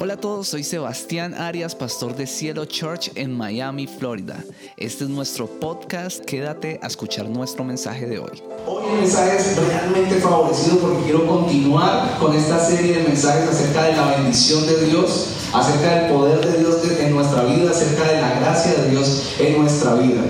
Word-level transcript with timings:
Hola 0.00 0.14
a 0.14 0.16
todos, 0.16 0.46
soy 0.46 0.62
Sebastián 0.62 1.34
Arias, 1.34 1.74
pastor 1.74 2.14
de 2.14 2.28
Cielo 2.28 2.66
Church 2.66 3.10
en 3.16 3.36
Miami, 3.36 3.88
Florida. 3.88 4.36
Este 4.76 5.02
es 5.02 5.10
nuestro 5.10 5.48
podcast, 5.48 6.24
quédate 6.24 6.78
a 6.84 6.86
escuchar 6.86 7.28
nuestro 7.28 7.64
mensaje 7.64 8.06
de 8.06 8.20
hoy. 8.20 8.40
Hoy 8.64 8.84
el 8.92 9.00
mensaje 9.00 9.36
es 9.36 9.56
realmente 9.56 10.20
favorecido 10.20 10.78
porque 10.78 11.02
quiero 11.02 11.26
continuar 11.26 12.16
con 12.20 12.32
esta 12.32 12.64
serie 12.64 12.98
de 12.98 13.08
mensajes 13.08 13.48
acerca 13.48 13.86
de 13.86 13.96
la 13.96 14.06
bendición 14.18 14.64
de 14.68 14.86
Dios, 14.86 15.30
acerca 15.52 15.96
del 15.96 16.12
poder 16.12 16.46
de 16.46 16.58
Dios 16.60 16.76
en 17.00 17.16
nuestra 17.16 17.42
vida, 17.42 17.72
acerca 17.72 18.04
de 18.04 18.20
la 18.20 18.38
gracia 18.38 18.74
de 18.74 18.90
Dios 18.90 19.34
en 19.40 19.60
nuestra 19.60 19.94
vida. 19.94 20.22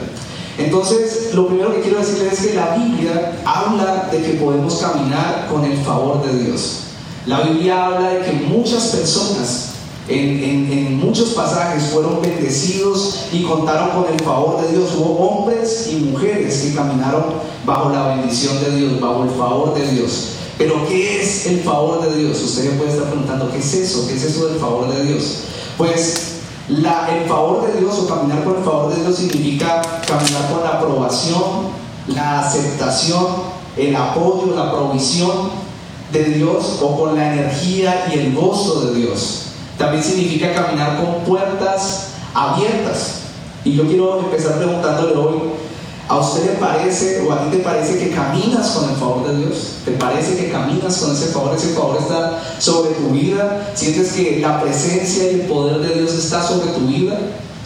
Entonces, 0.56 1.34
lo 1.34 1.46
primero 1.46 1.74
que 1.74 1.82
quiero 1.82 1.98
decirles 1.98 2.32
es 2.32 2.46
que 2.46 2.54
la 2.54 2.74
Biblia 2.74 3.38
habla 3.44 4.08
de 4.10 4.22
que 4.22 4.32
podemos 4.38 4.78
caminar 4.78 5.46
con 5.52 5.62
el 5.66 5.76
favor 5.84 6.24
de 6.24 6.42
Dios. 6.42 6.87
La 7.26 7.40
Biblia 7.42 7.86
habla 7.86 8.10
de 8.10 8.24
que 8.24 8.32
muchas 8.32 8.84
personas 8.86 9.68
en, 10.08 10.98
muchos 10.98 11.30
pasajes 11.30 11.90
fueron 11.90 12.22
bendecidos 12.22 13.26
y 13.32 13.42
contaron 13.42 13.90
con 13.90 14.12
el 14.12 14.20
favor 14.20 14.62
de 14.62 14.72
Dios. 14.72 14.90
Hubo 14.96 15.18
hombres 15.18 15.90
y 15.92 15.96
mujeres 15.96 16.62
que 16.62 16.74
caminaron 16.74 17.24
bajo 17.64 17.90
la 17.90 18.08
bendición 18.16 18.58
de 18.62 18.76
Dios, 18.76 19.00
bajo 19.00 19.24
el 19.24 19.30
favor 19.30 19.74
de 19.74 19.86
Dios. 19.88 20.30
Pero 20.56 20.86
¿qué 20.88 21.20
es 21.20 21.46
el 21.46 21.60
favor 21.60 22.02
de 22.02 22.16
Dios? 22.16 22.40
Usted 22.42 22.76
puede 22.78 22.90
estar 22.90 23.06
preguntando, 23.08 23.50
¿qué 23.50 23.58
es 23.58 23.74
eso? 23.74 24.08
¿Qué 24.08 24.14
es 24.14 24.24
eso 24.24 24.48
del 24.48 24.58
favor 24.58 24.92
de 24.92 25.04
Dios? 25.04 25.40
Pues 25.76 26.38
la, 26.68 27.08
el 27.16 27.28
favor 27.28 27.66
de 27.66 27.78
Dios 27.80 27.98
o 27.98 28.08
caminar 28.08 28.42
con 28.42 28.56
el 28.56 28.64
favor 28.64 28.94
de 28.94 29.02
Dios 29.02 29.16
significa 29.16 29.82
caminar 30.06 30.50
con 30.52 30.64
la 30.64 30.70
aprobación, 30.70 31.68
la 32.08 32.40
aceptación, 32.40 33.26
el 33.76 33.94
apoyo, 33.94 34.54
la 34.56 34.72
provisión 34.72 35.67
de 36.12 36.24
Dios 36.24 36.78
o 36.80 36.98
con 36.98 37.16
la 37.16 37.32
energía 37.34 38.10
y 38.12 38.18
el 38.18 38.34
gozo 38.34 38.86
de 38.86 39.00
Dios. 39.00 39.42
También 39.76 40.02
significa 40.02 40.54
caminar 40.54 40.96
con 40.96 41.24
puertas 41.24 42.08
abiertas. 42.34 43.20
Y 43.64 43.74
yo 43.74 43.86
quiero 43.86 44.20
empezar 44.20 44.56
preguntándole 44.56 45.14
hoy, 45.14 45.38
¿a 46.08 46.18
usted 46.18 46.46
le 46.46 46.52
parece 46.52 47.20
o 47.20 47.32
a 47.32 47.44
ti 47.44 47.56
te 47.56 47.62
parece 47.62 47.98
que 47.98 48.10
caminas 48.10 48.70
con 48.70 48.90
el 48.90 48.96
favor 48.96 49.28
de 49.28 49.38
Dios? 49.38 49.74
¿Te 49.84 49.92
parece 49.92 50.36
que 50.36 50.50
caminas 50.50 50.96
con 50.96 51.12
ese 51.12 51.26
favor? 51.26 51.54
¿Ese 51.54 51.68
favor 51.68 51.98
está 51.98 52.42
sobre 52.58 52.92
tu 52.92 53.10
vida? 53.10 53.72
¿Sientes 53.74 54.12
que 54.12 54.40
la 54.40 54.60
presencia 54.60 55.30
y 55.30 55.40
el 55.40 55.40
poder 55.42 55.78
de 55.78 56.00
Dios 56.00 56.14
está 56.14 56.42
sobre 56.42 56.68
tu 56.68 56.80
vida? 56.86 57.18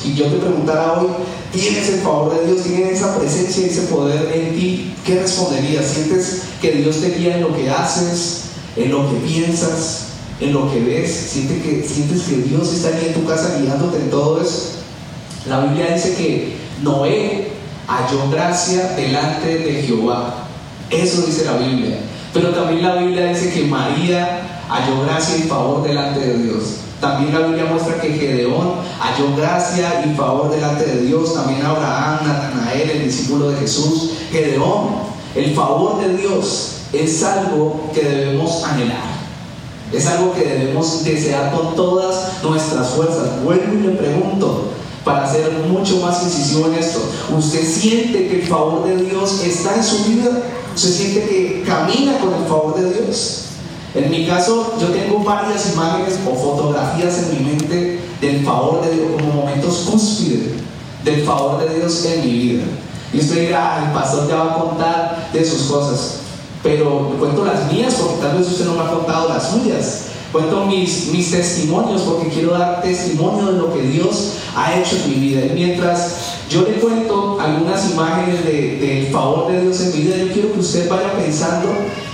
Si 0.03 0.14
yo 0.14 0.25
te 0.27 0.39
preguntara 0.39 0.95
hoy, 0.95 1.06
¿tienes 1.53 1.89
el 1.91 2.00
favor 2.00 2.36
de 2.36 2.47
Dios? 2.47 2.64
¿Tienes 2.64 2.98
esa 2.98 3.17
presencia 3.17 3.62
y 3.62 3.70
ese 3.70 3.83
poder 3.83 4.33
en 4.34 4.55
ti? 4.56 4.95
¿Qué 5.06 5.20
responderías? 5.20 5.86
¿Sientes 5.86 6.42
que 6.61 6.72
Dios 6.72 7.00
te 7.00 7.11
guía 7.11 7.36
en 7.36 7.42
lo 7.42 7.55
que 7.55 7.70
haces, 7.70 8.47
en 8.77 8.91
lo 8.91 9.08
que 9.08 9.17
piensas, 9.19 10.06
en 10.41 10.55
lo 10.55 10.73
que 10.73 10.80
ves? 10.80 11.28
¿Sientes 11.30 11.62
que, 11.62 11.86
sientes 11.89 12.23
que 12.23 12.36
Dios 12.39 12.73
está 12.73 12.89
aquí 12.89 13.06
en 13.06 13.14
tu 13.14 13.25
casa 13.25 13.58
guiándote 13.61 13.98
en 13.98 14.11
todo 14.11 14.42
eso? 14.42 14.73
La 15.48 15.61
Biblia 15.61 15.95
dice 15.95 16.14
que 16.17 16.56
Noé 16.83 17.53
halló 17.86 18.28
gracia 18.28 18.95
delante 18.97 19.58
de 19.58 19.83
Jehová. 19.83 20.48
Eso 20.91 21.23
dice 21.23 21.45
la 21.45 21.58
Biblia. 21.58 21.98
Pero 22.34 22.48
también 22.48 22.83
la 22.83 22.97
Biblia 22.97 23.27
dice 23.27 23.53
que 23.53 23.67
María 23.67 24.62
halló 24.69 25.03
gracia 25.05 25.36
y 25.36 25.42
favor 25.42 25.86
delante 25.86 26.20
de 26.20 26.39
Dios. 26.39 26.81
También 27.03 27.34
la 27.34 27.48
Biblia 27.48 27.64
muestra 27.64 28.00
que 28.00 28.12
Gedeón 28.12 28.75
halló 29.00 29.36
gracia 29.36 30.05
y 30.06 30.14
favor 30.14 30.53
delante 30.53 30.84
de 30.84 31.00
Dios. 31.03 31.34
También 31.34 31.67
Abraham, 31.67 32.20
Natanael, 32.25 32.91
el 32.91 33.05
discípulo 33.06 33.50
de 33.50 33.56
Jesús. 33.56 34.12
Gedeón, 34.31 34.98
el 35.34 35.53
favor 35.53 36.00
de 36.00 36.17
Dios 36.17 36.75
es 36.92 37.25
algo 37.25 37.91
que 37.92 38.03
debemos 38.03 38.62
anhelar. 38.62 39.03
Es 39.92 40.06
algo 40.06 40.33
que 40.33 40.45
debemos 40.45 41.03
desear 41.03 41.50
con 41.53 41.75
todas 41.75 42.41
nuestras 42.45 42.91
fuerzas. 42.91 43.42
Vuelvo 43.42 43.75
y 43.75 43.80
le 43.80 43.91
pregunto, 43.97 44.69
para 45.05 45.28
ser 45.28 45.50
mucho 45.69 45.97
más 45.97 46.23
incisivo 46.23 46.69
en 46.69 46.75
esto, 46.75 47.00
¿usted 47.36 47.67
siente 47.69 48.28
que 48.28 48.42
el 48.42 48.47
favor 48.47 48.86
de 48.86 49.03
Dios 49.03 49.42
está 49.42 49.74
en 49.74 49.83
su 49.83 50.05
vida? 50.05 50.30
¿Usted 50.73 50.91
siente 50.91 51.29
que 51.29 51.64
camina 51.67 52.17
con 52.18 52.33
el 52.33 52.45
favor 52.45 52.77
de 52.77 52.92
Dios? 52.92 53.46
En 53.95 54.11
mi 54.11 54.27
caso, 54.27 54.75
yo 54.80 54.89
tengo 54.89 55.19
varias 55.23 55.73
imágenes 55.75 56.19
o 56.27 56.35
fotografías 56.35 57.19
en 57.19 57.39
mi 57.39 57.51
mente 57.51 58.01
del 58.20 58.45
favor 58.45 58.83
de 58.83 58.95
Dios, 58.95 59.07
como 59.13 59.42
momentos 59.42 59.86
cúspides 59.91 60.53
del 61.05 61.25
favor 61.25 61.58
de 61.58 61.75
Dios 61.75 62.05
en 62.07 62.20
mi 62.25 62.33
vida. 62.33 62.63
Y 63.13 63.19
usted 63.19 63.47
dirá, 63.47 63.85
el 63.85 63.92
pastor 63.92 64.29
ya 64.29 64.36
va 64.36 64.53
a 64.53 64.58
contar 64.58 65.29
de 65.33 65.45
sus 65.45 65.63
cosas. 65.70 66.20
Pero 66.63 67.14
cuento 67.19 67.45
las 67.45 67.70
mías 67.70 67.95
porque 67.95 68.23
tal 68.23 68.39
vez 68.39 68.48
usted 68.48 68.64
no 68.64 68.75
me 68.75 68.83
ha 68.83 68.91
contado 68.91 69.29
las 69.29 69.51
suyas. 69.51 70.11
Cuento 70.32 70.64
mis, 70.64 71.08
mis 71.12 71.30
testimonios 71.30 72.02
porque 72.02 72.28
quiero 72.28 72.52
dar 72.52 72.80
testimonio 72.80 73.52
de 73.52 73.58
lo 73.58 73.74
que 73.74 73.82
Dios 73.82 74.38
ha 74.56 74.78
hecho 74.78 74.96
en 74.96 75.10
mi 75.10 75.26
vida. 75.28 75.44
Y 75.44 75.50
mientras 75.50 76.38
yo 76.48 76.62
le 76.62 76.80
cuento 76.80 77.38
algunas 77.38 77.90
imágenes 77.90 78.44
del 78.44 79.08
favor 79.08 79.52
de 79.52 79.60
Dios 79.60 79.80
en 79.82 79.92
mi 79.92 79.98
vida, 80.04 80.16
yo 80.16 80.32
quiero 80.32 80.52
que 80.54 80.60
usted 80.60 80.88
vaya 80.88 81.12
pensando 81.12 81.68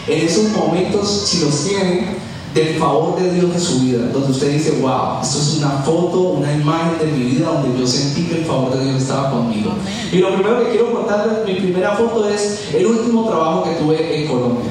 en 0.09 0.27
esos 0.27 0.51
momentos, 0.51 1.29
si 1.29 1.45
los 1.45 1.65
tiene, 1.65 2.19
del 2.55 2.77
favor 2.77 3.21
de 3.21 3.31
Dios 3.33 3.51
en 3.55 3.61
su 3.61 3.81
vida, 3.81 4.07
donde 4.13 4.33
usted 4.33 4.53
dice, 4.53 4.79
wow, 4.81 5.21
esto 5.23 5.39
es 5.39 5.59
una 5.59 5.71
foto, 5.83 6.21
una 6.21 6.53
imagen 6.53 6.99
de 6.99 7.07
mi 7.07 7.25
vida 7.25 7.51
donde 7.51 7.79
yo 7.79 7.87
sentí 7.87 8.25
que 8.25 8.41
el 8.41 8.45
favor 8.45 8.77
de 8.77 8.85
Dios 8.85 9.03
estaba 9.03 9.31
conmigo. 9.31 9.73
Y 10.11 10.19
lo 10.19 10.35
primero 10.35 10.65
que 10.65 10.71
quiero 10.71 10.93
contar 10.93 11.45
mi 11.47 11.55
primera 11.55 11.95
foto 11.97 12.29
es 12.29 12.75
el 12.75 12.87
último 12.87 13.29
trabajo 13.29 13.65
que 13.65 13.73
tuve 13.73 14.23
en 14.23 14.29
Colombia. 14.29 14.71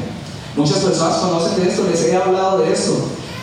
Muchas 0.55 0.79
personas 0.79 1.17
conocen 1.17 1.63
de 1.63 1.69
esto, 1.69 1.83
les 1.89 2.03
he 2.05 2.17
hablado 2.17 2.59
de 2.59 2.73
esto, 2.73 2.93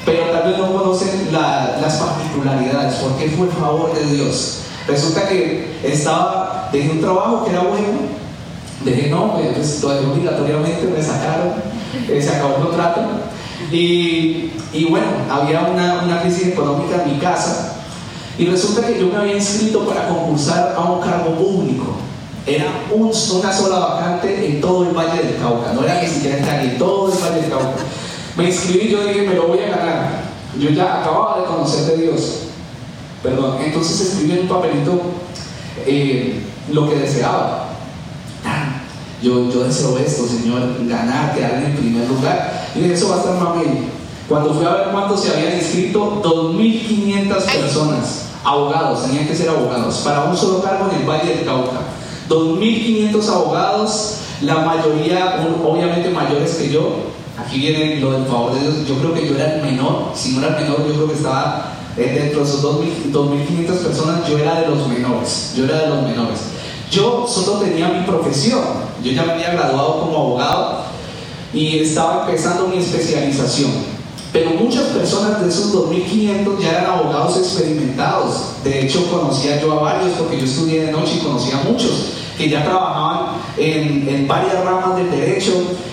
pero 0.04 0.30
tal 0.30 0.50
vez 0.50 0.58
no 0.58 0.72
conocen 0.72 1.32
las 1.32 1.94
particularidades, 1.96 2.94
porque 2.96 3.30
fue 3.30 3.46
el 3.46 3.52
favor 3.52 3.94
de 3.94 4.04
Dios. 4.14 4.60
Resulta 4.86 5.28
que 5.28 5.78
estaba, 5.82 6.68
dejé 6.72 6.90
un 6.90 7.00
trabajo 7.00 7.44
que 7.44 7.50
era 7.50 7.60
bueno, 7.60 7.88
dejé 8.84 9.08
no, 9.08 9.34
pues, 9.34 9.82
obligatoriamente 9.82 10.86
me 10.86 11.02
sacaron 11.02 11.74
eh, 12.08 12.20
se 12.20 12.30
acabó 12.30 12.56
el 12.56 12.62
contrato. 12.62 13.00
Y, 13.70 14.52
y 14.72 14.86
bueno, 14.90 15.06
había 15.30 15.62
una, 15.62 16.02
una, 16.02 16.22
crisis 16.22 16.48
económica 16.48 17.02
en 17.02 17.14
mi 17.14 17.18
casa. 17.18 17.76
Y 18.36 18.46
resulta 18.46 18.86
que 18.86 18.98
yo 18.98 19.06
me 19.06 19.16
había 19.16 19.36
inscrito 19.36 19.86
para 19.86 20.08
concursar 20.08 20.74
a 20.76 20.80
un 20.80 21.00
cargo 21.00 21.34
público. 21.36 21.96
Era 22.46 22.66
un, 22.92 23.02
una 23.04 23.52
sola 23.52 23.78
vacante 23.78 24.46
en 24.46 24.60
todo 24.60 24.84
el 24.84 24.94
Valle 24.94 25.22
del 25.22 25.36
Cauca. 25.38 25.72
No 25.72 25.84
era 25.84 26.02
ni 26.02 26.08
siquiera 26.08 26.62
en 26.62 26.78
todo 26.78 27.12
el 27.12 27.18
Valle 27.18 27.40
del 27.40 27.50
Cauca. 27.50 27.82
Me 28.36 28.44
inscribí 28.44 28.88
yo 28.88 29.06
dije, 29.06 29.22
me 29.22 29.34
lo 29.34 29.48
voy 29.48 29.58
a 29.60 29.76
ganar. 29.76 30.24
Yo 30.58 30.70
ya 30.70 31.00
acababa 31.00 31.40
de 31.40 31.46
conocer 31.46 31.96
de 31.96 32.02
Dios. 32.02 32.38
Perdón. 33.22 33.58
Entonces 33.64 34.00
escribí 34.00 34.32
en 34.32 34.40
un 34.40 34.48
papelito 34.48 35.00
eh, 35.86 36.40
lo 36.70 36.88
que 36.88 36.96
deseaba 36.96 37.64
yo, 39.24 39.50
yo 39.50 39.64
deseo 39.64 39.96
esto, 39.96 40.26
Señor, 40.26 40.60
ganar, 40.86 41.34
quedar 41.34 41.54
en 41.54 41.64
el 41.64 41.72
primer 41.72 42.06
lugar. 42.06 42.68
Y 42.74 42.84
eso 42.90 43.08
va 43.08 43.16
a 43.16 43.18
estar 43.20 43.40
mamey. 43.40 43.88
Cuando 44.28 44.52
fui 44.52 44.66
a 44.66 44.70
ver 44.70 44.88
cuántos 44.92 45.22
se 45.22 45.32
habían 45.32 45.54
inscrito, 45.54 46.20
2.500 46.22 47.28
personas, 47.44 48.26
abogados, 48.44 49.06
tenían 49.06 49.26
que 49.26 49.34
ser 49.34 49.48
abogados, 49.48 50.02
para 50.04 50.24
un 50.24 50.36
solo 50.36 50.62
cargo 50.62 50.90
en 50.90 51.00
el 51.00 51.08
Valle 51.08 51.36
del 51.36 51.46
Cauca. 51.46 51.80
2.500 52.28 53.28
abogados, 53.28 54.16
la 54.42 54.56
mayoría, 54.56 55.46
obviamente 55.64 56.10
mayores 56.10 56.56
que 56.56 56.70
yo. 56.70 57.13
Aquí 57.36 57.58
viene 57.58 58.00
lo 58.00 58.12
del 58.12 58.26
favor 58.26 58.54
de 58.54 58.60
Dios. 58.60 58.74
Yo 58.88 58.98
creo 58.98 59.14
que 59.14 59.26
yo 59.26 59.34
era 59.34 59.56
el 59.56 59.62
menor. 59.62 60.12
Si 60.14 60.32
no 60.32 60.46
era 60.46 60.56
el 60.56 60.64
menor, 60.64 60.86
yo 60.86 60.94
creo 60.94 61.08
que 61.08 61.14
estaba 61.14 61.74
eh, 61.96 62.18
dentro 62.20 62.44
de 62.44 62.48
esos 62.48 62.62
2.500 62.62 63.66
personas, 63.78 64.28
yo 64.28 64.38
era 64.38 64.60
de 64.60 64.68
los 64.68 64.88
menores. 64.88 65.52
Yo 65.56 65.64
era 65.64 65.82
de 65.82 65.88
los 65.88 66.02
menores. 66.02 66.40
Yo 66.90 67.26
solo 67.28 67.58
tenía 67.58 67.88
mi 67.88 68.06
profesión, 68.06 68.62
yo 69.02 69.10
ya 69.10 69.24
me 69.24 69.32
había 69.32 69.50
graduado 69.52 70.00
como 70.00 70.16
abogado 70.16 70.84
y 71.52 71.78
estaba 71.78 72.24
empezando 72.24 72.68
mi 72.68 72.78
especialización. 72.78 73.70
Pero 74.32 74.50
muchas 74.50 74.84
personas 74.84 75.40
de 75.40 75.48
esos 75.48 75.72
2.500 75.74 76.60
ya 76.60 76.70
eran 76.70 76.86
abogados 76.86 77.36
experimentados. 77.38 78.62
De 78.62 78.84
hecho, 78.84 79.08
conocía 79.10 79.60
yo 79.60 79.72
a 79.72 79.82
varios 79.82 80.12
porque 80.18 80.38
yo 80.38 80.44
estudié 80.44 80.86
de 80.86 80.92
noche 80.92 81.14
y 81.16 81.24
conocía 81.24 81.60
a 81.60 81.64
muchos 81.64 81.90
que 82.36 82.48
ya 82.48 82.64
trabajaban 82.64 83.36
en, 83.56 84.08
en 84.08 84.28
varias 84.28 84.64
ramas 84.64 84.96
del 84.96 85.10
derecho 85.10 85.52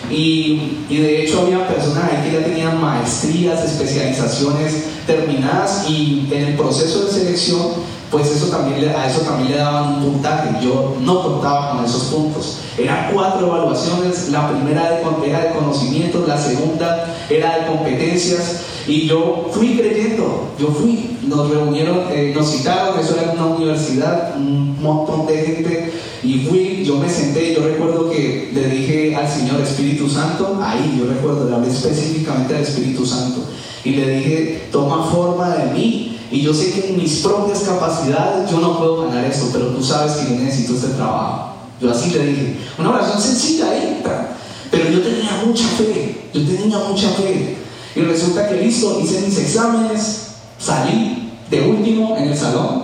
y, 0.09 0.83
y, 0.89 0.97
de 0.97 1.23
hecho 1.23 1.41
había 1.41 1.67
personas 1.67 2.05
ahí 2.05 2.29
que 2.29 2.37
ya 2.37 2.45
tenían 2.45 2.81
maestrías, 2.81 3.63
especializaciones 3.63 4.85
terminadas 5.05 5.85
y 5.89 6.27
en 6.31 6.47
el 6.47 6.55
proceso 6.55 7.05
de 7.05 7.11
selección 7.11 7.91
pues 8.11 8.29
eso 8.29 8.47
también 8.47 8.89
a 8.89 9.07
eso 9.07 9.21
también 9.21 9.51
le 9.51 9.57
daban 9.57 9.93
un 9.93 10.03
puntaje. 10.03 10.49
Yo 10.61 10.97
no 10.99 11.23
contaba 11.23 11.71
con 11.71 11.85
esos 11.85 12.03
puntos. 12.03 12.57
Eran 12.77 13.09
cuatro 13.13 13.47
evaluaciones. 13.47 14.27
La 14.29 14.49
primera 14.49 14.99
era 15.25 15.45
de 15.45 15.51
conocimientos, 15.53 16.27
la 16.27 16.37
segunda 16.37 17.15
era 17.29 17.59
de 17.59 17.67
competencias. 17.67 18.63
Y 18.85 19.07
yo 19.07 19.49
fui 19.51 19.77
creyendo, 19.77 20.49
yo 20.59 20.67
fui. 20.67 21.17
Nos 21.23 21.49
reunieron, 21.49 22.07
eh, 22.11 22.33
nos 22.35 22.51
citaron, 22.51 22.99
eso 22.99 23.15
era 23.15 23.31
una 23.31 23.45
universidad, 23.45 24.35
un 24.35 24.81
montón 24.81 25.25
de 25.27 25.37
gente. 25.37 25.93
Y 26.23 26.45
fui, 26.45 26.83
yo 26.85 26.97
me 26.97 27.09
senté, 27.09 27.53
yo 27.55 27.67
recuerdo 27.67 28.09
que 28.09 28.51
le 28.53 28.67
dije 28.67 29.15
al 29.15 29.27
Señor 29.27 29.59
Espíritu 29.61 30.07
Santo, 30.07 30.59
ahí 30.63 30.97
yo 30.99 31.11
recuerdo, 31.11 31.49
le 31.49 31.55
hablé 31.55 31.69
específicamente 31.69 32.55
al 32.55 32.61
Espíritu 32.61 33.05
Santo. 33.05 33.45
Y 33.83 33.91
le 33.91 34.17
dije, 34.17 34.67
toma 34.71 35.05
forma 35.05 35.55
de 35.55 35.73
mí 35.73 36.19
y 36.31 36.41
yo 36.41 36.53
sé 36.53 36.71
que 36.71 36.89
en 36.89 36.97
mis 36.97 37.17
propias 37.17 37.59
capacidades 37.59 38.49
yo 38.49 38.59
no 38.59 38.77
puedo 38.77 39.07
ganar 39.07 39.25
eso, 39.25 39.49
pero 39.51 39.67
tú 39.67 39.83
sabes 39.83 40.13
que 40.13 40.33
yo 40.33 40.39
necesito 40.39 40.75
este 40.75 40.89
trabajo. 40.89 41.55
Yo 41.81 41.91
así 41.91 42.09
te 42.11 42.25
dije, 42.25 42.57
una 42.77 42.91
oración 42.91 43.19
sencilla 43.19 43.71
ahí, 43.71 44.01
pero 44.69 44.89
yo 44.89 45.01
tenía 45.01 45.43
mucha 45.45 45.67
fe, 45.67 46.21
yo 46.33 46.41
tenía 46.45 46.77
mucha 46.77 47.09
fe. 47.09 47.57
Y 47.95 47.99
resulta 48.01 48.47
que 48.47 48.61
listo, 48.63 49.01
hice 49.03 49.21
mis 49.21 49.37
exámenes, 49.39 50.27
salí 50.57 51.31
de 51.49 51.61
último 51.67 52.15
en 52.15 52.29
el 52.29 52.37
salón, 52.37 52.83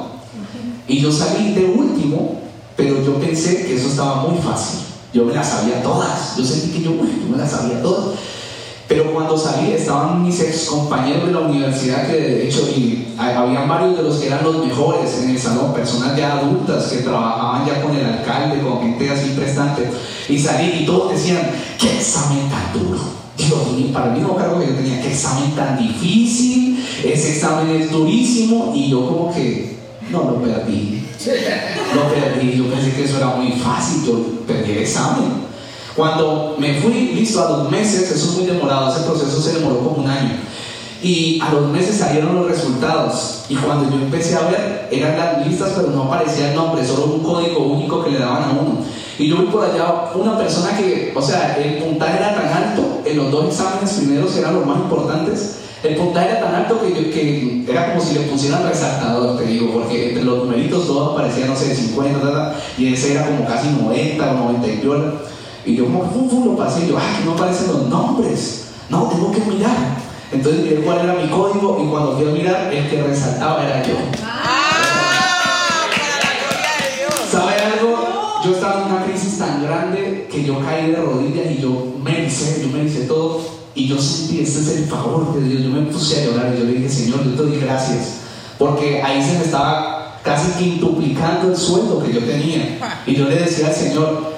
y 0.87 0.99
yo 0.99 1.11
salí 1.11 1.53
de 1.53 1.65
último, 1.65 2.41
pero 2.77 3.03
yo 3.03 3.15
pensé 3.15 3.65
que 3.65 3.75
eso 3.75 3.87
estaba 3.89 4.27
muy 4.27 4.37
fácil. 4.37 4.81
Yo 5.11 5.25
me 5.25 5.33
las 5.33 5.49
sabía 5.49 5.81
todas, 5.81 6.37
yo 6.37 6.45
sentí 6.45 6.77
que 6.77 6.83
yo, 6.83 6.91
me 6.91 7.37
las 7.37 7.49
sabía 7.49 7.81
todas. 7.81 8.15
Pero 8.87 9.11
cuando 9.11 9.37
salí 9.37 9.71
estaban 9.71 10.23
mis 10.23 10.39
ex 10.39 10.65
compañeros 10.65 11.25
de 11.25 11.33
la 11.33 11.39
universidad 11.39 12.07
que 12.07 12.13
de 12.13 12.47
hecho 12.47 12.69
y 12.69 13.15
había 13.17 13.65
varios 13.65 13.97
de 13.97 14.03
los 14.03 14.15
que 14.17 14.27
eran 14.27 14.43
los 14.43 14.65
mejores 14.65 15.13
en 15.21 15.31
el 15.31 15.39
salón, 15.39 15.73
personas 15.73 16.15
ya 16.15 16.37
adultas 16.37 16.85
que 16.85 16.97
trabajaban 16.97 17.65
ya 17.65 17.81
con 17.81 17.93
el 17.93 18.05
alcalde, 18.05 18.61
con 18.61 18.79
gente 18.81 19.09
así 19.09 19.31
prestante. 19.31 19.89
Y 20.29 20.39
salí 20.39 20.83
y 20.83 20.85
todos 20.85 21.11
decían, 21.11 21.49
qué 21.77 21.97
examen 21.97 22.47
tan 22.49 22.79
duro. 22.79 22.99
Dios 23.35 23.91
para 23.91 24.11
mí 24.11 24.19
no 24.19 24.35
cargo 24.35 24.59
que 24.59 24.67
yo 24.67 24.75
tenía, 24.75 25.01
qué 25.01 25.11
examen 25.11 25.51
tan 25.51 25.77
difícil, 25.77 26.85
ese 27.03 27.33
examen 27.33 27.75
es 27.75 27.91
durísimo 27.91 28.71
y 28.75 28.89
yo 28.89 29.05
como 29.05 29.33
que 29.33 29.77
no 30.11 30.19
lo 30.23 30.41
perdí. 30.41 31.06
Lo 31.95 32.09
perdí, 32.09 32.57
yo 32.57 32.65
pensé 32.69 32.93
que 32.93 33.03
eso 33.03 33.17
era 33.17 33.27
muy 33.27 33.51
fácil, 33.53 34.03
yo 34.05 34.45
perdí 34.45 34.71
el 34.71 34.77
examen. 34.79 35.47
Cuando 35.95 36.55
me 36.59 36.79
fui, 36.79 37.13
listo, 37.15 37.43
a 37.43 37.49
los 37.49 37.71
meses, 37.71 38.11
eso 38.11 38.31
es 38.31 38.37
muy 38.37 38.45
demorado, 38.45 38.95
ese 38.95 39.05
proceso 39.05 39.41
se 39.41 39.59
demoró 39.59 39.79
como 39.79 40.03
un 40.03 40.07
año. 40.07 40.35
Y 41.01 41.39
a 41.41 41.51
los 41.51 41.69
meses 41.69 41.97
salieron 41.97 42.35
los 42.35 42.47
resultados. 42.47 43.45
Y 43.49 43.55
cuando 43.55 43.89
yo 43.89 44.03
empecé 44.03 44.35
a 44.35 44.41
ver, 44.41 44.89
eran 44.91 45.17
las 45.17 45.47
listas, 45.47 45.73
pero 45.75 45.89
no 45.89 46.03
aparecía 46.03 46.49
el 46.49 46.55
nombre, 46.55 46.85
solo 46.85 47.05
un 47.05 47.23
código 47.23 47.59
único 47.59 48.03
que 48.03 48.11
le 48.11 48.19
daban 48.19 48.43
a 48.43 48.51
uno. 48.51 48.77
Y 49.19 49.27
yo 49.27 49.37
vi 49.37 49.47
por 49.47 49.65
allá 49.65 50.11
una 50.13 50.37
persona 50.37 50.77
que, 50.77 51.11
o 51.15 51.21
sea, 51.21 51.57
el 51.57 51.83
puntaje 51.83 52.17
era 52.17 52.35
tan 52.35 52.47
alto, 52.47 53.01
en 53.03 53.17
los 53.17 53.31
dos 53.31 53.45
exámenes 53.47 53.93
primeros 53.93 54.35
eran 54.35 54.53
los 54.53 54.65
más 54.65 54.77
importantes, 54.77 55.55
el 55.83 55.95
puntaje 55.95 56.29
era 56.29 56.41
tan 56.41 56.55
alto 56.55 56.81
que, 56.81 57.11
que 57.11 57.65
era 57.67 57.91
como 57.93 58.01
si 58.03 58.15
le 58.15 58.21
pusieran 58.21 58.67
resaltador, 58.67 59.37
te 59.37 59.45
digo, 59.45 59.71
porque 59.73 60.09
entre 60.09 60.23
los 60.23 60.39
numeritos 60.39 60.87
todos 60.87 61.13
aparecían, 61.13 61.49
no 61.49 61.55
sé, 61.55 61.75
50, 61.75 62.55
y 62.77 62.93
ese 62.93 63.13
era 63.13 63.25
como 63.25 63.45
casi 63.45 63.69
90 63.69 64.31
o 64.31 64.33
90 64.33 64.67
y 64.67 64.81
y 65.67 65.75
yo 65.75 65.85
como 65.85 66.09
fu, 66.09 66.45
lo 66.45 66.55
pasé 66.55 66.85
y 66.85 66.89
yo, 66.89 66.97
ah, 66.97 67.17
que 67.19 67.25
no 67.25 67.33
aparecen 67.33 67.67
los 67.67 67.87
nombres. 67.87 68.69
No, 68.89 69.03
tengo 69.07 69.33
que 69.33 69.41
mirar. 69.41 69.97
Entonces 70.31 70.63
miré 70.63 70.77
cuál 70.77 70.99
era 70.99 71.13
mi 71.13 71.27
código 71.27 71.77
y 71.83 71.89
cuando 71.89 72.17
fui 72.17 72.25
a 72.25 72.31
mirar, 72.31 72.73
el 72.73 72.89
que 72.89 73.03
resaltaba 73.03 73.65
era 73.65 73.83
yo. 73.83 73.95
¡Ah! 74.23 75.87
¿Sabe 77.29 77.53
algo? 77.55 77.97
Yo 78.45 78.51
estaba 78.51 78.85
en 78.85 78.93
una 78.93 79.03
crisis 79.03 79.37
tan 79.37 79.61
grande 79.61 80.29
que 80.31 80.45
yo 80.45 80.57
caí 80.61 80.91
de 80.91 80.95
rodillas 80.95 81.51
y 81.51 81.61
yo 81.61 81.95
me 82.01 82.25
hice, 82.25 82.61
yo 82.61 82.69
me 82.69 82.85
hice 82.85 83.01
todo 83.01 83.56
y 83.77 83.87
yo 83.87 84.01
sentí, 84.01 84.41
este 84.41 84.59
es 84.59 84.67
el 84.69 84.85
favor 84.85 85.35
de 85.35 85.47
Dios. 85.47 85.61
Yo 85.61 85.69
me 85.69 85.81
puse 85.83 86.19
a 86.19 86.25
llorar 86.25 86.53
y 86.55 86.59
yo 86.59 86.65
le 86.65 86.73
dije, 86.73 86.89
Señor, 86.89 87.23
yo 87.23 87.31
te 87.31 87.43
doy 87.43 87.59
gracias. 87.59 88.21
Porque 88.57 89.03
ahí 89.03 89.23
se 89.23 89.37
me 89.37 89.45
estaba 89.45 90.19
casi 90.23 90.51
quintuplicando 90.53 91.51
el 91.51 91.55
sueldo 91.55 92.03
que 92.03 92.11
yo 92.11 92.21
tenía. 92.21 92.79
Y 93.05 93.15
yo 93.15 93.29
le 93.29 93.35
decía 93.35 93.67
al 93.67 93.75
Señor, 93.75 94.33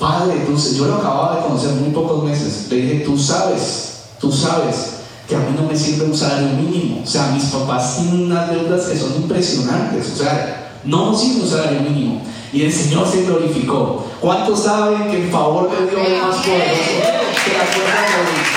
Padre, 0.00 0.44
tú, 0.46 0.56
yo 0.76 0.86
lo 0.86 0.96
acababa 0.96 1.36
de 1.36 1.42
conocer 1.42 1.70
muy 1.74 1.90
pocos 1.90 2.24
meses. 2.24 2.66
Le 2.68 2.76
dije, 2.76 3.04
tú 3.04 3.16
sabes, 3.16 4.00
tú 4.20 4.32
sabes 4.32 4.96
que 5.28 5.36
a 5.36 5.38
mí 5.38 5.56
no 5.56 5.68
me 5.68 5.76
sirve 5.76 6.06
un 6.06 6.16
salario 6.16 6.48
mínimo. 6.48 7.02
O 7.04 7.06
sea, 7.06 7.28
mis 7.28 7.44
papás 7.44 7.98
tienen 7.98 8.26
unas 8.26 8.50
deudas 8.50 8.86
que 8.86 8.98
son 8.98 9.14
impresionantes. 9.14 10.12
O 10.12 10.16
sea, 10.16 10.80
no 10.84 11.12
nos 11.12 11.20
sirve 11.20 11.42
un 11.42 11.48
salario 11.48 11.82
mínimo. 11.82 12.20
Y 12.52 12.62
el 12.62 12.72
Señor 12.72 13.06
se 13.08 13.22
glorificó. 13.22 14.06
¿Cuántos 14.20 14.64
saben 14.64 15.08
que 15.08 15.24
el 15.24 15.30
favor 15.30 15.70
de 15.70 15.88
Dios 15.88 16.00
es 16.04 16.20
más 16.20 16.36
poderoso 16.36 17.16
que 17.44 17.58
las 17.58 17.68
fuerzas 17.68 18.50
de 18.50 18.55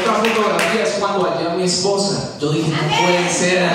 Otra 0.00 0.14
fotografía 0.14 0.82
es 0.82 0.94
cuando 0.98 1.24
hallé 1.24 1.50
a 1.50 1.54
mi 1.54 1.64
esposa. 1.64 2.34
Yo 2.40 2.52
dije, 2.52 2.70
no 2.70 3.04
puede 3.04 3.30
ser, 3.30 3.70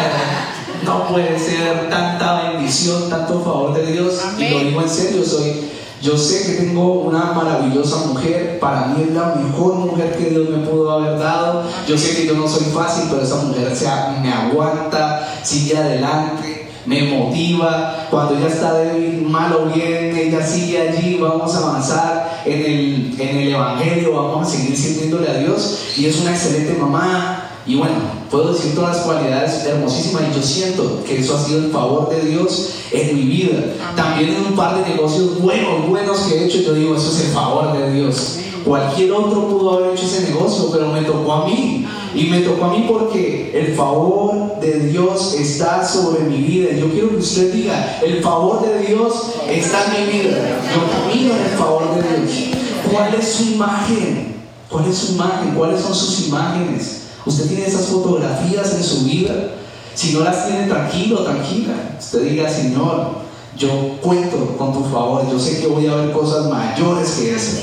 no 0.84 1.08
puede 1.08 1.40
ser 1.40 1.90
tanta 1.90 2.52
bendición, 2.52 3.10
tanto 3.10 3.42
favor 3.42 3.74
de 3.74 3.92
Dios. 3.92 4.22
Y 4.38 4.50
lo 4.50 4.60
digo 4.60 4.82
en 4.82 4.90
serio, 4.90 5.24
soy 5.24 5.70
yo 6.02 6.18
sé 6.18 6.46
que 6.46 6.64
tengo 6.64 6.94
una 7.02 7.34
maravillosa 7.34 8.08
mujer, 8.08 8.58
para 8.60 8.88
mí 8.88 9.04
es 9.04 9.14
la 9.14 9.36
mejor 9.36 9.76
mujer 9.76 10.16
que 10.18 10.30
Dios 10.30 10.50
me 10.50 10.60
pudo 10.60 10.92
haber 10.92 11.20
dado. 11.20 11.64
Yo 11.86 11.98
sé 11.98 12.16
que 12.16 12.26
yo 12.26 12.36
no 12.36 12.48
soy 12.48 12.64
fácil, 12.72 13.10
pero 13.10 13.22
esa 13.22 13.36
mujer 13.36 13.74
me 14.22 14.32
aguanta, 14.32 15.42
sigue 15.44 15.78
adelante, 15.78 16.59
me 16.90 17.04
motiva. 17.04 18.08
Cuando 18.10 18.36
ella 18.36 18.48
está 18.48 18.74
débil, 18.74 19.22
mal 19.22 19.54
o 19.54 19.66
bien, 19.72 20.18
ella 20.18 20.46
sigue 20.46 20.90
allí, 20.90 21.18
vamos 21.22 21.56
a 21.56 21.60
avanzar 21.60 22.42
en 22.46 22.60
el, 22.60 23.16
en 23.20 23.38
el 23.38 23.54
Evangelio, 23.54 24.14
vamos 24.14 24.48
a 24.48 24.52
seguir 24.52 24.76
sirviéndole 24.76 25.30
a 25.30 25.36
Dios. 25.36 25.94
Y 25.98 26.08
es 26.08 26.20
una 26.20 26.32
excelente 26.32 26.74
mamá, 26.74 27.50
y 27.68 27.76
bueno, 27.76 27.94
puedo 28.32 28.54
decir 28.54 28.74
todas 28.74 28.98
las 28.98 29.06
cualidades 29.06 29.64
hermosísimas 29.66 30.24
y 30.32 30.36
yo 30.36 30.42
siento 30.42 31.04
que 31.06 31.20
eso 31.20 31.38
ha 31.38 31.40
sido 31.40 31.60
el 31.60 31.72
favor 31.72 32.10
de 32.10 32.22
Dios 32.22 32.72
en 32.92 33.16
mi 33.16 33.22
vida. 33.26 33.60
También 33.96 34.34
en 34.34 34.46
un 34.48 34.56
par 34.56 34.76
de 34.76 34.90
negocios 34.90 35.40
buenos, 35.40 35.88
buenos 35.88 36.18
que 36.22 36.36
he 36.36 36.46
hecho, 36.46 36.58
yo 36.62 36.74
digo, 36.74 36.96
eso 36.96 37.12
es 37.12 37.26
el 37.26 37.32
favor 37.32 37.78
de 37.78 37.92
Dios. 37.92 38.40
Cualquier 38.66 39.12
otro 39.12 39.48
pudo 39.48 39.78
haber 39.78 39.94
hecho 39.94 40.06
ese 40.06 40.32
negocio, 40.32 40.70
pero 40.72 40.88
me 40.88 41.04
tocó 41.04 41.32
a 41.32 41.46
mí. 41.46 41.86
Y 42.16 42.26
me 42.26 42.42
tocó 42.42 42.66
a 42.66 42.72
mí 42.72 42.86
porque 42.90 43.52
el 43.54 43.76
favor 43.76 44.60
de 44.60 44.80
Dios 44.88 45.36
está 45.36 45.88
sobre 45.88 46.24
mi 46.24 46.38
vida. 46.38 46.72
Yo 46.74 46.92
quiero 46.92 47.10
que 47.10 47.18
usted 47.18 47.54
diga, 47.54 48.00
el 48.04 48.22
favor 48.22 48.66
de 48.66 48.88
Dios 48.88 49.34
está 49.48 49.86
en 49.86 50.06
mi 50.08 50.20
vida. 50.20 50.62
Yo 50.74 50.90
camino 50.90 51.36
en 51.36 51.44
el 51.44 51.58
favor 51.58 51.96
de 51.96 52.02
Dios. 52.02 52.60
¿Cuál 52.92 53.14
es 53.14 53.28
su 53.28 53.44
imagen? 53.52 54.36
¿Cuál 54.70 54.88
es 54.88 54.98
su 54.98 55.14
imagen? 55.14 55.54
¿Cuáles 55.56 55.82
son 55.82 55.94
sus 55.94 56.28
imágenes? 56.28 57.02
Usted 57.26 57.48
tiene 57.48 57.66
esas 57.66 57.88
fotografías 57.88 58.74
en 58.74 58.84
su 58.84 59.04
vida. 59.04 59.52
Si 59.94 60.14
no 60.14 60.22
las 60.22 60.48
tiene, 60.48 60.68
tranquilo, 60.68 61.24
tranquila. 61.24 61.74
Usted 62.00 62.24
diga, 62.24 62.50
Señor, 62.50 63.10
yo 63.58 63.98
cuento 64.02 64.56
con 64.58 64.74
tu 64.74 64.84
favor. 64.86 65.30
Yo 65.30 65.40
sé 65.40 65.60
que 65.60 65.68
voy 65.68 65.88
a 65.88 65.96
ver 65.96 66.12
cosas 66.12 66.48
mayores 66.50 67.10
que 67.12 67.36
esas. 67.36 67.60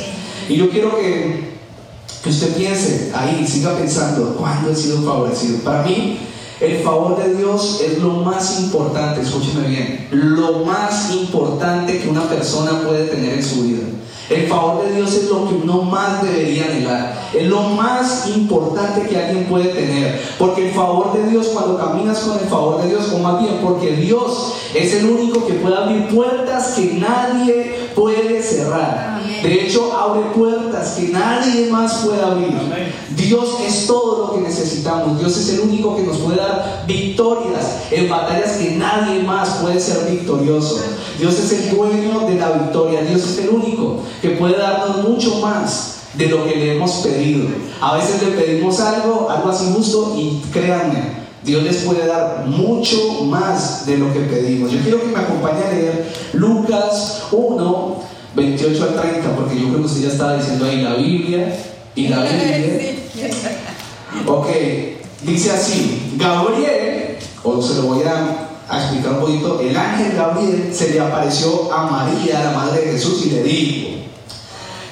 Y 0.48 0.56
yo 0.56 0.68
quiero 0.70 0.96
que, 0.96 1.55
que 2.26 2.30
usted 2.30 2.56
piense 2.56 3.12
ahí, 3.14 3.46
siga 3.46 3.76
pensando, 3.76 4.34
¿cuándo 4.36 4.72
he 4.72 4.74
sido 4.74 5.00
favorecido? 5.02 5.58
Para 5.58 5.84
mí, 5.84 6.18
el 6.60 6.78
favor 6.82 7.22
de 7.22 7.36
Dios 7.36 7.80
es 7.80 7.98
lo 7.98 8.14
más 8.14 8.58
importante, 8.58 9.20
escúcheme 9.20 9.68
bien, 9.68 10.08
lo 10.10 10.64
más 10.64 11.12
importante 11.12 12.00
que 12.00 12.08
una 12.08 12.28
persona 12.28 12.82
puede 12.82 13.04
tener 13.04 13.34
en 13.34 13.44
su 13.44 13.62
vida. 13.62 13.84
El 14.28 14.48
favor 14.48 14.84
de 14.84 14.96
Dios 14.96 15.14
es 15.14 15.30
lo 15.30 15.48
que 15.48 15.54
uno 15.54 15.82
más 15.82 16.20
debería 16.20 16.64
anhelar. 16.64 17.30
Es 17.32 17.46
lo 17.46 17.60
más 17.60 18.26
importante 18.26 19.08
que 19.08 19.16
alguien 19.16 19.44
puede 19.44 19.66
tener. 19.66 20.20
Porque 20.36 20.68
el 20.68 20.74
favor 20.74 21.12
de 21.12 21.30
Dios, 21.30 21.46
cuando 21.54 21.78
caminas 21.78 22.18
con 22.18 22.36
el 22.36 22.46
favor 22.46 22.82
de 22.82 22.88
Dios, 22.88 23.08
o 23.14 23.18
más 23.18 23.40
bien 23.40 23.60
porque 23.62 23.92
Dios 23.92 24.54
es 24.74 24.94
el 24.94 25.06
único 25.06 25.46
que 25.46 25.52
puede 25.52 25.76
abrir 25.76 26.08
puertas 26.08 26.72
que 26.74 26.94
nadie 26.94 27.90
puede 27.94 28.42
cerrar. 28.42 29.15
De 29.46 29.64
hecho, 29.64 29.92
abre 29.96 30.22
puertas 30.34 30.96
que 30.96 31.08
nadie 31.10 31.70
más 31.70 32.04
puede 32.04 32.20
abrir. 32.20 32.52
Dios 33.16 33.58
es 33.64 33.86
todo 33.86 34.26
lo 34.26 34.34
que 34.34 34.40
necesitamos. 34.40 35.20
Dios 35.20 35.36
es 35.36 35.50
el 35.50 35.60
único 35.60 35.94
que 35.94 36.02
nos 36.02 36.16
puede 36.16 36.38
dar 36.38 36.82
victorias 36.84 37.82
en 37.92 38.08
batallas 38.08 38.56
que 38.56 38.72
nadie 38.72 39.22
más 39.22 39.58
puede 39.62 39.78
ser 39.78 40.10
victorioso. 40.10 40.80
Dios 41.20 41.38
es 41.38 41.52
el 41.52 41.76
dueño 41.76 42.26
de 42.26 42.34
la 42.34 42.50
victoria. 42.50 43.02
Dios 43.02 43.22
es 43.22 43.38
el 43.38 43.50
único 43.50 44.00
que 44.20 44.30
puede 44.30 44.58
darnos 44.58 45.08
mucho 45.08 45.36
más 45.36 45.98
de 46.14 46.26
lo 46.26 46.44
que 46.44 46.56
le 46.56 46.74
hemos 46.74 46.90
pedido. 46.94 47.46
A 47.80 47.94
veces 47.98 48.20
le 48.24 48.32
pedimos 48.32 48.80
algo, 48.80 49.28
algo 49.30 49.48
así 49.48 49.72
justo, 49.72 50.16
y 50.18 50.42
créanme, 50.52 51.24
Dios 51.44 51.62
les 51.62 51.76
puede 51.84 52.04
dar 52.04 52.46
mucho 52.46 53.22
más 53.26 53.86
de 53.86 53.96
lo 53.98 54.12
que 54.12 54.20
pedimos. 54.20 54.72
Yo 54.72 54.80
quiero 54.80 55.00
que 55.00 55.06
me 55.06 55.20
acompañe 55.20 55.62
a 55.62 55.70
leer 55.70 56.12
Lucas 56.32 57.22
1, 57.30 58.15
28 58.36 58.82
al 58.82 59.00
30, 59.00 59.34
porque 59.34 59.58
yo 59.58 59.68
creo 59.68 59.80
que 59.80 59.86
usted 59.86 60.02
ya 60.02 60.08
estaba 60.08 60.36
diciendo 60.36 60.66
ahí 60.66 60.82
la 60.82 60.94
Biblia 60.94 61.56
y 61.94 62.08
la 62.08 62.22
Biblia. 62.22 63.30
Ok, 64.26 64.46
dice 65.22 65.50
así, 65.52 66.12
Gabriel, 66.16 67.16
o 67.42 67.62
se 67.62 67.74
lo 67.76 67.82
voy 67.82 68.02
a, 68.02 68.48
a, 68.68 68.82
explicar 68.82 69.14
un 69.14 69.20
poquito, 69.20 69.60
el 69.60 69.76
ángel 69.76 70.12
Gabriel 70.14 70.70
se 70.72 70.90
le 70.90 71.00
apareció 71.00 71.72
a 71.72 71.90
María, 71.90 72.44
la 72.44 72.50
madre 72.52 72.82
de 72.82 72.92
Jesús, 72.92 73.24
y 73.26 73.30
le 73.30 73.42
dijo, 73.42 73.88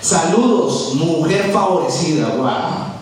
saludos, 0.01 0.95
mujer 0.95 1.51
favorecida, 1.53 2.29
wow, 2.37 2.95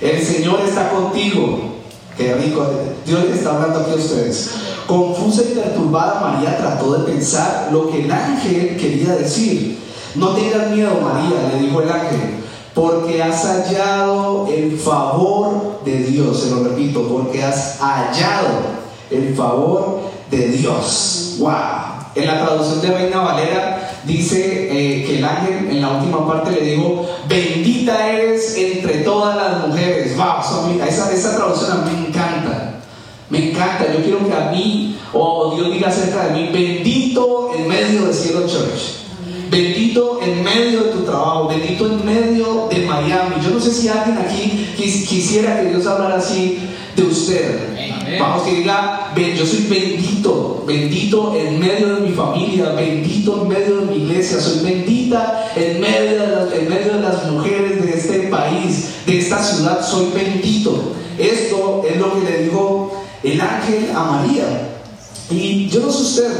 el 0.00 0.22
Señor 0.22 0.60
está 0.66 0.90
contigo 0.90 1.75
Qué 2.16 2.34
rico. 2.34 2.66
Dios 3.04 3.24
les 3.24 3.38
está 3.38 3.56
hablando 3.56 3.80
aquí 3.80 3.92
a 3.92 3.96
ustedes. 3.96 4.50
Confusa 4.86 5.42
y 5.42 5.54
perturbada, 5.54 6.20
María 6.20 6.56
trató 6.56 6.92
de 6.94 7.12
pensar 7.12 7.68
lo 7.72 7.90
que 7.90 8.04
el 8.04 8.10
ángel 8.10 8.76
quería 8.76 9.16
decir. 9.16 9.78
No 10.14 10.28
tengas 10.30 10.70
miedo, 10.70 10.98
María, 11.02 11.50
le 11.52 11.60
dijo 11.60 11.82
el 11.82 11.90
ángel, 11.90 12.44
porque 12.74 13.22
has 13.22 13.44
hallado 13.44 14.46
el 14.46 14.78
favor 14.78 15.80
de 15.84 15.98
Dios, 16.04 16.40
se 16.40 16.50
lo 16.50 16.64
repito, 16.64 17.06
porque 17.08 17.42
has 17.42 17.78
hallado 17.80 18.48
el 19.10 19.34
favor 19.34 20.00
de 20.30 20.48
Dios. 20.48 21.36
¡Wow! 21.38 21.52
En 22.14 22.26
la 22.26 22.46
traducción 22.46 22.80
de 22.80 22.96
Reina 22.96 23.20
Valera 23.20 24.00
dice 24.04 24.68
eh, 24.70 25.04
que 25.04 25.18
el 25.18 25.24
ángel 25.24 25.68
en 25.70 25.82
la 25.82 25.90
última 25.90 26.26
parte 26.26 26.52
le 26.52 26.62
dijo, 26.62 27.06
bendita 27.28 28.08
eres 28.08 28.56
entre 28.56 28.98
todas 28.98 29.36
las 29.36 29.68
mujeres. 29.68 30.16
¡Wow! 30.16 30.80
Esa, 30.86 31.12
esa 31.12 31.36
traducción 31.36 31.72
a 31.72 31.84
mí. 31.84 32.05
Me 33.30 33.50
encanta. 33.50 33.86
Yo 33.92 34.02
quiero 34.02 34.26
que 34.26 34.32
a 34.32 34.50
mí, 34.50 34.96
o 35.12 35.54
Dios 35.56 35.72
diga 35.72 35.88
acerca 35.88 36.28
de 36.28 36.40
mí, 36.40 36.50
bendito 36.52 37.50
en 37.56 37.68
medio 37.68 38.06
de 38.06 38.12
Cielo 38.12 38.46
Church. 38.46 39.06
Bendito 39.50 40.20
en 40.22 40.42
medio 40.42 40.84
de 40.84 40.90
tu 40.90 41.04
trabajo, 41.04 41.48
bendito 41.48 41.86
en 41.86 42.04
medio 42.04 42.68
de 42.68 42.84
Miami. 42.84 43.36
Yo 43.44 43.50
no 43.50 43.60
sé 43.60 43.70
si 43.70 43.88
alguien 43.88 44.18
aquí 44.18 44.68
quisiera 44.76 45.60
que 45.60 45.68
Dios 45.68 45.86
hablara 45.86 46.16
así 46.16 46.58
de 46.96 47.02
usted. 47.02 47.76
Vamos 48.18 48.42
que 48.42 48.56
diga, 48.56 49.12
yo 49.16 49.46
soy 49.46 49.66
bendito, 49.68 50.64
bendito 50.66 51.34
en 51.36 51.58
medio 51.58 51.96
de 51.96 52.00
mi 52.02 52.12
familia, 52.12 52.70
bendito 52.70 53.42
en 53.42 53.48
medio 53.48 53.76
de 53.78 53.86
mi 53.86 54.04
iglesia, 54.04 54.40
soy 54.40 54.64
bendita 54.64 55.50
en 55.56 55.80
medio 55.80 56.20
de 56.20 56.28
las, 56.28 56.52
en 56.52 56.68
medio 56.68 56.94
de 56.94 57.00
las 57.00 57.30
mujeres 57.30 57.84
de 57.84 57.90
este 57.92 58.18
país, 58.28 58.94
de 59.06 59.18
esta 59.18 59.42
ciudad, 59.42 59.84
soy 59.84 60.06
bendito. 60.14 60.92
Esto 61.18 61.82
es 61.88 61.96
lo 61.96 62.14
que 62.14 62.30
le 62.30 62.42
dijo 62.44 62.75
el 63.22 63.40
ángel 63.40 63.90
a 63.94 64.02
María. 64.04 64.44
Y 65.30 65.68
yo 65.68 65.80
no 65.80 65.90
sé 65.90 66.02
usted, 66.02 66.32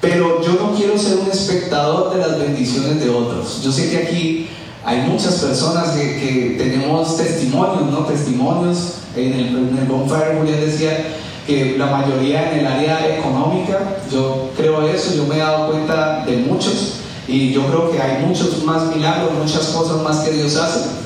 pero 0.00 0.42
yo 0.42 0.54
no 0.54 0.74
quiero 0.74 0.98
ser 0.98 1.18
un 1.18 1.30
espectador 1.30 2.14
de 2.14 2.20
las 2.20 2.38
bendiciones 2.38 3.00
de 3.00 3.10
otros. 3.10 3.62
Yo 3.62 3.70
sé 3.70 3.90
que 3.90 3.98
aquí 3.98 4.48
hay 4.84 5.00
muchas 5.08 5.34
personas 5.34 5.90
que, 5.90 6.56
tenemos 6.58 7.16
testimonios, 7.16 7.90
¿no? 7.90 7.98
Testimonios. 8.04 8.94
En 9.16 9.32
el, 9.32 9.48
en 9.48 9.78
el 9.78 9.86
bonfire 9.86 10.38
Julián 10.38 10.60
decía 10.60 11.14
que 11.46 11.76
la 11.78 11.86
mayoría 11.86 12.50
en 12.52 12.60
el 12.60 12.66
área 12.66 13.16
económica, 13.16 13.98
yo 14.10 14.50
creo 14.56 14.82
eso, 14.88 15.14
yo 15.14 15.24
me 15.26 15.36
he 15.36 15.38
dado 15.38 15.70
cuenta 15.70 16.24
de 16.26 16.38
muchos 16.38 16.94
y 17.28 17.52
yo 17.52 17.64
creo 17.66 17.92
que 17.92 18.02
hay 18.02 18.24
muchos 18.24 18.64
más 18.64 18.86
milagros, 18.94 19.30
muchas 19.40 19.66
cosas 19.68 20.02
más 20.02 20.20
que 20.20 20.32
Dios 20.32 20.56
hace 20.56 21.03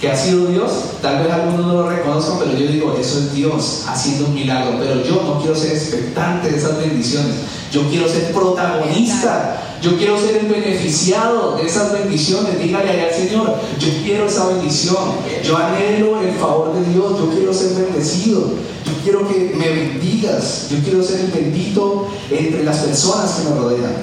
que 0.00 0.10
ha 0.10 0.16
sido 0.16 0.46
Dios, 0.46 0.70
tal 1.00 1.22
vez 1.22 1.32
algunos 1.32 1.66
no 1.66 1.72
lo 1.72 1.88
reconozcan, 1.88 2.38
pero 2.38 2.52
yo 2.52 2.66
digo, 2.66 2.96
eso 3.00 3.18
es 3.18 3.32
Dios 3.32 3.84
haciendo 3.86 4.26
un 4.26 4.34
milagro, 4.34 4.76
pero 4.78 5.02
yo 5.02 5.22
no 5.22 5.40
quiero 5.40 5.56
ser 5.56 5.72
expectante 5.72 6.50
de 6.50 6.58
esas 6.58 6.78
bendiciones, 6.78 7.34
yo 7.72 7.88
quiero 7.88 8.06
ser 8.06 8.32
protagonista, 8.32 9.62
yo 9.80 9.96
quiero 9.96 10.18
ser 10.20 10.36
el 10.36 10.46
beneficiado 10.48 11.56
de 11.56 11.66
esas 11.66 11.92
bendiciones, 11.92 12.58
dígale 12.62 12.90
allá 12.90 13.04
al 13.08 13.14
Señor, 13.14 13.54
yo 13.78 13.88
quiero 14.04 14.26
esa 14.26 14.48
bendición, 14.48 14.96
yo 15.42 15.56
anhelo 15.56 16.20
el 16.20 16.32
favor 16.32 16.74
de 16.74 16.92
Dios, 16.92 17.18
yo 17.18 17.30
quiero 17.30 17.54
ser 17.54 17.70
bendecido, 17.74 18.50
yo 18.84 18.92
quiero 19.02 19.26
que 19.26 19.54
me 19.56 19.68
bendigas, 19.70 20.68
yo 20.70 20.78
quiero 20.84 21.02
ser 21.02 21.20
el 21.20 21.30
bendito 21.30 22.08
entre 22.30 22.64
las 22.64 22.78
personas 22.78 23.30
que 23.30 23.48
me 23.48 23.56
rodean. 23.56 23.94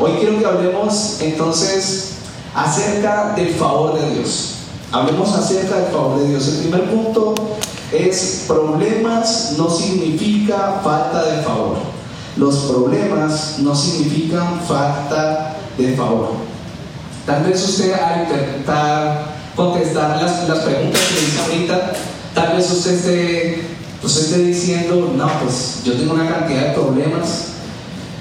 Hoy 0.00 0.12
quiero 0.18 0.38
que 0.38 0.44
hablemos 0.44 1.18
entonces 1.20 2.14
acerca 2.54 3.34
del 3.36 3.54
favor 3.54 3.98
de 3.98 4.14
Dios. 4.14 4.55
Hablemos 4.92 5.34
acerca 5.34 5.76
del 5.76 5.92
favor 5.92 6.20
de 6.20 6.28
Dios. 6.28 6.48
El 6.48 6.58
primer 6.58 6.90
punto 6.90 7.34
es 7.92 8.44
problemas 8.46 9.54
no 9.58 9.68
significa 9.70 10.80
falta 10.82 11.24
de 11.24 11.42
favor. 11.42 11.78
Los 12.36 12.56
problemas 12.56 13.58
no 13.58 13.74
significan 13.74 14.60
falta 14.60 15.56
de 15.76 15.94
favor. 15.94 16.32
Tal 17.24 17.44
vez 17.44 17.62
usted 17.64 17.92
al 17.94 18.24
intentar 18.24 19.34
contestar 19.56 20.22
las, 20.22 20.48
las 20.48 20.58
preguntas 20.58 21.00
que 21.08 21.20
dice 21.20 21.40
ahorita, 21.42 21.92
tal 22.34 22.56
vez 22.56 22.70
usted 22.70 22.92
esté, 22.92 23.62
usted 24.02 24.22
esté 24.22 24.38
diciendo, 24.38 25.12
no, 25.16 25.28
pues 25.42 25.80
yo 25.84 25.94
tengo 25.94 26.14
una 26.14 26.28
cantidad 26.28 26.68
de 26.68 26.74
problemas, 26.74 27.55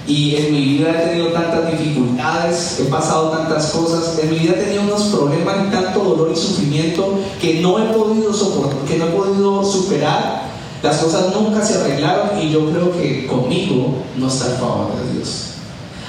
y 0.07 0.35
en 0.35 0.53
mi 0.53 0.61
vida 0.61 0.91
he 0.91 1.09
tenido 1.09 1.29
tantas 1.29 1.71
dificultades, 1.71 2.79
he 2.79 2.85
pasado 2.85 3.29
tantas 3.29 3.71
cosas, 3.71 4.19
en 4.21 4.29
mi 4.29 4.39
vida 4.39 4.53
he 4.55 4.63
tenido 4.63 4.83
unos 4.83 5.03
problemas 5.03 5.55
y 5.67 5.71
tanto 5.71 5.99
dolor 5.99 6.31
y 6.31 6.35
sufrimiento 6.35 7.17
que 7.41 7.55
no 7.61 7.79
he 7.79 7.93
podido 7.93 8.31
soportar, 8.31 8.79
que 8.87 8.97
no 8.97 9.05
he 9.05 9.11
podido 9.11 9.63
superar. 9.63 10.45
Las 10.83 10.97
cosas 10.97 11.33
nunca 11.33 11.65
se 11.65 11.79
arreglaron 11.79 12.39
y 12.39 12.51
yo 12.51 12.69
creo 12.69 12.91
que 12.91 13.25
conmigo 13.25 13.95
no 14.17 14.27
está 14.27 14.51
el 14.51 14.57
favor 14.57 14.91
de 14.95 15.13
Dios. 15.13 15.45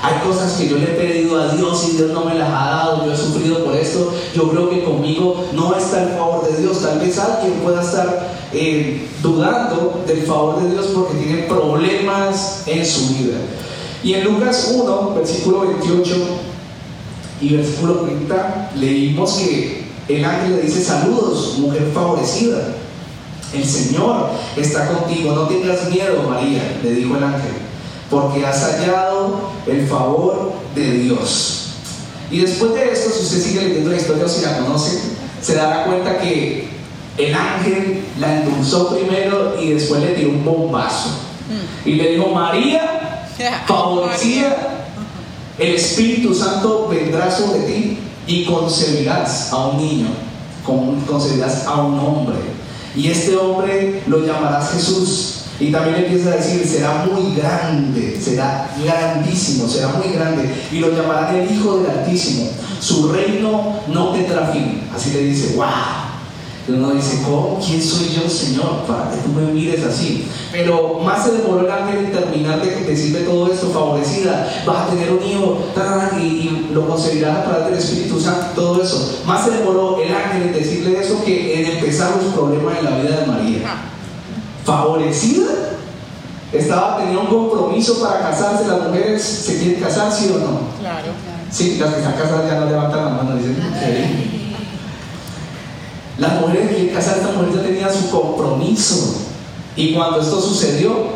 Hay 0.02 0.28
cosas 0.28 0.52
que 0.52 0.68
yo 0.68 0.76
le 0.76 0.84
he 0.84 0.94
pedido 0.94 1.40
a 1.40 1.48
Dios 1.48 1.88
y 1.88 1.96
Dios 1.96 2.10
no 2.10 2.26
me 2.26 2.34
las 2.34 2.50
ha 2.50 2.70
dado, 2.70 3.06
yo 3.06 3.12
he 3.12 3.16
sufrido 3.16 3.64
por 3.64 3.74
esto, 3.74 4.12
yo 4.34 4.50
creo 4.50 4.68
que 4.68 4.84
conmigo 4.84 5.46
no 5.54 5.74
está 5.74 6.02
el 6.02 6.10
favor 6.10 6.46
de 6.50 6.60
Dios. 6.60 6.82
Tal 6.82 6.98
vez 6.98 7.18
alguien 7.18 7.54
pueda 7.64 7.80
estar 7.80 8.28
eh, 8.52 9.08
dudando 9.22 10.04
del 10.06 10.22
favor 10.22 10.62
de 10.62 10.70
Dios 10.70 10.86
porque 10.94 11.14
tiene 11.14 11.42
problemas 11.44 12.64
en 12.66 12.84
su 12.84 13.14
vida. 13.14 13.38
Y 14.02 14.14
en 14.14 14.24
Lucas 14.24 14.72
1, 14.74 15.14
versículo 15.14 15.60
28 15.60 16.16
y 17.40 17.56
versículo 17.56 17.94
30, 18.00 18.72
leímos 18.76 19.32
que 19.34 19.86
el 20.08 20.24
ángel 20.24 20.56
le 20.56 20.62
dice, 20.62 20.82
saludos, 20.82 21.58
mujer 21.58 21.90
favorecida. 21.92 22.74
El 23.52 23.64
Señor 23.64 24.30
está 24.56 24.88
contigo, 24.88 25.32
no 25.32 25.48
tengas 25.48 25.88
miedo, 25.88 26.22
María, 26.28 26.78
le 26.82 26.94
dijo 26.94 27.16
el 27.16 27.24
ángel, 27.24 27.52
porque 28.10 28.44
has 28.44 28.62
hallado 28.62 29.50
el 29.66 29.86
favor 29.86 30.52
de 30.74 30.90
Dios. 30.98 31.66
Y 32.30 32.40
después 32.40 32.74
de 32.74 32.92
esto, 32.92 33.10
si 33.10 33.22
usted 33.22 33.40
sigue 33.40 33.62
leyendo 33.62 33.90
la 33.90 33.96
historia 33.96 34.24
o 34.24 34.28
si 34.28 34.44
la 34.44 34.58
conoce, 34.58 34.98
se 35.40 35.54
dará 35.54 35.84
cuenta 35.84 36.18
que 36.18 36.68
el 37.18 37.34
ángel 37.34 38.02
la 38.20 38.42
endulzó 38.42 38.94
primero 38.94 39.56
y 39.60 39.72
después 39.72 40.02
le 40.02 40.14
dio 40.14 40.28
un 40.28 40.44
bombazo. 40.44 41.10
Mm. 41.48 41.88
Y 41.88 41.94
le 41.94 42.12
dijo, 42.12 42.28
María, 42.28 42.95
favorecida, 43.66 44.56
el 45.58 45.74
Espíritu 45.74 46.34
Santo 46.34 46.88
vendrá 46.88 47.30
sobre 47.30 47.60
ti 47.60 47.98
y 48.26 48.44
concebirás 48.44 49.52
a 49.52 49.68
un 49.68 49.78
niño, 49.78 50.08
concebirás 50.64 51.66
a 51.66 51.82
un 51.82 51.98
hombre. 51.98 52.36
Y 52.94 53.08
este 53.08 53.36
hombre 53.36 54.02
lo 54.06 54.24
llamarás 54.24 54.72
Jesús. 54.72 55.32
Y 55.58 55.72
también 55.72 55.96
empieza 55.96 56.30
a 56.30 56.36
decir, 56.36 56.66
será 56.66 57.06
muy 57.06 57.34
grande, 57.34 58.20
será 58.22 58.70
grandísimo, 58.82 59.66
será 59.66 59.88
muy 59.88 60.12
grande. 60.12 60.50
Y 60.70 60.80
lo 60.80 60.94
llamarán 60.94 61.34
el 61.34 61.50
Hijo 61.50 61.78
del 61.78 61.98
Altísimo. 61.98 62.50
Su 62.78 63.10
reino 63.10 63.80
no 63.88 64.10
tendrá 64.10 64.48
fin. 64.48 64.82
Así 64.94 65.12
le 65.12 65.22
dice, 65.22 65.54
wow. 65.56 66.05
Y 66.68 66.72
uno 66.72 66.90
dice, 66.90 67.22
¿cómo? 67.22 67.60
¿Quién 67.64 67.80
soy 67.80 68.08
yo, 68.08 68.28
Señor? 68.28 68.84
Para 68.88 69.10
que 69.10 69.18
tú 69.18 69.28
me 69.28 69.52
mires 69.52 69.84
así. 69.84 70.26
Pero 70.50 70.98
más 71.04 71.24
se 71.24 71.32
demoró 71.32 71.60
el 71.60 71.70
ángel 71.70 72.06
en 72.06 72.12
terminar 72.12 72.60
de 72.60 72.84
decirle 72.84 73.20
todo 73.20 73.52
esto, 73.52 73.70
favorecida, 73.70 74.62
vas 74.66 74.86
a 74.86 74.90
tener 74.90 75.12
un 75.12 75.22
hijo, 75.22 75.58
y, 76.20 76.70
lo 76.72 76.88
concebirás 76.88 77.38
a 77.38 77.44
través 77.44 77.66
del 77.66 77.74
Espíritu 77.78 78.20
Santo, 78.20 78.46
todo 78.56 78.82
eso. 78.82 79.20
Más 79.26 79.44
se 79.44 79.52
demoró 79.52 80.02
el 80.02 80.12
ángel 80.12 80.42
en 80.42 80.52
decirle 80.52 81.00
eso 81.00 81.22
que 81.24 81.60
en 81.60 81.76
empezar 81.76 82.10
los 82.16 82.34
problemas 82.34 82.78
en 82.78 82.84
la 82.84 82.98
vida 82.98 83.20
de 83.20 83.26
María. 83.26 83.58
Favorecida, 84.64 85.46
estaba 86.52 86.98
teniendo 86.98 87.22
un 87.22 87.26
compromiso 87.28 88.00
para 88.00 88.20
casarse. 88.20 88.66
Las 88.66 88.88
mujeres 88.88 89.22
se 89.22 89.58
quieren 89.58 89.80
casar, 89.80 90.10
¿sí 90.12 90.32
o 90.34 90.38
no? 90.38 90.60
Claro. 90.80 91.12
Sí, 91.50 91.78
las 91.80 91.94
que 91.94 92.00
están 92.00 92.14
casadas 92.14 92.50
ya 92.50 92.60
no 92.60 92.66
levantan 92.66 93.04
la 93.04 93.10
mano, 93.10 93.36
dicen, 93.36 93.56
las 96.18 96.40
mujeres 96.40 96.68
quieren 96.70 96.94
casar, 96.94 97.18
esta 97.18 97.32
mujer 97.32 97.56
ya 97.56 97.62
tenía 97.62 97.92
su 97.92 98.10
compromiso. 98.10 99.16
Y 99.76 99.92
cuando 99.92 100.20
esto 100.20 100.40
sucedió, 100.40 101.08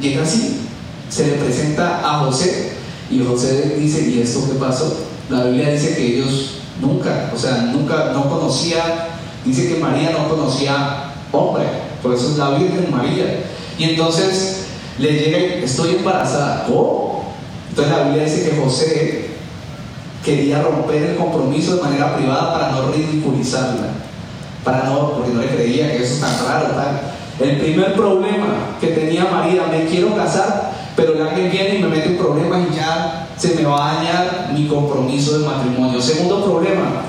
llega 0.00 0.24
así, 0.24 0.60
se 1.08 1.26
le 1.28 1.32
presenta 1.34 2.00
a 2.00 2.24
José 2.24 2.72
y 3.10 3.22
José 3.22 3.76
dice, 3.78 4.08
¿y 4.08 4.20
esto 4.20 4.48
qué 4.50 4.58
pasó? 4.58 4.96
La 5.30 5.44
Biblia 5.44 5.70
dice 5.70 5.94
que 5.94 6.16
ellos 6.16 6.54
nunca, 6.80 7.30
o 7.32 7.38
sea, 7.38 7.70
nunca, 7.72 8.10
no 8.12 8.28
conocía, 8.28 9.08
dice 9.44 9.68
que 9.68 9.80
María 9.80 10.10
no 10.10 10.28
conocía 10.28 11.12
hombre, 11.30 11.64
por 12.02 12.14
eso 12.14 12.32
es 12.32 12.38
la 12.38 12.50
Virgen 12.50 12.88
María. 12.90 13.44
Y 13.78 13.84
entonces 13.84 14.64
le 14.98 15.12
llega, 15.12 15.38
estoy 15.64 15.96
embarazada. 15.96 16.64
¿Cómo? 16.66 17.24
Entonces 17.70 17.96
la 17.96 18.04
Biblia 18.04 18.24
dice 18.24 18.48
que 18.48 18.60
José 18.60 19.30
quería 20.24 20.62
romper 20.62 21.02
el 21.02 21.16
compromiso 21.16 21.76
de 21.76 21.82
manera 21.82 22.16
privada 22.16 22.52
para 22.54 22.72
no 22.72 22.90
ridiculizarla 22.90 24.04
para 24.64 24.84
no, 24.84 25.12
porque 25.12 25.32
no 25.32 25.42
le 25.42 25.48
creía 25.48 25.92
que 25.92 26.02
eso 26.02 26.14
es 26.14 26.20
tan 26.20 26.46
raro, 26.46 26.66
tal. 26.74 27.00
El 27.40 27.58
primer 27.58 27.94
problema 27.94 28.76
que 28.80 28.88
tenía 28.88 29.24
María, 29.24 29.66
me 29.70 29.86
quiero 29.86 30.14
casar, 30.14 30.72
pero 30.96 31.14
el 31.14 31.22
ángel 31.22 31.50
viene 31.50 31.76
y 31.76 31.82
me 31.82 31.88
mete 31.88 32.10
un 32.10 32.16
problema 32.18 32.58
y 32.60 32.74
ya 32.74 33.28
se 33.36 33.54
me 33.56 33.64
va 33.64 33.90
a 33.90 33.94
dañar 33.96 34.50
mi 34.54 34.66
compromiso 34.66 35.38
de 35.38 35.46
matrimonio. 35.46 36.00
Segundo 36.00 36.44
problema, 36.44 37.02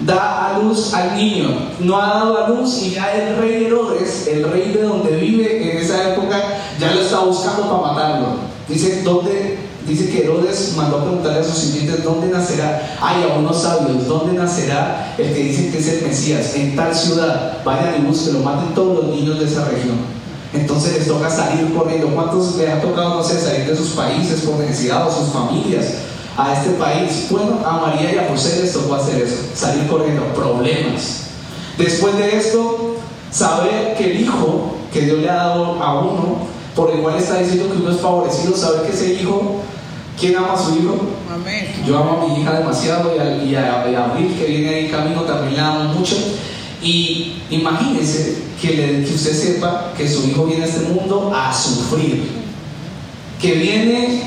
da 0.00 0.48
a 0.48 0.58
luz 0.58 0.92
al 0.92 1.16
niño. 1.16 1.50
No 1.80 1.96
ha 2.00 2.06
dado 2.06 2.44
a 2.44 2.48
luz 2.48 2.82
y 2.82 2.90
ya 2.90 3.12
el 3.12 3.36
rey 3.36 3.64
Herodes, 3.66 4.26
el 4.26 4.50
rey 4.50 4.72
de 4.72 4.82
donde 4.82 5.16
vive 5.16 5.70
en 5.70 5.78
esa 5.78 6.12
época, 6.12 6.40
ya 6.78 6.92
lo 6.92 7.00
está 7.00 7.20
buscando 7.20 7.70
para 7.70 7.92
matarlo. 7.92 8.26
Dice, 8.68 9.02
¿dónde? 9.02 9.51
Dice 9.86 10.10
que 10.10 10.24
Herodes 10.24 10.74
mandó 10.76 10.98
a 10.98 11.04
preguntarle 11.04 11.40
a 11.40 11.44
sus 11.44 11.56
sirvientes 11.56 12.04
dónde 12.04 12.28
nacerá. 12.28 12.98
Hay 13.00 13.22
a 13.22 13.38
unos 13.38 13.62
sabios, 13.62 14.06
¿dónde 14.06 14.32
nacerá 14.34 15.14
el 15.18 15.32
que 15.32 15.44
dicen 15.44 15.72
que 15.72 15.78
es 15.78 15.88
el 15.88 16.06
Mesías? 16.06 16.54
En 16.54 16.76
tal 16.76 16.94
ciudad. 16.94 17.58
Vayan 17.64 18.02
y 18.02 18.06
búsquenlo, 18.06 18.40
maten 18.40 18.74
todos 18.74 19.04
los 19.04 19.14
niños 19.14 19.38
de 19.38 19.46
esa 19.46 19.64
región. 19.66 19.96
Entonces 20.52 20.94
les 20.94 21.06
toca 21.06 21.30
salir 21.30 21.72
corriendo. 21.74 22.08
¿Cuántos 22.08 22.56
les 22.56 22.68
ha 22.68 22.80
tocado, 22.80 23.16
no 23.16 23.24
sé, 23.24 23.40
salir 23.40 23.66
de 23.66 23.76
sus 23.76 23.90
países 23.90 24.42
por 24.42 24.58
necesidad 24.58 25.06
o 25.06 25.10
sus 25.10 25.32
familias 25.32 25.86
a 26.36 26.52
este 26.52 26.70
país? 26.72 27.26
Bueno, 27.30 27.58
a 27.64 27.78
María 27.78 28.14
y 28.14 28.18
a 28.18 28.28
José 28.28 28.60
les 28.62 28.72
tocó 28.72 28.94
hacer 28.94 29.22
eso, 29.22 29.36
salir 29.54 29.86
corriendo, 29.86 30.24
problemas. 30.34 31.22
Después 31.78 32.16
de 32.18 32.36
esto, 32.36 32.96
saber 33.30 33.94
que 33.96 34.12
el 34.12 34.20
hijo 34.20 34.76
que 34.92 35.00
Dios 35.00 35.18
le 35.20 35.30
ha 35.30 35.36
dado 35.36 35.82
a 35.82 36.00
uno, 36.00 36.36
por 36.76 36.90
el 36.90 37.00
cual 37.00 37.16
está 37.16 37.38
diciendo 37.38 37.72
que 37.72 37.82
uno 37.82 37.90
es 37.90 38.00
favorecido, 38.00 38.54
saber 38.56 38.82
que 38.82 38.92
ese 38.92 39.14
hijo, 39.14 39.62
¿quién 40.18 40.36
ama 40.36 40.54
a 40.54 40.58
su 40.58 40.76
hijo? 40.76 40.96
Amén. 41.32 41.68
Yo 41.86 41.98
amo 41.98 42.22
a 42.22 42.28
mi 42.34 42.40
hija 42.40 42.52
demasiado 42.58 43.14
y 43.16 43.18
a, 43.18 43.42
y 43.44 43.54
a- 43.56 43.90
y 43.90 43.94
a 43.94 44.04
Abril, 44.04 44.34
que 44.38 44.46
viene 44.46 44.68
ahí 44.68 44.84
en 44.86 44.90
camino, 44.90 45.22
también 45.22 45.56
la 45.56 45.68
amo 45.74 45.94
mucho. 45.94 46.16
Y 46.82 47.42
imagínense 47.50 48.42
que, 48.60 48.68
le- 48.74 49.04
que 49.04 49.14
usted 49.14 49.32
sepa 49.34 49.92
que 49.96 50.08
su 50.08 50.26
hijo 50.28 50.44
viene 50.46 50.64
a 50.64 50.66
este 50.66 50.88
mundo 50.88 51.32
a 51.34 51.52
sufrir, 51.52 52.28
que 53.40 53.52
viene 53.54 54.22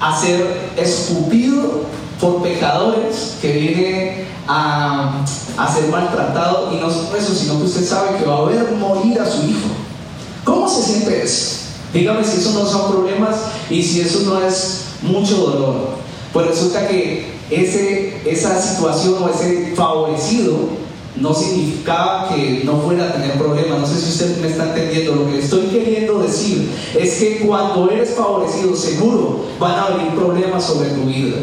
a 0.00 0.18
ser 0.20 0.70
escupido 0.76 1.84
por 2.20 2.42
pecadores, 2.42 3.34
que 3.40 3.52
viene 3.52 4.24
a, 4.48 5.22
a 5.56 5.72
ser 5.74 5.88
maltratado, 5.88 6.72
y 6.72 6.76
no 6.80 6.90
solo 6.90 7.16
eso, 7.16 7.34
sino 7.34 7.58
que 7.58 7.64
usted 7.64 7.84
sabe 7.86 8.18
que 8.18 8.24
va 8.24 8.38
a 8.38 8.44
ver 8.44 8.70
morir 8.72 9.18
a 9.20 9.26
su 9.30 9.42
hijo. 9.46 9.68
¿Cómo 10.44 10.68
se 10.68 10.82
siente 10.82 11.22
eso? 11.22 11.56
Dígame 11.92 12.24
si 12.24 12.38
eso 12.40 12.52
no 12.58 12.66
son 12.66 12.90
problemas 12.90 13.36
y 13.70 13.82
si 13.82 14.00
eso 14.00 14.20
no 14.24 14.40
es 14.42 14.82
mucho 15.02 15.36
dolor. 15.36 15.74
Pues 16.32 16.46
resulta 16.46 16.88
que 16.88 17.32
ese, 17.50 18.22
esa 18.24 18.60
situación 18.60 19.22
o 19.22 19.28
ese 19.28 19.74
favorecido 19.76 20.82
no 21.16 21.34
significaba 21.34 22.30
que 22.30 22.62
no 22.64 22.78
fuera 22.78 23.08
a 23.08 23.12
tener 23.12 23.32
problemas. 23.32 23.80
No 23.80 23.86
sé 23.86 24.00
si 24.00 24.10
usted 24.10 24.38
me 24.38 24.48
está 24.48 24.68
entendiendo. 24.68 25.14
Lo 25.14 25.30
que 25.30 25.40
estoy 25.40 25.66
queriendo 25.66 26.20
decir 26.20 26.70
es 26.98 27.14
que 27.14 27.40
cuando 27.40 27.90
eres 27.90 28.14
favorecido, 28.14 28.74
seguro 28.74 29.44
van 29.60 29.78
a 29.78 29.88
venir 29.90 30.14
problemas 30.14 30.64
sobre 30.64 30.88
tu 30.90 31.02
vida. 31.02 31.36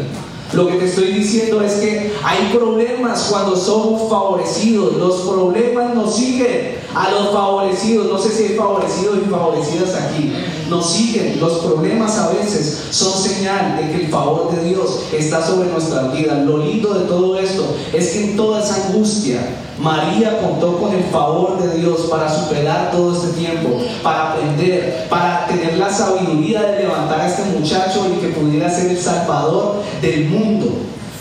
Lo 0.52 0.66
que 0.66 0.74
te 0.74 0.86
estoy 0.86 1.12
diciendo 1.12 1.62
es 1.62 1.74
que 1.74 2.12
hay 2.24 2.50
problemas 2.52 3.28
cuando 3.30 3.56
somos 3.56 4.10
favorecidos. 4.10 4.96
Los 4.96 5.20
problemas 5.20 5.94
nos 5.94 6.16
siguen 6.16 6.76
a 6.92 7.08
los 7.10 7.30
favorecidos. 7.30 8.10
No 8.10 8.18
sé 8.18 8.30
si 8.30 8.42
hay 8.44 8.58
favorecidos 8.58 9.18
y 9.24 9.30
favorecidas 9.30 9.94
aquí. 9.94 10.32
Nos 10.68 10.90
siguen. 10.90 11.38
Los 11.38 11.58
problemas 11.58 12.18
a 12.18 12.30
veces 12.30 12.88
son 12.90 13.12
señal 13.12 13.76
de 13.76 13.92
que 13.92 14.04
el 14.04 14.10
favor 14.10 14.50
de 14.54 14.64
Dios 14.64 15.02
está 15.12 15.46
sobre 15.46 15.70
nuestras 15.70 16.12
vidas. 16.12 16.44
Lo 16.44 16.58
lindo 16.58 16.94
de 16.94 17.06
todo 17.06 17.38
esto 17.38 17.64
es 17.92 18.10
que 18.10 18.24
en 18.30 18.36
toda 18.36 18.60
esa 18.60 18.88
angustia, 18.88 19.40
María 19.78 20.40
contó 20.40 20.76
con 20.78 20.92
el 20.92 21.04
favor 21.04 21.58
de 21.62 21.78
Dios 21.78 22.02
para 22.10 22.28
superar 22.28 22.90
todo 22.90 23.14
este 23.14 23.38
tiempo, 23.38 23.78
para 24.02 24.32
aprender, 24.32 25.06
para 25.08 25.46
tener 25.46 25.78
la 25.78 25.90
sabiduría 25.90 26.62
de 26.62 26.82
levantar 26.82 27.20
a 27.20 27.28
este 27.28 27.44
muchacho 27.58 28.06
y 28.14 28.20
que 28.20 28.28
pudiera 28.28 28.68
ser 28.68 28.90
el 28.90 28.98
salvador 28.98 29.82
del 30.02 30.28
mundo. 30.28 30.39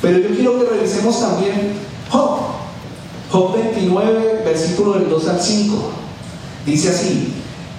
Pero 0.01 0.19
yo 0.19 0.35
quiero 0.35 0.59
que 0.59 0.65
revisemos 0.75 1.19
también 1.19 1.73
Job. 2.09 2.39
Job 3.31 3.53
29, 3.53 4.41
versículo 4.43 4.93
del 4.93 5.09
2 5.09 5.27
al 5.27 5.39
5. 5.39 5.75
Dice 6.65 6.89
así, 6.89 7.33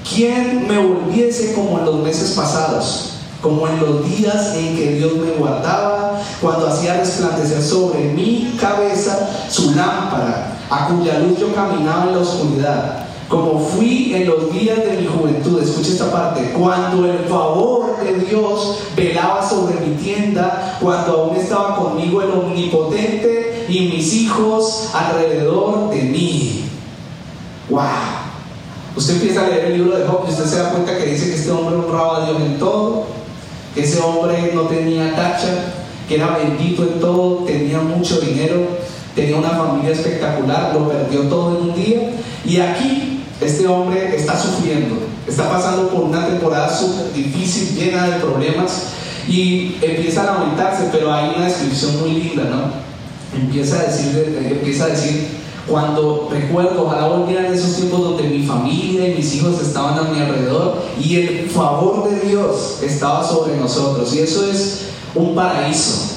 ¿quién 0.09 0.69
me 0.69 0.79
volviese 0.79 1.55
como 1.55 1.79
en 1.79 1.87
los 1.87 1.97
meses 1.97 2.33
pasados? 2.33 3.15
Como 3.43 3.67
en 3.67 3.81
los 3.81 4.09
días 4.09 4.55
en 4.55 4.77
que 4.77 4.93
Dios 4.97 5.17
me 5.17 5.33
guardaba, 5.33 6.21
cuando 6.41 6.69
hacía 6.69 6.99
resplandecer 6.99 7.63
sobre 7.63 8.13
mi 8.13 8.55
cabeza 8.61 9.29
su 9.49 9.75
lámpara, 9.75 10.59
a 10.69 10.89
cuya 10.89 11.19
luz 11.19 11.39
yo 11.39 11.55
caminaba 11.55 12.05
en 12.09 12.13
la 12.13 12.19
oscuridad. 12.21 13.00
Como 13.31 13.61
fui 13.61 14.13
en 14.13 14.27
los 14.27 14.53
días 14.53 14.79
de 14.85 14.97
mi 14.97 15.07
juventud, 15.07 15.63
escucha 15.63 15.91
esta 15.91 16.11
parte, 16.11 16.53
cuando 16.59 17.05
el 17.09 17.21
favor 17.27 17.97
de 18.03 18.15
Dios 18.27 18.81
velaba 18.97 19.49
sobre 19.49 19.79
mi 19.87 19.95
tienda, 19.95 20.77
cuando 20.83 21.13
aún 21.13 21.37
estaba 21.37 21.77
conmigo 21.77 22.23
el 22.23 22.33
omnipotente 22.33 23.67
y 23.69 23.83
mis 23.83 24.13
hijos 24.15 24.91
alrededor 24.93 25.91
de 25.91 26.03
mí. 26.03 26.65
¡Wow! 27.69 27.81
Usted 28.97 29.15
empieza 29.15 29.47
a 29.47 29.49
leer 29.49 29.67
el 29.67 29.75
libro 29.75 29.97
de 29.97 30.09
Job 30.09 30.25
y 30.27 30.31
usted 30.33 30.47
se 30.47 30.57
da 30.57 30.71
cuenta 30.71 30.99
que 30.99 31.07
dice 31.07 31.27
que 31.27 31.37
este 31.37 31.53
hombre 31.53 31.77
honraba 31.77 32.25
a 32.25 32.27
Dios 32.27 32.43
en 32.43 32.59
todo, 32.59 33.05
que 33.77 33.85
ese 33.85 34.01
hombre 34.01 34.51
no 34.53 34.63
tenía 34.63 35.15
tacha, 35.15 35.73
que 36.09 36.17
era 36.17 36.37
bendito 36.37 36.83
en 36.83 36.99
todo, 36.99 37.45
tenía 37.45 37.79
mucho 37.79 38.19
dinero, 38.21 38.67
tenía 39.15 39.37
una 39.37 39.51
familia 39.51 39.93
espectacular, 39.93 40.75
lo 40.75 40.89
perdió 40.89 41.21
todo 41.29 41.57
en 41.57 41.71
un 41.71 41.75
día. 41.77 42.11
Y 42.45 42.59
aquí 42.59 43.20
este 43.41 43.67
hombre 43.67 44.15
está 44.15 44.39
sufriendo, 44.39 44.97
está 45.27 45.51
pasando 45.51 45.89
por 45.89 46.05
una 46.05 46.27
temporada 46.27 46.71
difícil, 47.15 47.77
llena 47.77 48.09
de 48.09 48.21
problemas, 48.21 48.83
y 49.29 49.77
empieza 49.81 50.23
a 50.23 50.39
lamentarse, 50.39 50.89
pero 50.91 51.13
hay 51.13 51.33
una 51.37 51.47
descripción 51.47 52.01
muy 52.01 52.11
linda, 52.11 52.45
¿no? 52.45 53.41
Empieza 53.41 53.81
a 53.81 53.83
decir, 53.85 54.37
empieza 54.51 54.85
a 54.85 54.89
decir 54.89 55.41
cuando 55.69 56.29
recuerdo, 56.33 56.87
ojalá 56.87 57.07
volvieran 57.07 57.47
esos 57.47 57.77
tiempos 57.77 58.01
donde 58.01 58.25
mi 58.25 58.45
familia 58.45 59.09
y 59.09 59.15
mis 59.15 59.35
hijos 59.37 59.63
estaban 59.63 59.99
a 59.99 60.11
mi 60.11 60.19
alrededor 60.21 60.83
y 61.01 61.17
el 61.17 61.49
favor 61.49 62.11
de 62.11 62.29
Dios 62.29 62.79
estaba 62.83 63.27
sobre 63.27 63.57
nosotros. 63.57 64.13
Y 64.15 64.21
eso 64.21 64.51
es 64.51 64.87
un 65.15 65.35
paraíso. 65.35 66.10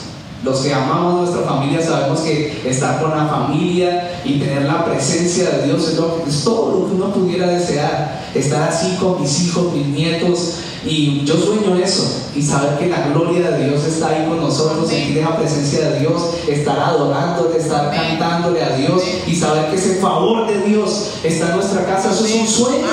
Los 0.44 0.60
que 0.60 0.74
amamos 0.74 1.22
nuestra 1.22 1.44
familia 1.44 1.82
sabemos 1.82 2.20
que 2.20 2.62
estar 2.70 3.02
con 3.02 3.12
la 3.12 3.28
familia 3.28 4.22
y 4.26 4.40
tener 4.40 4.64
la 4.64 4.84
presencia 4.84 5.50
de 5.50 5.68
Dios 5.68 5.88
es, 5.88 5.98
lo, 5.98 6.22
es 6.28 6.44
todo 6.44 6.80
lo 6.82 6.88
que 6.88 6.96
uno 6.96 7.14
pudiera 7.14 7.48
desear. 7.48 8.24
Estar 8.36 8.68
así 8.68 8.98
con 9.00 9.22
mis 9.22 9.42
hijos, 9.42 9.72
mis 9.74 9.88
nietos. 9.88 10.56
Y 10.86 11.24
yo 11.24 11.36
sueño 11.38 11.78
eso 11.82 12.04
y 12.36 12.42
saber 12.42 12.78
que 12.78 12.88
la 12.88 13.08
gloria 13.08 13.52
de 13.52 13.70
Dios 13.70 13.86
está 13.86 14.10
ahí 14.10 14.26
con 14.28 14.42
nosotros, 14.42 14.90
sentir 14.90 15.20
esa 15.20 15.38
presencia 15.38 15.92
de 15.92 16.00
Dios, 16.02 16.22
estar 16.46 16.78
adorándole, 16.78 17.58
estar 17.58 17.90
cantándole 17.90 18.62
a 18.62 18.76
Dios 18.76 19.02
y 19.26 19.34
saber 19.34 19.70
que 19.70 19.78
ese 19.78 19.96
favor 20.02 20.46
de 20.46 20.60
Dios 20.64 21.12
está 21.24 21.52
en 21.52 21.56
nuestra 21.56 21.86
casa. 21.86 22.12
Eso 22.12 22.26
es 22.26 22.36
un 22.36 22.48
sueño. 22.48 22.86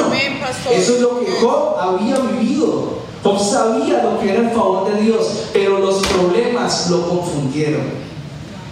Eso 0.72 0.94
es 0.94 1.00
lo 1.00 1.18
que 1.18 1.32
Job 1.40 1.76
había 1.80 2.16
vivido. 2.18 2.99
Job 3.22 3.38
sabía 3.38 4.02
lo 4.02 4.18
que 4.18 4.30
era 4.30 4.40
el 4.40 4.50
favor 4.50 4.92
de 4.92 5.02
Dios, 5.02 5.48
pero 5.52 5.78
los 5.78 5.98
problemas 6.06 6.88
lo 6.90 7.08
confundieron. 7.08 7.82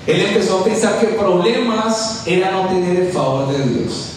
Él 0.07 0.23
empezó 0.23 0.61
a 0.61 0.65
pensar 0.65 0.99
que 1.01 1.09
problemas 1.09 2.23
era 2.25 2.51
no 2.51 2.67
tener 2.69 2.97
el 2.97 3.13
favor 3.13 3.49
de 3.53 3.63
Dios. 3.65 4.13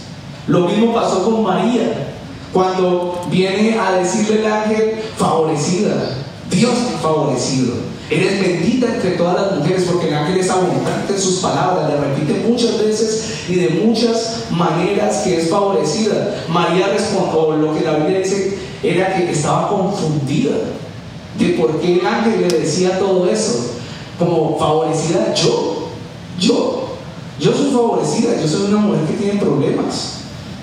Lo 0.47 0.61
mismo 0.61 0.93
pasó 0.93 1.23
con 1.25 1.43
María, 1.43 2.11
cuando 2.53 3.21
viene 3.29 3.77
a 3.77 3.93
decirle 3.93 4.39
el 4.39 4.51
ángel, 4.51 5.01
favorecida, 5.17 6.15
Dios 6.49 6.73
te 6.73 6.95
ha 6.95 6.99
favorecido. 6.99 7.91
Eres 8.09 8.41
bendita 8.41 8.87
entre 8.87 9.11
todas 9.11 9.35
las 9.35 9.57
mujeres 9.57 9.85
porque 9.89 10.09
el 10.09 10.13
ángel 10.13 10.37
es 10.37 10.49
abundante 10.49 11.13
en 11.13 11.21
sus 11.21 11.39
palabras, 11.39 11.89
le 11.89 11.97
repite 11.97 12.45
muchas 12.45 12.77
veces 12.77 13.45
y 13.47 13.55
de 13.55 13.69
muchas 13.69 14.47
maneras 14.51 15.21
que 15.23 15.37
es 15.39 15.49
favorecida. 15.49 16.43
María 16.49 16.87
respondió, 16.87 17.55
lo 17.55 17.73
que 17.73 17.85
la 17.85 17.93
Biblia 17.97 18.19
dice 18.19 18.40
era 18.83 19.15
que 19.15 19.31
estaba 19.31 19.69
confundida 19.69 20.55
de 21.37 21.49
por 21.49 21.79
qué 21.79 21.99
el 21.99 22.05
ángel 22.05 22.41
le 22.41 22.59
decía 22.59 22.99
todo 22.99 23.29
eso. 23.29 23.75
Como 24.17 24.57
favorecida, 24.57 25.33
yo, 25.33 25.87
yo, 26.39 26.97
yo 27.39 27.53
soy 27.53 27.71
favorecida, 27.71 28.39
yo 28.39 28.47
soy 28.47 28.67
una 28.67 28.77
mujer 28.77 29.05
que 29.05 29.13
tiene 29.13 29.39
problemas. 29.39 30.17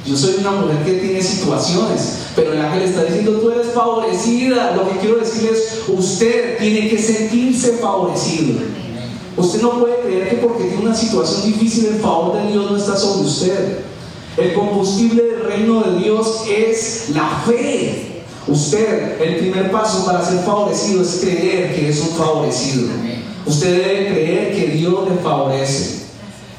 Yo 0.07 0.17
soy 0.17 0.37
una 0.39 0.53
mujer 0.53 0.85
que 0.85 0.93
tiene 0.93 1.21
situaciones, 1.21 2.19
pero 2.35 2.53
el 2.53 2.61
ángel 2.61 2.83
está 2.83 3.05
diciendo, 3.05 3.33
tú 3.33 3.51
eres 3.51 3.73
favorecida. 3.75 4.75
Lo 4.75 4.89
que 4.89 4.99
quiero 5.01 5.17
decir 5.17 5.51
es, 5.53 5.83
usted 5.89 6.57
tiene 6.59 6.89
que 6.89 6.99
sentirse 6.99 7.73
favorecido. 7.73 8.61
Usted 9.37 9.61
no 9.61 9.79
puede 9.79 10.01
creer 10.01 10.31
que 10.31 10.37
porque 10.37 10.65
tiene 10.65 10.87
una 10.87 10.95
situación 10.95 11.43
difícil 11.45 11.87
el 11.87 12.01
favor 12.01 12.37
de 12.37 12.53
Dios 12.53 12.71
no 12.71 12.77
está 12.77 12.97
sobre 12.97 13.27
usted. 13.27 13.79
El 14.39 14.55
combustible 14.55 15.23
del 15.23 15.45
reino 15.45 15.83
de 15.83 15.99
Dios 15.99 16.45
es 16.49 17.11
la 17.15 17.43
fe. 17.47 18.23
Usted, 18.47 19.21
el 19.21 19.37
primer 19.39 19.71
paso 19.71 20.07
para 20.07 20.25
ser 20.25 20.41
favorecido 20.41 21.03
es 21.03 21.19
creer 21.21 21.75
que 21.75 21.89
es 21.89 22.01
un 22.01 22.17
favorecido. 22.17 22.89
Usted 23.45 23.83
debe 23.83 24.07
creer 24.09 24.55
que 24.55 24.67
Dios 24.73 25.09
le 25.09 25.17
favorece 25.17 25.99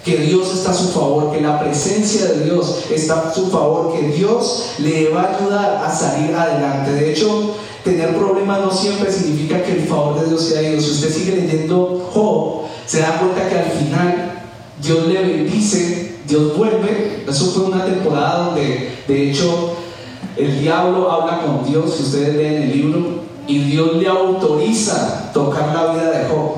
que 0.03 0.17
Dios 0.17 0.53
está 0.53 0.71
a 0.71 0.73
su 0.73 0.89
favor, 0.89 1.31
que 1.31 1.41
la 1.41 1.59
presencia 1.59 2.25
de 2.25 2.45
Dios 2.45 2.85
está 2.89 3.29
a 3.29 3.33
su 3.33 3.47
favor, 3.47 3.93
que 3.93 4.07
Dios 4.07 4.71
le 4.79 5.09
va 5.09 5.23
a 5.23 5.37
ayudar 5.37 5.83
a 5.85 5.95
salir 5.95 6.33
adelante. 6.35 6.91
De 6.93 7.11
hecho, 7.11 7.55
tener 7.83 8.15
problemas 8.15 8.61
no 8.61 8.71
siempre 8.71 9.11
significa 9.11 9.61
que 9.61 9.73
el 9.73 9.87
favor 9.87 10.21
de 10.21 10.29
Dios 10.29 10.43
se 10.43 10.57
ha 10.57 10.61
ido. 10.63 10.81
Si 10.81 10.91
usted 10.91 11.13
sigue 11.13 11.35
leyendo 11.35 12.09
Job, 12.13 12.67
se 12.85 13.01
da 13.01 13.19
cuenta 13.19 13.47
que 13.49 13.55
al 13.55 13.71
final 13.71 14.43
Dios 14.81 15.07
le 15.07 15.21
bendice, 15.21 16.08
Dios 16.29 16.55
vuelve. 16.55 17.25
Eso 17.27 17.45
fue 17.47 17.63
una 17.65 17.83
temporada 17.83 18.45
donde, 18.45 19.03
de 19.07 19.29
hecho, 19.29 19.73
el 20.37 20.61
diablo 20.61 21.11
habla 21.11 21.41
con 21.41 21.69
Dios. 21.69 21.93
Si 21.95 22.03
ustedes 22.03 22.35
leen 22.35 22.63
el 22.63 22.71
libro, 22.71 23.29
y 23.49 23.57
Dios 23.63 23.95
le 23.95 24.07
autoriza 24.07 25.31
tocar 25.33 25.73
la 25.73 25.91
vida 25.91 26.11
de 26.11 26.29
Job. 26.29 26.51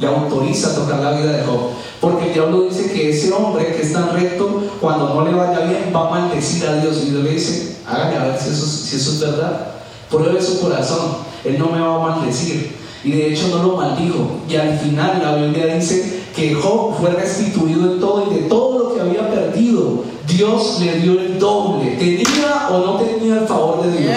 Le 0.00 0.06
autoriza 0.06 0.74
tocar 0.74 1.00
la 1.00 1.12
vida 1.12 1.32
de 1.32 1.44
Job. 1.44 1.72
Porque 2.00 2.28
el 2.28 2.32
diablo 2.32 2.62
dice 2.62 2.90
que 2.90 3.10
ese 3.10 3.30
hombre 3.32 3.66
que 3.76 3.82
es 3.82 3.92
tan 3.92 4.14
recto, 4.14 4.62
cuando 4.80 5.12
no 5.12 5.26
le 5.26 5.34
vaya 5.34 5.60
bien, 5.60 5.92
va 5.94 6.06
a 6.06 6.10
maldecir 6.10 6.66
a 6.66 6.76
Dios. 6.76 7.02
Y 7.04 7.10
Dios 7.10 7.22
le 7.22 7.30
dice, 7.32 7.76
hágale 7.86 8.16
a 8.16 8.24
ver 8.24 8.40
si 8.40 8.48
eso, 8.48 8.66
si 8.66 8.96
eso 8.96 9.10
es 9.12 9.20
verdad. 9.20 9.72
Pruebe 10.10 10.40
su 10.40 10.58
corazón. 10.60 11.18
Él 11.44 11.58
no 11.58 11.66
me 11.66 11.80
va 11.80 11.96
a 11.96 12.16
maldecir. 12.16 12.74
Y 13.04 13.12
de 13.12 13.32
hecho 13.32 13.48
no 13.48 13.62
lo 13.62 13.76
maldijo. 13.76 14.40
Y 14.48 14.56
al 14.56 14.78
final 14.78 15.20
la 15.22 15.34
Biblia 15.34 15.74
dice 15.74 16.22
que 16.34 16.54
Job 16.54 16.98
fue 16.98 17.10
restituido 17.10 17.92
en 17.92 18.00
todo 18.00 18.30
y 18.30 18.34
de 18.34 18.40
todo 18.48 18.78
lo 18.78 18.94
que 18.94 19.00
había 19.02 19.28
perdido, 19.28 20.04
Dios 20.38 20.78
le 20.78 21.00
dio 21.00 21.18
el 21.18 21.36
doble. 21.36 21.96
¿Tenía 21.96 22.68
o 22.70 22.78
no 22.78 22.96
tenía 23.00 23.40
el 23.40 23.46
favor 23.48 23.82
de 23.82 23.98
Dios? 23.98 24.16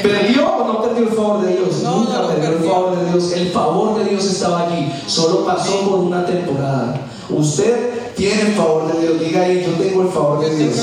¿Perdió 0.00 0.48
o 0.48 0.68
no 0.68 0.82
perdió 0.82 1.08
el 1.08 1.12
favor 1.12 1.42
de 1.42 1.56
Dios? 1.56 1.82
Nunca 1.82 2.28
perdió 2.28 2.50
el 2.50 2.64
favor 2.64 2.96
de 2.96 3.10
Dios. 3.10 3.32
El 3.32 3.48
favor 3.48 3.98
de 3.98 4.04
Dios 4.08 4.24
estaba 4.24 4.68
allí. 4.68 4.92
Solo 5.08 5.44
pasó 5.44 5.80
por 5.80 5.98
una 5.98 6.24
temporada. 6.24 7.00
Usted 7.28 8.14
tiene 8.14 8.40
el 8.42 8.52
favor 8.52 8.92
de 8.92 9.00
Dios. 9.00 9.18
Diga 9.20 9.42
ahí, 9.42 9.66
yo 9.66 9.84
tengo 9.84 10.02
el 10.02 10.08
favor 10.10 10.48
de 10.48 10.56
Dios. 10.56 10.76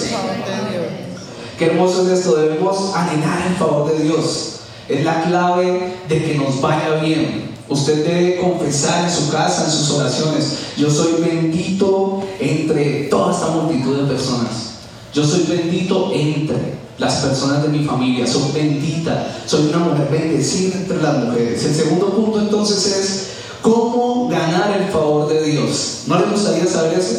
Qué 1.58 1.66
hermoso 1.68 2.02
es 2.02 2.20
esto. 2.20 2.36
Debemos 2.36 2.94
anhelar 2.94 3.48
el 3.48 3.56
favor 3.56 3.90
de 3.90 4.04
Dios. 4.04 4.60
Es 4.90 5.06
la 5.06 5.24
clave 5.24 5.94
de 6.10 6.22
que 6.22 6.36
nos 6.36 6.60
vaya 6.60 6.96
bien. 7.02 7.55
Usted 7.68 8.06
debe 8.06 8.38
confesar 8.38 9.06
en 9.06 9.12
su 9.12 9.32
casa, 9.32 9.66
en 9.66 9.72
sus 9.72 9.92
oraciones, 9.92 10.58
yo 10.78 10.90
soy 10.90 11.22
bendito 11.22 12.22
entre 12.40 13.06
toda 13.06 13.34
esta 13.34 13.48
multitud 13.48 14.02
de 14.02 14.14
personas. 14.14 14.76
Yo 15.14 15.26
soy 15.26 15.44
bendito 15.44 16.12
entre 16.14 16.76
las 16.98 17.16
personas 17.16 17.64
de 17.64 17.70
mi 17.70 17.84
familia. 17.86 18.28
Soy 18.28 18.52
bendita. 18.54 19.36
Soy 19.46 19.68
una 19.68 19.80
mujer 19.80 20.10
bendecida 20.12 20.76
entre 20.76 21.02
las 21.02 21.24
mujeres. 21.24 21.64
El 21.64 21.74
segundo 21.74 22.10
punto 22.10 22.40
entonces 22.40 22.86
es 22.86 23.28
cómo 23.62 24.28
ganar 24.30 24.80
el 24.80 24.92
favor 24.92 25.28
de 25.30 25.44
Dios. 25.44 26.04
¿No 26.08 26.20
le 26.20 26.26
gustaría 26.28 26.66
saber 26.66 27.00
eso? 27.00 27.16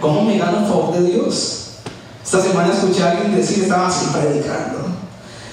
¿Cómo 0.00 0.22
me 0.22 0.38
gano 0.38 0.60
el 0.60 0.66
favor 0.66 0.94
de 0.94 1.10
Dios? 1.10 1.58
Esta 2.24 2.40
semana 2.40 2.72
escuché 2.72 3.02
a 3.02 3.10
alguien 3.10 3.34
decir, 3.34 3.64
estaba 3.64 3.88
así 3.88 4.06
predicando 4.12 4.78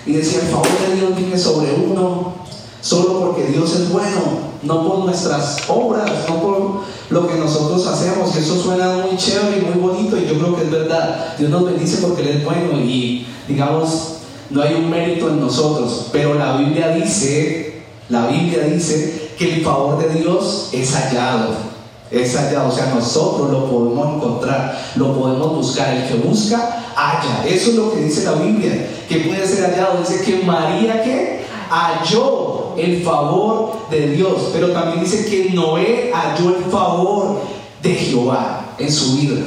y 0.06 0.13
decía, 0.13 0.41
el 0.41 0.47
favor 0.47 0.67
de 0.88 0.95
Dios 0.95 1.15
viene 1.15 1.38
sobre 1.38 1.73
uno 1.73 2.36
solo 2.82 3.20
porque 3.20 3.46
Dios 3.46 3.76
es 3.76 3.92
bueno, 3.92 4.50
no 4.63 4.88
por 4.88 5.00
nuestras 5.06 5.58
obras, 5.68 6.10
no 6.28 6.42
por 6.42 6.82
lo 7.10 7.28
que 7.28 7.36
nosotros 7.36 7.86
hacemos. 7.88 8.36
Y 8.36 8.39
eso 8.39 8.62
suena 8.62 9.06
muy 9.06 9.18
chévere 9.18 9.60
y 9.60 9.62
muy 9.62 9.82
bonito 9.82 10.18
y 10.18 10.28
yo 10.28 10.38
creo 10.38 10.56
que 10.56 10.63
es 10.63 10.72
verdad. 10.72 11.36
Dios 11.38 11.50
nos 11.50 11.65
bendice 11.65 11.98
porque 11.98 12.22
Él 12.22 12.38
es 12.38 12.46
bueno 12.46 12.74
y 12.80 13.26
digamos, 13.48 14.15
no 14.50 14.62
hay 14.62 14.76
un 14.76 14.89
mérito 14.89 15.30
en 15.30 15.39
nosotros. 15.39 16.08
Pero 16.12 16.36
la 16.36 16.58
Biblia 16.58 16.89
dice, 16.89 17.84
la 18.10 18.28
Biblia 18.28 18.63
dice 18.63 19.32
que 19.38 19.56
el 19.56 19.63
favor 19.63 19.98
de 20.00 20.20
Dios 20.20 20.70
es 20.72 20.92
hallado. 20.94 21.70
Es 22.12 22.36
hallado, 22.36 22.70
o 22.70 22.72
sea, 22.72 22.92
nosotros 22.94 23.52
lo 23.52 23.70
podemos 23.70 24.15
encontrar, 24.15 24.94
lo 24.96 25.13
podemos 25.13 25.56
buscar. 25.56 25.96
El 25.96 26.08
que 26.08 26.15
busca, 26.15 26.92
halla. 26.96 27.46
Eso 27.48 27.70
es 27.70 27.76
lo 27.76 27.94
que 27.94 28.00
dice 28.00 28.24
la 28.24 28.32
Biblia, 28.32 28.89
que 29.08 29.18
puede 29.20 29.46
ser 29.46 29.70
hallado. 29.70 30.00
Dice 30.00 30.24
que 30.24 30.44
María 30.44 31.04
que 31.04 31.46
halló 31.70 32.49
el 32.80 33.04
favor 33.04 33.89
de 33.89 34.10
Dios, 34.12 34.50
pero 34.54 34.72
también 34.72 35.04
dice 35.04 35.26
que 35.26 35.52
Noé 35.54 36.12
halló 36.13 36.56
el 36.58 36.63
favor 36.65 37.42
de 37.82 37.94
Jehová 37.94 38.76
en 38.78 38.92
su 38.92 39.18
vida. 39.18 39.42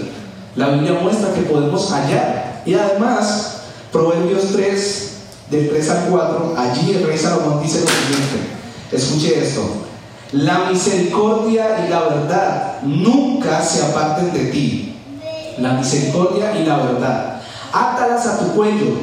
La 0.56 0.68
Biblia 0.70 0.98
muestra 1.00 1.32
que 1.32 1.42
podemos 1.42 1.90
hallar. 1.90 2.62
Y 2.66 2.74
además, 2.74 3.62
Proverbios 3.90 4.52
3, 4.52 5.12
del 5.50 5.70
3 5.70 5.90
al 5.90 6.04
4, 6.10 6.54
allí 6.56 6.92
el 6.92 7.06
rey 7.06 7.18
Salomón 7.18 7.62
dice 7.62 7.80
lo 7.80 7.86
siguiente. 7.86 8.52
Escuche 8.90 9.42
esto. 9.42 9.62
La 10.32 10.70
misericordia 10.70 11.84
y 11.86 11.90
la 11.90 12.00
verdad 12.00 12.82
nunca 12.82 13.62
se 13.62 13.84
aparten 13.84 14.32
de 14.32 14.50
ti. 14.50 14.96
La 15.58 15.74
misericordia 15.74 16.58
y 16.58 16.64
la 16.64 16.76
verdad. 16.78 17.42
Átalas 17.72 18.26
a 18.26 18.38
tu 18.38 18.52
cuello, 18.52 18.96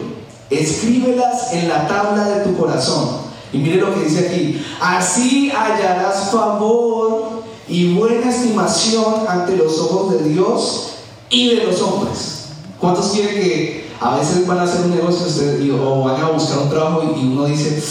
escríbelas 0.50 1.54
en 1.54 1.70
la 1.70 1.88
tabla 1.88 2.28
de 2.30 2.44
tu 2.44 2.58
corazón. 2.58 3.29
Y 3.52 3.58
mire 3.58 3.78
lo 3.78 3.94
que 3.94 4.02
dice 4.02 4.28
aquí. 4.28 4.64
Así 4.82 5.50
hallarás 5.50 6.32
favor 6.32 7.44
y 7.68 7.94
buena 7.94 8.30
estimación 8.30 9.28
ante 9.28 9.56
los 9.56 9.80
ojos 9.80 10.14
de 10.14 10.30
Dios 10.30 10.92
y 11.30 11.56
de 11.56 11.64
los 11.66 11.82
hombres. 11.82 12.46
¿Cuántos 12.80 13.08
quieren 13.08 13.36
que 13.36 13.90
a 14.00 14.18
veces 14.18 14.48
van 14.48 14.60
a 14.60 14.64
hacer 14.64 14.86
un 14.86 14.96
negocio 14.96 15.26
o 15.84 16.04
van 16.04 16.22
a 16.22 16.30
buscar 16.30 16.60
un 16.60 16.70
trabajo 16.70 17.04
y 17.16 17.20
uno 17.20 17.46
dice, 17.46 17.82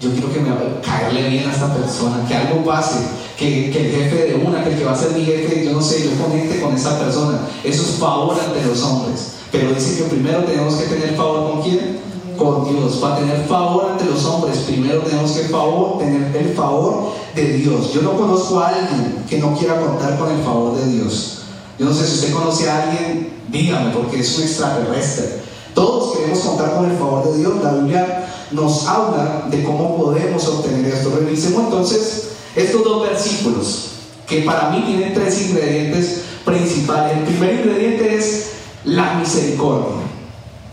yo 0.00 0.10
quiero 0.10 0.32
que 0.32 0.40
me 0.40 0.50
caerle 0.82 1.28
bien 1.28 1.48
a 1.48 1.52
esta 1.52 1.74
persona, 1.74 2.24
que 2.28 2.34
algo 2.34 2.64
pase, 2.64 2.98
que, 3.36 3.68
el 3.68 3.72
jefe 3.72 4.26
de 4.26 4.34
una, 4.46 4.62
que 4.62 4.72
el 4.72 4.78
que 4.78 4.84
va 4.84 4.92
a 4.92 4.96
ser 4.96 5.12
mi 5.12 5.24
jefe, 5.24 5.64
yo 5.64 5.72
no 5.72 5.82
sé, 5.82 6.04
yo 6.04 6.22
conecte 6.22 6.60
con 6.60 6.74
esa 6.74 6.98
persona. 6.98 7.40
Eso 7.64 7.82
es 7.82 7.98
favor 7.98 8.36
ante 8.38 8.64
los 8.66 8.82
hombres. 8.82 9.32
Pero 9.50 9.72
dice 9.72 9.96
que 9.96 10.10
primero 10.10 10.44
tenemos 10.44 10.74
que 10.74 10.84
tener 10.84 11.16
favor 11.16 11.50
con 11.50 11.62
quién? 11.62 11.98
Con 12.40 12.64
Dios. 12.64 12.96
Para 12.96 13.18
tener 13.18 13.44
favor 13.46 13.90
ante 13.90 14.06
los 14.06 14.24
hombres, 14.24 14.60
primero 14.60 15.00
tenemos 15.02 15.30
que 15.32 15.42
favor, 15.50 15.98
tener 15.98 16.34
el 16.34 16.54
favor 16.54 17.12
de 17.34 17.52
Dios. 17.52 17.92
Yo 17.92 18.00
no 18.00 18.16
conozco 18.16 18.60
a 18.60 18.68
alguien 18.68 19.24
que 19.28 19.36
no 19.36 19.54
quiera 19.54 19.78
contar 19.78 20.18
con 20.18 20.30
el 20.30 20.42
favor 20.42 20.74
de 20.74 20.90
Dios. 20.90 21.42
Yo 21.78 21.84
no 21.84 21.92
sé 21.92 22.06
si 22.06 22.14
usted 22.14 22.32
conoce 22.32 22.70
a 22.70 22.84
alguien, 22.84 23.28
dígame, 23.48 23.90
porque 23.92 24.20
es 24.20 24.38
un 24.38 24.44
extraterrestre. 24.44 25.42
Todos 25.74 26.16
queremos 26.16 26.38
contar 26.38 26.76
con 26.76 26.90
el 26.90 26.96
favor 26.96 27.30
de 27.30 27.40
Dios. 27.40 27.52
La 27.62 27.72
Biblia 27.72 28.26
nos 28.52 28.86
habla 28.86 29.46
de 29.50 29.62
cómo 29.62 29.98
podemos 29.98 30.42
obtener 30.48 30.94
esto. 30.94 31.12
Revisemos 31.14 31.64
entonces 31.64 32.30
estos 32.56 32.82
dos 32.82 33.02
versículos, 33.02 33.88
que 34.26 34.40
para 34.44 34.70
mí 34.70 34.82
tienen 34.86 35.12
tres 35.12 35.42
ingredientes 35.42 36.22
principales. 36.46 37.18
El 37.18 37.24
primer 37.24 37.54
ingrediente 37.56 38.14
es 38.14 38.46
la 38.86 39.12
misericordia. 39.18 40.09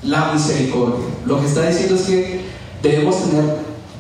La 0.04 0.32
misericordia. 0.34 1.06
Lo 1.26 1.40
que 1.40 1.48
está 1.48 1.68
diciendo 1.68 1.96
es 1.96 2.02
que 2.02 2.42
debemos 2.82 3.16
tener 3.24 3.58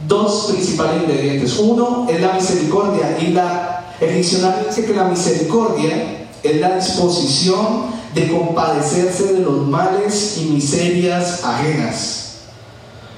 dos 0.08 0.52
principales 0.52 1.04
ingredientes. 1.04 1.58
Uno 1.60 2.08
es 2.10 2.22
la 2.22 2.34
misericordia 2.34 3.18
y 3.20 3.28
la, 3.28 3.94
el 4.00 4.16
diccionario 4.16 4.68
dice 4.68 4.86
que 4.86 4.94
la 4.94 5.06
misericordia 5.06 6.28
es 6.44 6.62
la 6.62 6.76
disposición 6.76 7.98
de 8.14 8.32
compadecerse 8.32 9.34
de 9.34 9.40
los 9.42 9.68
males 9.68 10.38
y 10.38 10.46
miserias 10.46 11.44
ajenas. 11.44 12.28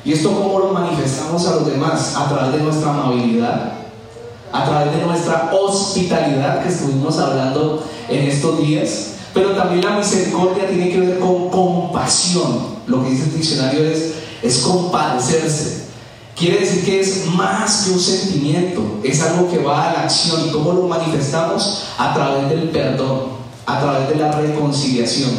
¿Y 0.03 0.13
esto 0.13 0.31
cómo 0.31 0.59
lo 0.59 0.73
manifestamos 0.73 1.45
a 1.47 1.55
los 1.55 1.67
demás? 1.67 2.15
A 2.15 2.29
través 2.29 2.53
de 2.53 2.63
nuestra 2.63 2.91
amabilidad, 2.91 3.73
a 4.51 4.65
través 4.65 4.95
de 4.95 5.05
nuestra 5.05 5.51
hospitalidad 5.53 6.63
que 6.63 6.69
estuvimos 6.69 7.17
hablando 7.19 7.83
en 8.07 8.27
estos 8.27 8.59
días. 8.59 9.15
Pero 9.33 9.51
también 9.51 9.85
la 9.85 9.97
misericordia 9.97 10.67
tiene 10.67 10.89
que 10.89 10.99
ver 10.99 11.19
con 11.19 11.49
compasión. 11.49 12.79
Lo 12.87 13.03
que 13.03 13.11
dice 13.11 13.25
el 13.25 13.37
diccionario 13.37 13.83
es, 13.83 14.13
es 14.41 14.57
compadecerse. 14.59 15.89
Quiere 16.35 16.59
decir 16.59 16.85
que 16.85 17.01
es 17.01 17.25
más 17.27 17.83
que 17.83 17.91
un 17.91 17.99
sentimiento, 17.99 18.81
es 19.03 19.21
algo 19.21 19.51
que 19.51 19.57
va 19.57 19.89
a 19.89 19.93
la 19.93 20.03
acción. 20.03 20.47
¿Y 20.47 20.51
cómo 20.51 20.71
lo 20.71 20.87
manifestamos? 20.87 21.83
A 21.97 22.13
través 22.13 22.49
del 22.49 22.69
perdón, 22.69 23.23
a 23.65 23.79
través 23.81 24.07
de 24.07 24.15
la 24.15 24.31
reconciliación. 24.31 25.31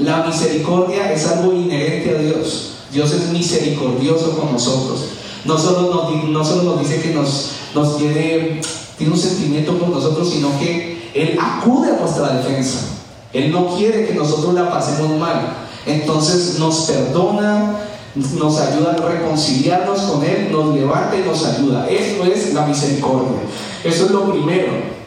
La 0.00 0.24
misericordia 0.24 1.12
es 1.12 1.26
algo 1.28 1.52
inherente 1.52 2.10
a 2.10 2.20
Dios. 2.20 2.72
Dios 2.92 3.12
es 3.12 3.28
misericordioso 3.28 4.38
con 4.38 4.52
nosotros. 4.52 5.04
No 5.44 5.56
solo 5.56 5.94
nos, 5.94 6.24
no 6.24 6.44
solo 6.44 6.62
nos 6.64 6.80
dice 6.80 7.00
que 7.00 7.14
nos, 7.14 7.52
nos 7.74 7.96
tiene, 7.96 8.60
tiene 8.96 9.12
un 9.12 9.18
sentimiento 9.18 9.78
por 9.78 9.88
nosotros, 9.88 10.28
sino 10.28 10.58
que 10.58 11.10
Él 11.14 11.38
acude 11.40 11.90
a 11.90 12.00
nuestra 12.00 12.34
defensa. 12.34 12.97
Él 13.32 13.52
no 13.52 13.76
quiere 13.76 14.06
que 14.06 14.14
nosotros 14.14 14.54
la 14.54 14.70
pasemos 14.70 15.18
mal. 15.18 15.56
Entonces 15.86 16.58
nos 16.58 16.82
perdona, 16.82 17.76
nos 18.14 18.58
ayuda 18.58 18.92
a 18.92 19.08
reconciliarnos 19.08 20.00
con 20.00 20.24
Él, 20.24 20.48
nos 20.50 20.74
levanta 20.74 21.16
y 21.16 21.26
nos 21.26 21.44
ayuda. 21.44 21.88
Eso 21.88 22.24
es 22.24 22.54
la 22.54 22.66
misericordia. 22.66 23.38
Eso 23.84 24.06
es 24.06 24.10
lo 24.10 24.30
primero 24.30 24.98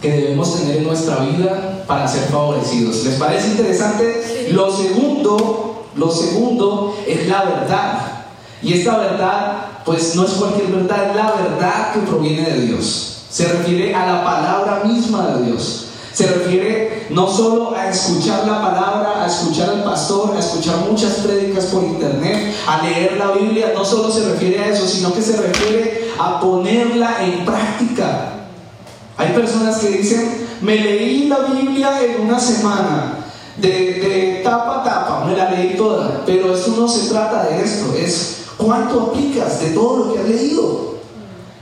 que 0.00 0.10
debemos 0.10 0.56
tener 0.56 0.78
en 0.78 0.84
nuestra 0.84 1.16
vida 1.18 1.84
para 1.86 2.08
ser 2.08 2.24
favorecidos. 2.24 3.04
¿Les 3.04 3.14
parece 3.14 3.48
interesante? 3.48 4.48
Lo 4.52 4.76
segundo 4.76 5.62
lo 5.96 6.10
segundo 6.10 6.96
es 7.06 7.28
la 7.28 7.44
verdad. 7.44 7.98
Y 8.62 8.74
esta 8.74 8.96
verdad, 8.96 9.66
pues 9.84 10.14
no 10.14 10.24
es 10.24 10.32
cualquier 10.32 10.68
verdad, 10.68 11.10
es 11.10 11.16
la 11.16 11.32
verdad 11.32 11.92
que 11.92 12.00
proviene 12.00 12.48
de 12.48 12.60
Dios. 12.66 13.24
Se 13.28 13.48
refiere 13.48 13.94
a 13.94 14.06
la 14.06 14.24
palabra 14.24 14.82
misma 14.84 15.28
de 15.28 15.46
Dios. 15.46 15.86
Se 16.12 16.26
refiere 16.26 17.06
no 17.10 17.26
solo 17.28 17.74
a 17.74 17.88
escuchar 17.88 18.46
la 18.46 18.60
palabra, 18.60 19.22
a 19.22 19.26
escuchar 19.26 19.70
al 19.70 19.82
pastor, 19.82 20.34
a 20.36 20.40
escuchar 20.40 20.76
muchas 20.88 21.12
prédicas 21.14 21.66
por 21.66 21.82
internet, 21.84 22.54
a 22.66 22.82
leer 22.82 23.16
la 23.16 23.32
Biblia, 23.32 23.72
no 23.74 23.84
solo 23.84 24.10
se 24.10 24.28
refiere 24.28 24.58
a 24.60 24.68
eso, 24.68 24.86
sino 24.86 25.12
que 25.12 25.22
se 25.22 25.40
refiere 25.40 26.10
a 26.18 26.38
ponerla 26.40 27.24
en 27.24 27.44
práctica. 27.44 28.32
Hay 29.16 29.32
personas 29.32 29.78
que 29.78 29.88
dicen, 29.88 30.46
me 30.60 30.76
leí 30.76 31.28
la 31.28 31.38
Biblia 31.40 31.98
en 32.02 32.26
una 32.26 32.38
semana, 32.38 33.18
de, 33.56 34.40
tapa 34.44 34.80
a 34.80 34.84
tapa, 34.84 35.24
me 35.26 35.36
la 35.36 35.50
leí 35.50 35.76
toda, 35.76 36.22
pero 36.26 36.54
esto 36.54 36.74
no 36.78 36.88
se 36.88 37.08
trata 37.08 37.44
de 37.44 37.62
esto, 37.62 37.94
es 37.96 38.44
cuánto 38.56 39.00
aplicas 39.00 39.60
de 39.60 39.70
todo 39.70 39.96
lo 39.96 40.12
que 40.12 40.20
has 40.20 40.28
leído. 40.28 40.92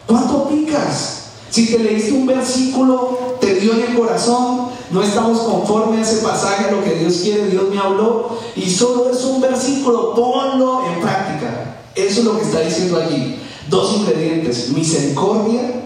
¿Cuánto 0.07 0.49
picas? 0.49 1.20
Si 1.51 1.67
te 1.67 1.79
leíste 1.79 2.13
un 2.13 2.27
versículo, 2.27 3.37
te 3.41 3.55
dio 3.57 3.73
en 3.73 3.91
el 3.91 3.99
corazón, 3.99 4.69
no 4.91 5.03
estamos 5.03 5.41
conforme 5.41 5.99
a 5.99 6.03
ese 6.03 6.19
pasaje, 6.19 6.67
a 6.67 6.71
lo 6.71 6.85
que 6.85 6.95
Dios 6.95 7.17
quiere, 7.23 7.47
Dios 7.47 7.65
me 7.73 7.79
habló, 7.79 8.39
y 8.55 8.71
solo 8.71 9.11
es 9.11 9.23
un 9.25 9.41
versículo, 9.41 10.15
ponlo 10.15 10.83
en 10.87 11.01
práctica. 11.01 11.77
Eso 11.95 12.21
es 12.21 12.25
lo 12.25 12.39
que 12.39 12.45
está 12.45 12.61
diciendo 12.61 13.01
allí. 13.01 13.41
Dos 13.69 13.97
ingredientes, 13.97 14.71
misericordia 14.71 15.81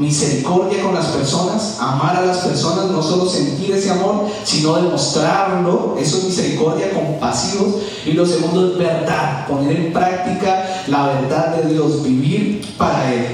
misericordia 0.00 0.82
con 0.82 0.94
las 0.94 1.08
personas, 1.08 1.76
amar 1.78 2.16
a 2.16 2.24
las 2.24 2.38
personas, 2.38 2.86
no 2.86 3.02
solo 3.02 3.28
sentir 3.28 3.72
ese 3.72 3.90
amor, 3.90 4.28
sino 4.44 4.76
demostrarlo, 4.76 5.96
eso 6.00 6.16
es 6.16 6.24
misericordia, 6.24 6.90
compasivos, 6.94 7.82
y 8.06 8.12
lo 8.12 8.24
segundo 8.24 8.72
es 8.72 8.78
verdad, 8.78 9.46
poner 9.46 9.76
en 9.76 9.92
práctica 9.92 10.84
la 10.86 11.06
verdad 11.06 11.54
de 11.56 11.74
Dios, 11.74 12.02
vivir 12.02 12.64
para 12.78 13.12
Él. 13.12 13.26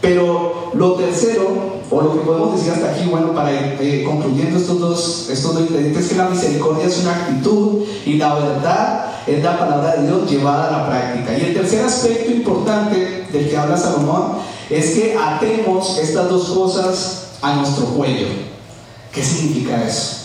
Pero 0.00 0.57
lo 0.74 0.94
tercero, 0.94 1.78
o 1.90 2.00
lo 2.02 2.12
que 2.12 2.20
podemos 2.20 2.56
decir 2.56 2.72
hasta 2.72 2.90
aquí, 2.90 3.08
bueno, 3.08 3.32
para 3.32 3.52
ir 3.52 3.76
eh, 3.80 4.04
concluyendo 4.04 4.58
estos 4.58 4.78
dos, 4.78 5.28
estos 5.30 5.54
dos 5.54 5.62
ingredientes, 5.62 6.04
es 6.04 6.10
que 6.10 6.16
la 6.16 6.28
misericordia 6.28 6.86
es 6.86 6.98
una 6.98 7.14
actitud 7.14 7.84
y 8.04 8.14
la 8.14 8.34
verdad 8.34 9.06
es 9.26 9.42
la 9.42 9.58
palabra 9.58 9.96
de 9.96 10.06
Dios 10.06 10.30
llevada 10.30 10.68
a 10.68 10.78
la 10.78 10.88
práctica. 10.88 11.36
Y 11.36 11.46
el 11.46 11.54
tercer 11.54 11.84
aspecto 11.84 12.30
importante 12.30 13.26
del 13.32 13.48
que 13.48 13.56
habla 13.56 13.76
Salomón 13.76 14.38
es 14.70 14.90
que 14.90 15.16
atemos 15.16 15.98
estas 15.98 16.28
dos 16.28 16.48
cosas 16.50 17.28
a 17.40 17.54
nuestro 17.54 17.86
cuello. 17.86 18.26
¿Qué 19.12 19.22
significa 19.22 19.82
eso? 19.84 20.16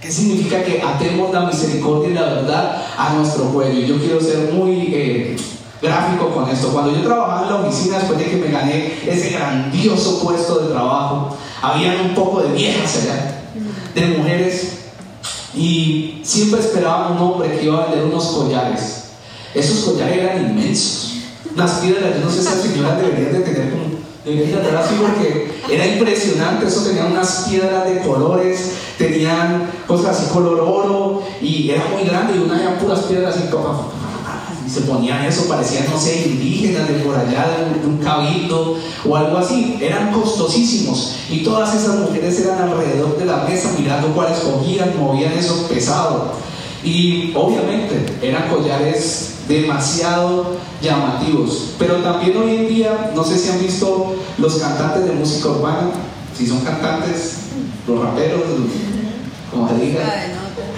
¿Qué 0.00 0.10
significa 0.10 0.64
que 0.64 0.82
atemos 0.82 1.32
la 1.32 1.46
misericordia 1.46 2.10
y 2.10 2.14
la 2.14 2.24
verdad 2.24 2.82
a 2.98 3.14
nuestro 3.14 3.44
cuello? 3.52 3.86
Yo 3.86 3.98
quiero 3.98 4.20
ser 4.20 4.52
muy 4.52 4.92
eh, 4.92 5.36
gráfico 5.82 6.30
con 6.30 6.48
esto. 6.48 6.68
Cuando 6.68 6.92
yo 6.92 7.02
trabajaba 7.02 7.42
en 7.42 7.48
la 7.48 7.68
oficina, 7.68 7.98
después 7.98 8.18
de 8.18 8.26
que 8.26 8.36
me 8.36 8.48
gané 8.48 8.98
ese 9.06 9.30
grandioso 9.30 10.20
puesto 10.22 10.60
de 10.60 10.72
trabajo, 10.72 11.36
habían 11.60 12.00
un 12.00 12.14
poco 12.14 12.42
de 12.42 12.52
viejas 12.52 13.02
allá, 13.02 13.42
de 13.94 14.18
mujeres, 14.18 14.78
y 15.54 16.20
siempre 16.24 16.60
esperaban 16.60 17.12
un 17.12 17.18
hombre 17.18 17.58
que 17.58 17.64
iba 17.66 17.82
a 17.82 17.86
vender 17.86 18.04
unos 18.04 18.24
collares. 18.28 19.10
Esos 19.54 19.84
collares 19.84 20.16
eran 20.16 20.50
inmensos 20.50 21.12
unas 21.54 21.70
piedras, 21.72 22.14
yo 22.14 22.24
no 22.24 22.30
sé 22.30 22.38
si 22.38 22.44
las 22.44 22.62
señoras 22.62 22.96
deberían 22.98 23.32
de 23.32 23.40
tener 23.40 23.70
como, 23.70 23.84
deberían 24.24 24.62
de 24.62 24.78
así 24.78 24.94
porque 25.00 25.52
era 25.70 25.86
impresionante, 25.86 26.66
eso 26.66 26.82
tenía 26.82 27.04
unas 27.04 27.46
piedras 27.48 27.84
de 27.84 27.98
colores, 28.00 28.72
tenían 28.96 29.70
cosas 29.86 30.16
así 30.16 30.32
color 30.32 30.60
oro 30.60 31.22
y 31.40 31.70
era 31.70 31.84
muy 31.92 32.04
grande 32.04 32.36
y 32.36 32.38
una 32.38 32.60
eran 32.60 32.78
puras 32.78 33.00
piedras 33.00 33.36
y 33.44 33.50
se 34.72 34.82
ponían 34.82 35.24
eso, 35.24 35.46
parecían, 35.48 35.84
no 35.90 36.00
sé, 36.00 36.28
indígenas 36.28 36.88
de 36.88 36.94
por 36.94 37.14
allá, 37.14 37.68
de 37.80 37.86
un 37.86 37.98
cabildo 37.98 38.78
o 39.06 39.16
algo 39.16 39.36
así, 39.36 39.76
eran 39.80 40.12
costosísimos. 40.12 41.16
Y 41.30 41.38
todas 41.38 41.74
esas 41.74 41.98
mujeres 41.98 42.40
eran 42.40 42.62
alrededor 42.62 43.18
de 43.18 43.26
la 43.26 43.44
mesa 43.44 43.74
mirando 43.78 44.08
cuáles 44.08 44.38
cogían, 44.38 44.98
movían 44.98 45.32
eso 45.32 45.66
pesado. 45.68 46.32
Y 46.82 47.32
obviamente 47.34 48.06
eran 48.22 48.48
collares 48.48 49.34
demasiado 49.46 50.56
llamativos. 50.80 51.74
Pero 51.78 51.96
también 51.96 52.36
hoy 52.36 52.56
en 52.56 52.68
día, 52.68 53.12
no 53.14 53.24
sé 53.24 53.38
si 53.38 53.50
han 53.50 53.60
visto 53.60 54.16
los 54.38 54.54
cantantes 54.56 55.04
de 55.04 55.12
música 55.12 55.48
urbana, 55.48 55.90
si 56.36 56.46
son 56.46 56.60
cantantes, 56.60 57.34
los 57.86 58.02
raperos, 58.02 58.40
como 59.50 59.68
se 59.68 59.74
diga, 59.84 60.00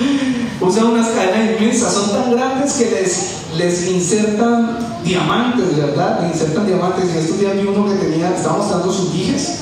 usan 0.61 0.87
unas 0.87 1.09
cadenas 1.09 1.61
inmensas, 1.61 1.93
son 1.93 2.11
tan 2.11 2.33
grandes 2.33 2.73
que 2.73 2.91
les, 2.91 3.44
les 3.57 3.89
insertan 3.89 4.79
diamantes, 5.05 5.77
¿verdad? 5.77 6.21
Le 6.23 6.29
insertan 6.29 6.67
diamantes. 6.67 7.05
Y 7.15 7.19
estos 7.19 7.39
días 7.39 7.55
vi 7.55 7.67
uno 7.67 7.87
que 7.87 7.95
tenía, 7.95 8.35
estaba 8.35 8.59
mostrando 8.59 8.93
sus 8.93 9.13
dijes 9.13 9.61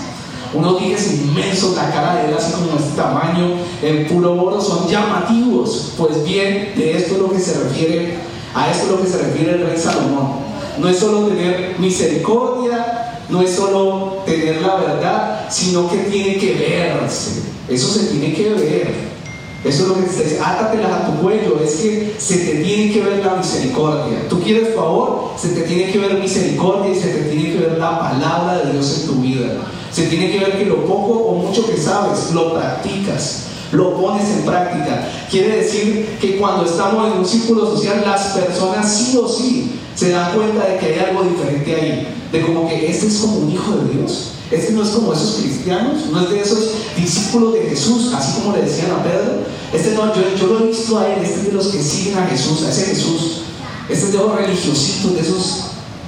unos 0.55 0.81
dijes 0.81 1.15
inmensos, 1.15 1.75
la 1.75 1.91
cara 1.91 2.17
de 2.17 2.29
él 2.29 2.35
así 2.37 2.53
como 2.53 2.79
este 2.79 2.95
tamaño, 2.95 3.55
el 3.83 4.07
puro 4.07 4.35
oro, 4.35 4.61
son 4.61 4.87
llamativos. 4.87 5.93
Pues 5.97 6.23
bien, 6.25 6.75
de 6.77 6.99
esto 6.99 7.15
es 7.15 7.21
lo 7.21 7.31
que 7.33 7.41
se 7.41 7.59
refiere 7.59 8.19
a 8.55 8.71
esto 8.71 8.85
es 8.85 8.91
lo 8.91 9.03
que 9.03 9.09
se 9.09 9.19
refiere 9.19 9.53
el 9.53 9.67
rey 9.67 9.79
Salomón. 9.79 10.33
No 10.79 10.89
es 10.89 10.99
solo 10.99 11.29
tener 11.29 11.77
misericordia, 11.79 13.21
no 13.31 13.41
es 13.41 13.51
solo 13.51 14.23
tener 14.27 14.61
la 14.61 14.77
verdad, 14.77 15.47
sino 15.51 15.89
que 15.89 15.99
tiene 15.99 16.37
que 16.37 16.55
verse. 16.55 17.43
Eso 17.69 17.89
se 17.89 18.07
tiene 18.07 18.35
que 18.35 18.51
ver. 18.51 19.22
Eso 19.65 19.83
es 19.85 19.89
lo 19.89 19.95
que 19.95 20.11
se 20.11 20.25
dice, 20.25 20.41
átatelas 20.41 20.91
a 20.91 21.07
tu 21.07 21.23
cuello, 21.23 21.61
es 21.63 21.75
que 21.77 22.15
se 22.19 22.39
te 22.39 22.65
tiene 22.65 22.93
que 22.93 23.01
ver 23.01 23.25
la 23.25 23.37
misericordia. 23.37 24.29
Tú 24.29 24.41
quieres 24.41 24.75
favor, 24.75 25.31
se 25.37 25.51
te 25.51 25.63
tiene 25.63 25.93
que 25.93 25.99
ver 25.99 26.15
misericordia 26.15 26.91
y 26.91 27.01
se 27.01 27.09
te 27.09 27.23
tiene 27.31 27.53
que 27.53 27.59
ver 27.61 27.79
la 27.79 28.01
palabra 28.01 28.59
de 28.59 28.73
Dios 28.73 29.01
en 29.01 29.07
tu 29.07 29.23
vida. 29.23 29.59
Se 29.93 30.07
tiene 30.07 30.33
que 30.33 30.39
ver 30.39 30.59
que 30.59 30.65
lo 30.65 30.85
poco 30.85 31.13
o 31.13 31.35
mucho 31.35 31.65
que 31.67 31.77
sabes, 31.77 32.33
lo 32.33 32.55
practicas 32.55 33.47
lo 33.73 33.95
pones 33.95 34.29
en 34.29 34.45
práctica. 34.45 35.09
Quiere 35.31 35.57
decir 35.57 36.19
que 36.21 36.37
cuando 36.37 36.67
estamos 36.67 37.11
en 37.11 37.19
un 37.21 37.25
círculo 37.25 37.67
social, 37.67 38.03
las 38.05 38.37
personas 38.37 38.93
sí 38.93 39.17
o 39.17 39.27
sí 39.27 39.81
se 39.95 40.11
dan 40.11 40.35
cuenta 40.35 40.67
de 40.67 40.79
que 40.79 40.87
hay 40.87 40.99
algo 41.09 41.25
diferente 41.25 41.75
ahí, 41.75 42.09
de 42.31 42.43
como 42.43 42.69
que 42.69 42.91
este 42.91 43.07
es 43.07 43.17
como 43.19 43.39
un 43.39 43.51
hijo 43.51 43.73
de 43.77 43.95
Dios. 43.95 44.33
Este 44.53 44.73
no 44.75 44.83
es 44.83 44.91
como 44.91 45.15
esos 45.15 45.37
cristianos, 45.41 46.07
no 46.13 46.21
es 46.21 46.31
de 46.31 46.41
esos 46.41 46.71
discípulos 46.95 47.55
de 47.55 47.63
Jesús, 47.71 48.13
así 48.15 48.41
como 48.41 48.55
le 48.55 48.63
decían 48.63 48.91
a 48.91 49.03
Pedro. 49.03 49.45
Este 49.73 49.95
no, 49.95 50.13
yo, 50.15 50.47
lo 50.47 50.61
he 50.61 50.69
visto 50.69 50.99
a 50.99 51.09
él, 51.09 51.25
este 51.25 51.41
es 51.41 51.47
de 51.47 51.53
los 51.53 51.69
que 51.69 51.83
siguen 51.83 52.19
a 52.19 52.27
Jesús, 52.27 52.63
a 52.65 52.69
ese 52.69 52.87
Jesús. 52.87 53.43
Este 53.89 54.07
es 54.07 54.13
de 54.13 54.19
los 54.19 54.35
religiositos, 54.35 55.15
de 55.15 55.21
esos, 55.21 55.63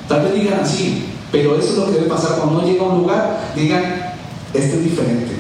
tal 0.07 0.23
vez 0.23 0.35
digan 0.35 0.61
así, 0.61 1.07
pero 1.33 1.59
eso 1.59 1.71
es 1.71 1.77
lo 1.79 1.87
que 1.87 1.93
debe 1.93 2.07
pasar 2.07 2.37
cuando 2.37 2.59
uno 2.59 2.67
llega 2.67 2.83
a 2.83 2.89
un 2.89 3.01
lugar, 3.01 3.53
digan, 3.57 4.13
este 4.53 4.77
es 4.77 4.85
diferente, 4.85 5.33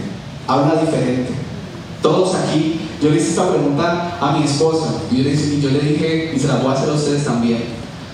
habla 0.48 0.80
diferente, 0.80 1.32
todos 2.02 2.34
aquí, 2.34 2.80
yo 3.02 3.10
le 3.10 3.16
hice 3.16 3.30
esta 3.30 3.50
pregunta 3.50 4.18
a 4.20 4.36
mi 4.36 4.44
esposa 4.44 4.86
y 5.10 5.18
yo 5.18 5.70
le, 5.70 5.80
dije, 5.80 6.32
y 6.34 6.38
se 6.38 6.48
la 6.48 6.56
voy 6.56 6.72
a 6.72 6.72
hacer 6.72 6.88
a 6.88 6.94
ustedes 6.94 7.24
también, 7.24 7.64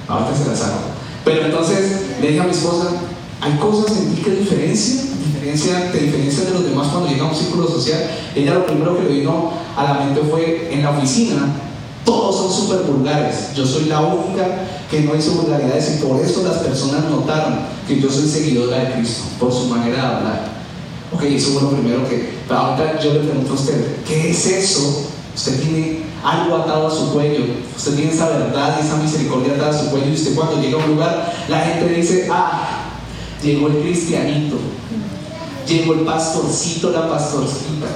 ahorita 0.08 0.36
se 0.36 0.50
las 0.50 0.62
hago. 0.62 0.80
Pero 1.24 1.46
entonces 1.46 2.02
le 2.20 2.28
dije 2.28 2.40
a 2.40 2.44
mi 2.44 2.50
esposa, 2.50 2.88
hay 3.40 3.56
cosas 3.58 3.96
en 3.96 4.14
ti 4.14 4.22
que 4.22 4.30
diferencian, 4.32 5.08
diferencia, 5.24 5.90
te 5.90 5.98
diferencian 5.98 6.46
de 6.46 6.52
los 6.52 6.64
demás 6.64 6.88
cuando 6.88 7.08
llega 7.08 7.24
a 7.24 7.30
un 7.30 7.34
círculo 7.34 7.66
social. 7.66 8.10
Ella 8.34 8.54
lo 8.54 8.66
primero 8.66 8.96
que 8.98 9.04
le 9.04 9.20
vino 9.20 9.52
a 9.76 9.84
la 9.84 9.94
mente 9.94 10.20
fue 10.30 10.68
en 10.72 10.82
la 10.82 10.90
oficina, 10.90 11.46
todos 12.04 12.36
son 12.36 12.52
súper 12.52 12.82
vulgares. 12.82 13.54
Yo 13.54 13.64
soy 13.64 13.86
la 13.86 14.00
única 14.00 14.46
que 14.90 15.00
no 15.02 15.14
hizo 15.14 15.32
vulgaridades 15.32 15.96
y 15.96 16.04
por 16.04 16.20
eso 16.20 16.42
las 16.42 16.58
personas 16.58 17.04
notaron 17.04 17.60
que 17.86 18.00
yo 18.00 18.10
soy 18.10 18.28
seguidora 18.28 18.78
de 18.78 18.94
Cristo, 18.94 19.22
por 19.38 19.52
su 19.52 19.66
manera 19.66 19.96
de 19.96 20.02
hablar. 20.02 20.48
Ok, 21.12 21.22
eso 21.24 21.52
fue 21.52 21.62
lo 21.62 21.70
primero 21.70 22.08
que... 22.08 22.40
Pero 22.46 22.60
ahorita 22.60 23.00
yo 23.00 23.14
le 23.14 23.20
pregunto 23.20 23.52
a 23.52 23.54
usted, 23.54 23.96
¿qué 24.06 24.30
es 24.30 24.46
eso? 24.46 25.06
Usted 25.34 25.60
tiene 25.62 26.02
algo 26.24 26.56
atado 26.56 26.88
a 26.88 26.90
su 26.90 27.12
cuello, 27.12 27.44
usted 27.76 27.94
tiene 27.94 28.12
esa 28.12 28.28
verdad 28.28 28.78
y 28.78 28.86
esa 28.86 28.96
misericordia 28.96 29.54
atada 29.54 29.70
a 29.70 29.84
su 29.84 29.90
cuello 29.90 30.08
y 30.08 30.14
usted 30.14 30.34
cuando 30.34 30.60
llega 30.60 30.80
a 30.80 30.84
un 30.84 30.90
lugar, 30.92 31.32
la 31.48 31.60
gente 31.60 31.94
dice, 31.94 32.28
ah, 32.30 32.79
llegó 33.42 33.68
el 33.68 33.78
cristianito, 33.78 34.56
llegó 35.66 35.94
el 35.94 36.00
pastorcito, 36.00 36.90
la 36.90 37.08
pastorcita, 37.08 37.86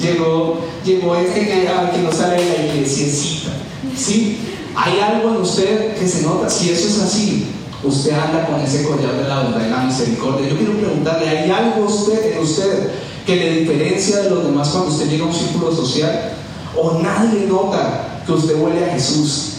llegó, 0.00 0.60
llegó 0.84 1.16
este 1.16 1.46
que, 1.46 1.68
ah, 1.68 1.90
que 1.92 2.02
no 2.02 2.12
sale 2.12 2.42
de 2.42 2.58
la 2.58 2.74
iglesiecita, 2.74 3.50
¿sí? 3.96 4.38
Hay 4.74 5.00
algo 5.00 5.30
en 5.30 5.36
usted 5.40 5.96
que 5.96 6.06
se 6.06 6.22
nota, 6.22 6.50
si 6.50 6.70
eso 6.70 6.88
es 6.88 6.98
así, 6.98 7.46
usted 7.82 8.12
anda 8.12 8.46
con 8.46 8.60
ese 8.60 8.84
collar 8.84 9.16
de 9.16 9.28
la 9.28 9.42
verdad 9.42 9.66
y 9.66 9.70
la 9.70 9.84
misericordia. 9.84 10.48
Yo 10.48 10.56
quiero 10.56 10.72
preguntarle, 10.74 11.28
¿hay 11.28 11.50
algo 11.50 11.86
usted, 11.86 12.32
en 12.32 12.42
usted 12.42 12.90
que 13.24 13.36
le 13.36 13.60
diferencia 13.60 14.20
de 14.20 14.30
los 14.30 14.44
demás 14.44 14.68
cuando 14.68 14.90
usted 14.90 15.08
llega 15.08 15.24
a 15.24 15.28
un 15.28 15.34
círculo 15.34 15.74
social? 15.74 16.32
¿O 16.76 17.00
nadie 17.00 17.46
nota 17.46 18.22
que 18.26 18.32
usted 18.32 18.60
huele 18.60 18.84
a 18.84 18.92
Jesús? 18.92 19.55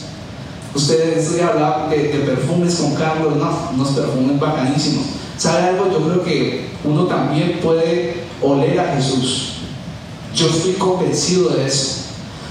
Usted 0.77 1.17
estoy 1.17 1.39
hablando 1.39 1.89
de, 1.89 2.09
de, 2.09 2.19
perfumes 2.19 2.75
con 2.75 2.93
Carlos, 2.93 3.35
no, 3.35 3.71
unos 3.73 3.89
perfumes 3.93 4.39
bacanísimos. 4.39 5.05
¿Sabe 5.35 5.69
algo? 5.69 5.91
Yo 5.91 6.07
creo 6.07 6.23
que 6.23 6.67
uno 6.83 7.07
también 7.07 7.59
puede 7.63 8.25
oler 8.43 8.79
a 8.79 8.95
Jesús. 8.95 9.53
Yo 10.35 10.45
estoy 10.47 10.73
convencido 10.73 11.49
de 11.49 11.65
eso. 11.65 11.95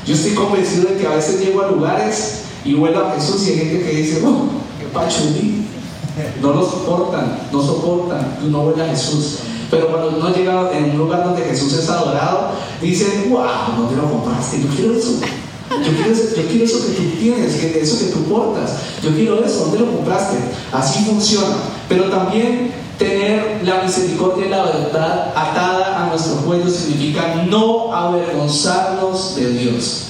Yo 0.05 0.15
estoy 0.15 0.33
convencido 0.33 0.89
de 0.89 0.97
que 0.97 1.07
a 1.07 1.15
veces 1.15 1.39
llego 1.39 1.63
a 1.63 1.69
lugares 1.69 2.41
y 2.65 2.75
huelo 2.75 3.07
a 3.07 3.13
Jesús 3.13 3.47
y 3.47 3.53
hay 3.53 3.59
gente 3.59 3.85
que 3.85 3.97
dice, 3.97 4.21
oh, 4.27 4.49
qué 4.81 4.87
pachulí. 4.93 5.65
No 6.43 6.53
lo 6.53 6.69
soportan, 6.69 7.39
no 7.53 7.63
soportan 7.63 8.39
uno 8.45 8.65
vuelva 8.65 8.87
a 8.87 8.89
Jesús. 8.89 9.37
Pero 9.71 9.87
cuando 9.87 10.09
uno 10.09 10.35
llega 10.35 10.77
en 10.77 10.91
un 10.91 10.99
lugar 10.99 11.23
donde 11.23 11.43
Jesús 11.43 11.75
es 11.75 11.89
adorado, 11.89 12.51
dicen, 12.83 13.31
wow, 13.31 13.47
no 13.79 13.87
te 13.87 13.95
lo 13.95 14.11
compraste, 14.11 14.63
yo 14.63 14.69
quiero 14.75 14.95
eso. 14.95 15.21
Yo 15.71 15.93
quiero, 15.93 16.15
yo 16.15 16.49
quiero 16.49 16.65
eso 16.65 16.87
que 16.87 16.93
tú 16.93 17.03
tienes, 17.19 17.55
que, 17.57 17.81
eso 17.81 17.99
que 17.99 18.13
tú 18.13 18.25
portas. 18.25 18.71
Yo 19.03 19.11
quiero 19.11 19.45
eso, 19.45 19.67
¿dónde 19.67 19.81
lo 19.81 19.93
compraste? 19.93 20.37
Así 20.73 21.05
funciona. 21.05 21.57
Pero 21.89 22.05
también 22.05 22.73
tener 22.99 23.63
la 23.65 23.83
misericordia 23.83 24.47
y 24.47 24.49
la 24.49 24.65
verdad 24.65 25.33
atada 25.37 26.03
a 26.03 26.07
nuestro 26.09 26.37
cuello 26.37 26.69
significa 26.71 27.45
no 27.49 27.95
avergonzarnos 27.95 29.37
de 29.37 29.53
Dios. 29.53 30.03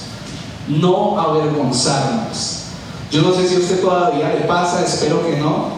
No 0.67 1.19
avergonzarnos. 1.19 2.63
Yo 3.11 3.21
no 3.21 3.33
sé 3.33 3.47
si 3.47 3.55
a 3.55 3.59
usted 3.59 3.81
todavía 3.81 4.33
le 4.33 4.41
pasa, 4.41 4.83
espero 4.85 5.25
que 5.25 5.37
no, 5.37 5.69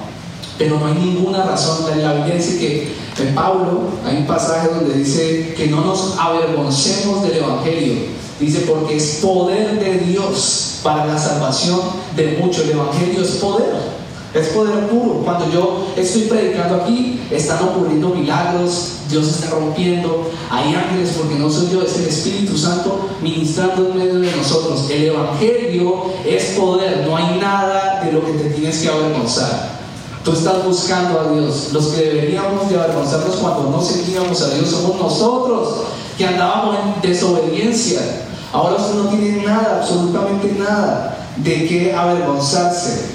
pero 0.57 0.79
no 0.79 0.87
hay 0.87 0.95
ninguna 0.95 1.43
razón. 1.43 1.85
La 2.01 2.13
Biblia 2.13 2.35
dice 2.35 2.59
que 2.59 3.23
en 3.23 3.35
Pablo 3.35 3.81
hay 4.05 4.17
un 4.17 4.27
pasaje 4.27 4.69
donde 4.69 4.95
dice 4.95 5.53
que 5.55 5.67
no 5.67 5.81
nos 5.81 6.17
avergoncemos 6.17 7.23
del 7.23 7.37
Evangelio. 7.37 8.19
Dice 8.39 8.61
porque 8.61 8.95
es 8.95 9.19
poder 9.21 9.79
de 9.79 9.97
Dios 10.05 10.79
para 10.81 11.05
la 11.05 11.17
salvación 11.17 11.81
de 12.15 12.37
muchos. 12.39 12.63
El 12.63 12.71
Evangelio 12.71 13.21
es 13.21 13.31
poder. 13.31 13.99
Es 14.33 14.49
poder 14.49 14.87
puro. 14.87 15.21
Cuando 15.25 15.51
yo 15.51 15.87
estoy 15.97 16.21
predicando 16.23 16.75
aquí, 16.75 17.19
están 17.31 17.63
ocurriendo 17.63 18.09
milagros, 18.09 18.91
Dios 19.09 19.27
está 19.27 19.49
rompiendo. 19.49 20.29
Hay 20.51 20.73
ángeles 20.73 21.15
porque 21.17 21.35
no 21.35 21.49
soy 21.49 21.69
yo, 21.71 21.81
es 21.81 21.97
el 21.97 22.05
Espíritu 22.05 22.55
Santo 22.55 23.09
ministrando 23.21 23.89
en 23.89 23.97
medio 23.97 24.19
de 24.19 24.35
nosotros. 24.35 24.85
El 24.89 25.05
Evangelio 25.05 26.05
es 26.25 26.43
poder, 26.57 27.07
no 27.07 27.17
hay 27.17 27.39
nada 27.39 28.01
de 28.05 28.11
lo 28.11 28.23
que 28.23 28.33
te 28.33 28.49
tienes 28.51 28.77
que 28.77 28.89
avergonzar. 28.89 29.79
Tú 30.23 30.33
estás 30.33 30.63
buscando 30.63 31.19
a 31.19 31.33
Dios. 31.33 31.69
Los 31.73 31.87
que 31.87 32.01
deberíamos 32.01 32.69
de 32.69 32.79
avergonzarnos 32.79 33.35
cuando 33.37 33.71
no 33.71 33.81
sentíamos 33.81 34.41
a 34.43 34.53
Dios 34.53 34.69
somos 34.69 34.97
nosotros, 34.99 35.85
que 36.17 36.27
andábamos 36.27 36.75
en 36.75 37.09
desobediencia. 37.09 38.28
Ahora 38.51 38.75
usted 38.75 38.95
no 38.95 39.09
tiene 39.09 39.43
nada, 39.43 39.79
absolutamente 39.79 40.55
nada 40.57 41.17
de 41.37 41.67
qué 41.67 41.93
avergonzarse. 41.93 43.09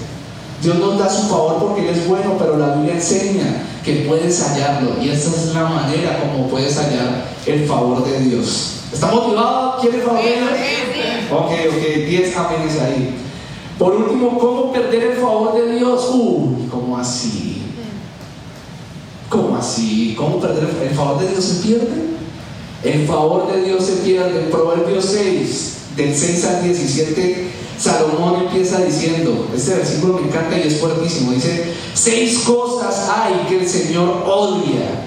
Dios 0.63 0.79
nos 0.79 0.99
da 0.99 1.11
su 1.11 1.29
favor 1.29 1.59
porque 1.59 1.83
Él 1.83 1.95
es 1.95 2.09
bueno, 2.09 2.37
pero 2.39 2.57
la 2.57 2.77
Biblia 2.77 2.95
enseña 2.95 3.65
que 3.85 4.07
puedes 4.09 4.41
hallarlo. 4.43 5.03
Y 5.03 5.11
esa 5.11 5.31
es 5.31 5.55
la 5.55 5.65
manera 5.65 6.21
como 6.21 6.49
puedes 6.49 6.77
hallar 6.79 7.27
el 7.47 7.67
favor 7.67 8.05
de 8.05 8.21
Dios. 8.21 8.81
¿Está 8.93 9.09
motivado? 9.09 9.79
¿Quiere 9.81 10.01
favor 10.01 10.23
de 10.23 10.31
Dios? 10.31 11.33
Ok, 11.33 11.51
ok, 11.69 12.07
10 12.07 12.37
amenes 12.37 12.81
ahí. 12.81 13.17
Por 13.79 13.95
último, 13.97 14.39
¿cómo 14.39 14.73
perder 14.73 15.03
el 15.03 15.17
favor 15.19 15.55
de 15.55 15.77
Dios? 15.77 16.09
Uy, 16.15 16.69
¿cómo 16.71 16.97
así? 16.97 17.63
¿Cómo 19.29 19.57
así? 19.57 20.15
¿Cómo 20.17 20.39
perder 20.39 20.69
el 20.89 20.95
favor 20.95 21.19
de 21.19 21.29
Dios 21.29 21.45
se 21.45 21.67
pierde? 21.67 22.15
El 22.85 23.07
favor 23.07 23.51
de 23.51 23.65
Dios 23.65 23.85
se 23.85 23.93
pierde. 23.97 24.45
En 24.45 24.51
Proverbios 24.51 25.07
6, 25.07 25.73
del 25.97 26.15
6 26.15 26.45
al 26.45 26.63
17, 26.65 27.49
Salomón 27.79 28.43
empieza 28.43 28.83
diciendo, 28.83 29.49
este 29.55 29.75
versículo 29.75 30.15
me 30.15 30.29
encanta 30.29 30.59
y 30.59 30.69
es 30.69 30.79
fuertísimo, 30.79 31.33
dice, 31.33 31.73
seis 31.93 32.41
cosas 32.41 33.09
hay 33.11 33.47
que 33.49 33.61
el 33.61 33.69
Señor 33.69 34.25
odia, 34.27 35.07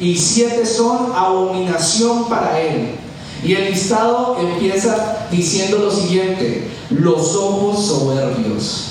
y 0.00 0.16
siete 0.16 0.64
son 0.64 1.12
abominación 1.14 2.28
para 2.28 2.58
él. 2.60 2.92
Y 3.44 3.54
el 3.54 3.70
listado 3.70 4.36
empieza 4.40 5.26
diciendo 5.30 5.78
lo 5.78 5.90
siguiente, 5.90 6.68
los 6.90 7.34
ojos 7.34 7.86
soberbios. 7.86 8.86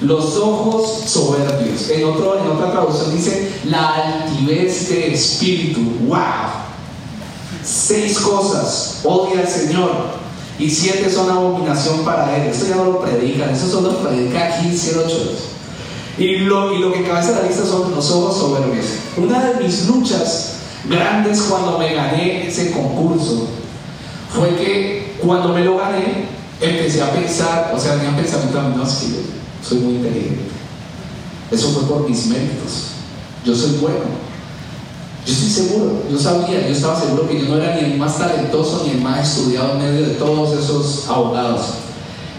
Los 0.00 0.36
ojos 0.36 1.02
soberbios. 1.06 1.90
En, 1.90 2.04
otro, 2.04 2.38
en 2.38 2.50
otra 2.50 2.72
traducción 2.72 3.14
dice 3.14 3.50
la 3.64 4.22
altivez 4.22 4.88
de 4.88 5.12
espíritu. 5.12 5.80
¡Wow! 6.06 6.69
Seis 7.70 8.18
cosas 8.18 9.00
odia 9.04 9.42
al 9.42 9.48
Señor 9.48 9.90
y 10.58 10.68
siete 10.68 11.08
son 11.08 11.30
abominación 11.30 12.04
para 12.04 12.36
él. 12.36 12.48
Esto 12.48 12.66
ya 12.66 12.74
no 12.74 12.84
lo 12.84 13.00
predican, 13.00 13.50
eso 13.50 13.68
solo 13.68 13.98
predica 13.98 14.46
aquí 14.46 14.76
108. 14.76 15.16
Y 16.18 16.38
lo, 16.38 16.74
y 16.74 16.80
lo 16.80 16.92
que 16.92 17.04
cabeza 17.04 17.40
la 17.40 17.46
lista 17.46 17.64
son 17.64 17.94
los 17.94 18.10
ojos 18.10 18.38
soberbios. 18.38 18.86
Una 19.16 19.44
de 19.44 19.64
mis 19.64 19.86
luchas 19.86 20.54
grandes 20.88 21.42
cuando 21.42 21.78
me 21.78 21.94
gané 21.94 22.48
ese 22.48 22.72
concurso 22.72 23.46
fue 24.34 24.56
que 24.56 25.16
cuando 25.22 25.50
me 25.50 25.64
lo 25.64 25.76
gané, 25.76 26.26
empecé 26.60 27.02
a 27.02 27.12
pensar, 27.12 27.72
o 27.72 27.78
sea, 27.78 27.96
tenía 27.96 28.16
pensamiento 28.16 28.58
a 28.58 28.62
mí, 28.64 28.74
no, 28.76 28.82
es 28.82 28.94
que 28.94 29.66
soy 29.66 29.78
muy 29.78 29.94
inteligente. 29.94 30.42
Eso 31.52 31.70
fue 31.70 31.84
por 31.84 32.08
mis 32.08 32.26
méritos. 32.26 32.88
Yo 33.44 33.54
soy 33.54 33.78
bueno. 33.80 34.29
Yo 35.26 35.32
estoy 35.32 35.50
seguro, 35.50 36.02
yo 36.10 36.18
sabía, 36.18 36.66
yo 36.66 36.74
estaba 36.74 36.98
seguro 36.98 37.28
que 37.28 37.40
yo 37.40 37.48
no 37.48 37.62
era 37.62 37.76
ni 37.76 37.92
el 37.92 37.98
más 37.98 38.18
talentoso 38.18 38.82
ni 38.86 38.92
el 38.92 39.00
más 39.00 39.28
estudiado 39.28 39.72
en 39.72 39.78
medio 39.78 40.08
de 40.08 40.14
todos 40.14 40.58
esos 40.58 41.08
abogados. 41.08 41.62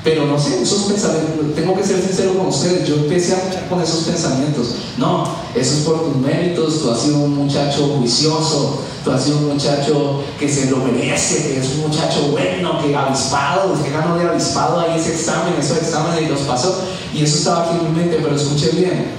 Pero 0.03 0.25
no 0.25 0.39
sé, 0.39 0.63
esos 0.63 0.83
pensamientos, 0.83 1.53
tengo 1.55 1.77
que 1.77 1.83
ser 1.83 2.01
sincero 2.01 2.35
con 2.35 2.47
ustedes, 2.47 2.87
yo 2.87 2.95
empecé 2.95 3.35
a 3.35 3.45
luchar 3.45 3.69
con 3.69 3.81
esos 3.81 3.99
pensamientos. 3.99 4.69
No, 4.97 5.25
eso 5.55 5.75
es 5.75 5.79
por 5.81 6.03
tus 6.03 6.17
méritos, 6.17 6.81
tú 6.81 6.89
has 6.89 7.01
sido 7.01 7.19
un 7.19 7.35
muchacho 7.35 7.97
juicioso, 7.99 8.79
tú 9.03 9.11
has 9.11 9.23
sido 9.23 9.37
un 9.37 9.49
muchacho 9.49 10.23
que 10.39 10.49
se 10.49 10.71
lo 10.71 10.77
merece, 10.77 11.53
que 11.53 11.59
es 11.59 11.75
un 11.75 11.81
muchacho 11.81 12.29
bueno, 12.31 12.81
que 12.81 12.95
avispado, 12.95 13.75
que 13.83 13.91
ganó 13.91 14.17
de 14.17 14.27
avispado 14.27 14.79
ahí 14.79 14.99
ese 14.99 15.13
examen, 15.13 15.53
esos 15.59 15.77
exámenes 15.77 16.23
y 16.23 16.25
los 16.25 16.39
pasó. 16.41 16.81
Y 17.13 17.23
eso 17.23 17.37
estaba 17.37 17.65
aquí 17.65 17.77
en 17.79 17.93
mi 17.93 17.99
mente, 17.99 18.17
pero 18.23 18.35
escuche 18.35 18.71
bien, 18.71 19.11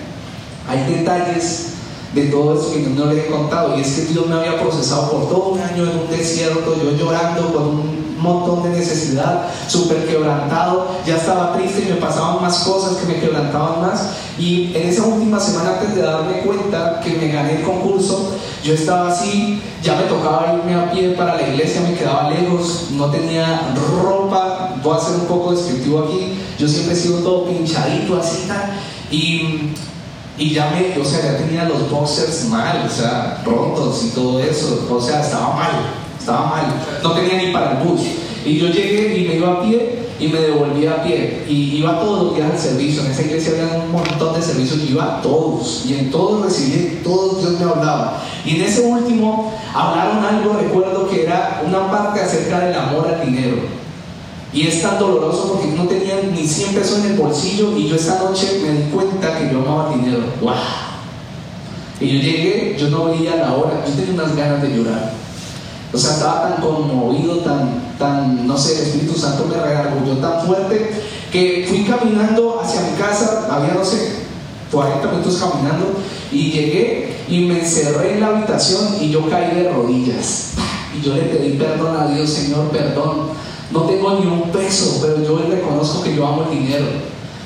hay 0.68 0.94
detalles 0.96 1.72
de 2.14 2.25
todo 2.27 2.55
eso 2.55 2.72
que 2.72 2.81
no 2.81 3.07
le 3.07 3.20
he 3.20 3.27
contado. 3.27 3.77
Y 3.77 3.81
es 3.81 3.92
que 3.92 4.12
Dios 4.12 4.27
me 4.27 4.35
había 4.35 4.61
procesado 4.61 5.11
por 5.11 5.29
todo 5.29 5.48
un 5.51 5.61
año 5.61 5.85
en 5.85 5.98
un 5.98 6.11
desierto, 6.11 6.75
yo 6.77 6.92
llorando 6.96 7.53
con 7.53 7.62
un 7.62 8.16
montón 8.18 8.62
de 8.62 8.79
necesidad, 8.79 9.48
súper 9.66 10.07
quebrantado, 10.07 10.87
ya 11.07 11.16
estaba 11.16 11.55
triste 11.55 11.87
y 11.87 11.92
me 11.92 11.96
pasaban 11.96 12.40
más 12.40 12.59
cosas 12.59 12.96
que 12.98 13.12
me 13.12 13.18
quebrantaban 13.18 13.83
más. 13.83 14.11
Y 14.38 14.72
en 14.75 14.88
esa 14.88 15.05
última 15.05 15.40
semana 15.40 15.79
antes 15.79 15.94
de 15.94 16.03
darme 16.03 16.40
cuenta 16.40 17.01
que 17.01 17.11
me 17.16 17.29
gané 17.29 17.57
el 17.57 17.62
concurso, 17.62 18.33
yo 18.62 18.75
estaba 18.75 19.11
así, 19.11 19.61
ya 19.83 19.96
me 19.96 20.05
tocaba 20.05 20.55
irme 20.57 20.75
a 20.75 20.90
pie 20.90 21.11
para 21.11 21.35
la 21.35 21.48
iglesia, 21.48 21.81
me 21.81 21.94
quedaba 21.94 22.31
lejos, 22.31 22.88
no 22.92 23.07
tenía 23.07 23.75
ropa, 24.03 24.77
voy 24.83 24.96
a 24.96 25.01
ser 25.01 25.16
un 25.16 25.27
poco 25.27 25.53
descriptivo 25.53 26.05
aquí, 26.05 26.35
yo 26.59 26.68
siempre 26.68 26.94
he 26.94 26.96
sido 26.96 27.18
todo 27.18 27.46
pinchadito 27.46 28.18
así. 28.18 28.48
Y 29.11 29.72
y 30.38 30.55
ya 30.55 30.71
me, 30.71 31.01
o 31.01 31.05
sea, 31.05 31.23
ya 31.23 31.37
tenía 31.38 31.64
los 31.64 31.90
boxers 31.90 32.47
mal, 32.47 32.85
o 32.87 32.90
sea, 32.90 33.42
rotos 33.45 34.05
y 34.05 34.09
todo 34.11 34.40
eso, 34.40 34.87
o 34.90 35.01
sea, 35.01 35.21
estaba 35.21 35.55
mal, 35.55 35.71
estaba 36.18 36.47
mal, 36.47 36.64
no 37.03 37.12
tenía 37.12 37.37
ni 37.37 37.53
para 37.53 37.73
el 37.73 37.88
bus. 37.88 38.01
Y 38.45 38.59
yo 38.59 38.68
llegué 38.68 39.18
y 39.18 39.29
me 39.29 39.37
iba 39.37 39.53
a 39.53 39.62
pie 39.62 40.03
y 40.18 40.29
me 40.29 40.40
devolví 40.40 40.87
a 40.87 41.03
pie. 41.03 41.45
Y 41.49 41.77
iba 41.77 42.01
todos 42.01 42.25
los 42.25 42.37
días 42.37 42.51
al 42.51 42.59
servicio. 42.59 43.05
En 43.05 43.11
esa 43.11 43.23
iglesia 43.23 43.53
había 43.53 43.85
un 43.85 43.92
montón 43.92 44.35
de 44.35 44.42
servicios 44.42 44.81
y 44.81 44.92
iba 44.92 45.18
a 45.18 45.23
todos. 45.23 45.85
Y 45.87 45.95
en 45.95 46.11
todos 46.11 46.45
recibí, 46.45 47.01
todos 47.05 47.40
Dios 47.40 47.61
me 47.61 47.71
hablaba. 47.71 48.23
Y 48.45 48.57
en 48.57 48.62
ese 48.62 48.83
último 48.83 49.53
hablaron 49.75 50.25
algo, 50.25 50.55
recuerdo 50.55 51.09
que 51.09 51.25
era 51.25 51.62
una 51.66 51.90
parte 51.90 52.21
acerca 52.21 52.61
del 52.61 52.75
amor 52.75 53.09
al 53.09 53.25
dinero. 53.25 53.57
Y 54.53 54.67
es 54.67 54.83
tan 54.83 54.99
doloroso 54.99 55.55
porque 55.55 55.75
no 55.75 55.85
tenía 55.85 56.21
ni 56.31 56.47
100 56.47 56.75
pesos 56.75 56.99
en 56.99 57.12
el 57.12 57.19
bolsillo 57.19 57.77
y 57.77 57.88
yo 57.88 57.97
esa 57.97 58.19
noche 58.19 58.61
me 58.62 58.73
di 58.73 58.91
cuenta 58.91 59.38
que 59.38 59.51
yo 59.51 59.61
amaba 59.61 59.95
dinero. 59.95 60.19
¡Wow! 60.43 60.53
Y 62.01 62.07
yo 62.07 62.21
llegué, 62.21 62.77
yo 62.79 62.91
no 62.91 63.07
veía 63.07 63.37
la 63.37 63.55
hora, 63.55 63.83
yo 63.87 63.95
tenía 63.95 64.12
unas 64.12 64.37
ganas 64.37 64.61
de 64.61 64.77
llorar. 64.77 65.15
O 65.93 65.99
sea, 65.99 66.12
estaba 66.15 66.49
tan 66.49 66.62
conmovido, 66.62 67.38
tan, 67.38 67.95
tan, 67.99 68.47
no 68.47 68.59
sé, 68.59 68.77
el 68.77 68.83
Espíritu 68.88 69.19
Santo 69.19 69.47
me 69.47 70.07
yo 70.07 70.17
tan 70.19 70.47
fuerte 70.47 70.91
que 71.31 71.67
fui 71.69 71.85
caminando 71.85 72.61
hacia 72.62 72.81
mi 72.83 72.97
casa, 72.97 73.47
había, 73.51 73.75
no 73.75 73.85
sé, 73.85 74.23
40 74.71 75.07
minutos 75.07 75.37
caminando 75.37 75.99
y 76.31 76.51
llegué 76.51 77.17
y 77.29 77.41
me 77.41 77.61
encerré 77.61 78.15
en 78.15 78.21
la 78.21 78.29
habitación 78.29 78.97
y 79.01 79.11
yo 79.11 79.29
caí 79.29 79.55
de 79.55 79.71
rodillas. 79.71 80.53
Y 80.99 81.05
yo 81.05 81.15
le 81.15 81.23
pedí 81.23 81.57
perdón 81.57 81.97
a 81.97 82.07
Dios, 82.07 82.29
Señor, 82.29 82.69
perdón 82.71 83.29
no 83.73 83.81
tengo 83.83 84.19
ni 84.21 84.27
un 84.27 84.51
peso, 84.51 84.99
pero 85.01 85.23
yo 85.23 85.39
reconozco 85.49 86.03
que 86.03 86.15
yo 86.15 86.27
amo 86.27 86.47
el 86.51 86.59
dinero. 86.59 86.87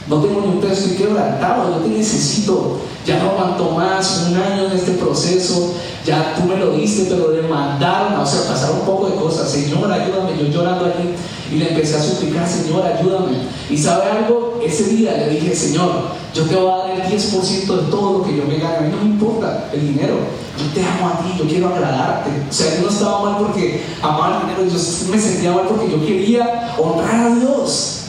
No 0.09 0.21
tengo 0.21 0.41
ni 0.41 0.49
un 0.49 0.61
peso, 0.61 0.85
estoy 0.85 0.97
quebrantado, 0.97 1.71
yo 1.71 1.77
te 1.85 1.89
necesito. 1.89 2.79
Ya 3.05 3.23
no 3.23 3.31
aguanto 3.31 3.71
más, 3.71 4.27
un 4.29 4.37
año 4.37 4.67
en 4.67 4.73
este 4.73 4.93
proceso, 4.93 5.75
ya 6.05 6.35
tú 6.35 6.43
me 6.49 6.57
lo 6.57 6.73
diste, 6.73 7.05
pero 7.09 7.31
le 7.31 7.43
mandaron, 7.43 8.15
o 8.15 8.27
sea, 8.27 8.49
pasaron 8.49 8.81
un 8.81 8.87
poco 8.87 9.09
de 9.09 9.15
cosas. 9.15 9.49
Señor, 9.49 9.91
ayúdame, 9.91 10.37
yo 10.37 10.49
llorando 10.49 10.87
allí 10.87 11.15
y 11.53 11.57
le 11.57 11.69
empecé 11.71 11.97
a 11.97 12.03
suplicar, 12.03 12.49
Señor, 12.49 12.85
ayúdame. 12.85 13.37
Y 13.71 13.77
sabe 13.77 14.11
algo, 14.11 14.61
ese 14.65 14.85
día 14.85 15.17
le 15.17 15.31
dije, 15.31 15.55
Señor, 15.55 15.91
yo 16.35 16.45
te 16.45 16.55
voy 16.55 16.71
a 16.71 16.77
dar 16.77 16.91
el 16.91 17.03
10% 17.03 17.67
de 17.67 17.91
todo 17.91 18.19
lo 18.19 18.25
que 18.25 18.37
yo 18.37 18.45
me 18.45 18.59
gane. 18.59 18.77
A 18.77 18.81
mí 18.83 18.91
no 18.91 19.03
me 19.03 19.11
importa 19.11 19.69
el 19.73 19.81
dinero. 19.81 20.17
Yo 20.59 20.75
te 20.75 20.87
amo 20.87 21.09
a 21.09 21.21
ti, 21.21 21.39
yo 21.39 21.49
quiero 21.49 21.69
agradarte. 21.69 22.31
O 22.49 22.53
sea, 22.53 22.77
yo 22.77 22.83
no 22.83 22.91
estaba 22.91 23.23
mal 23.23 23.37
porque 23.39 23.83
amaba 24.03 24.41
el 24.41 24.49
dinero, 24.49 24.77
yo 24.77 25.11
me 25.11 25.19
sentía 25.19 25.53
mal 25.53 25.67
porque 25.69 25.91
yo 25.91 26.05
quería 26.05 26.75
honrar 26.79 27.33
a 27.33 27.35
Dios. 27.37 28.01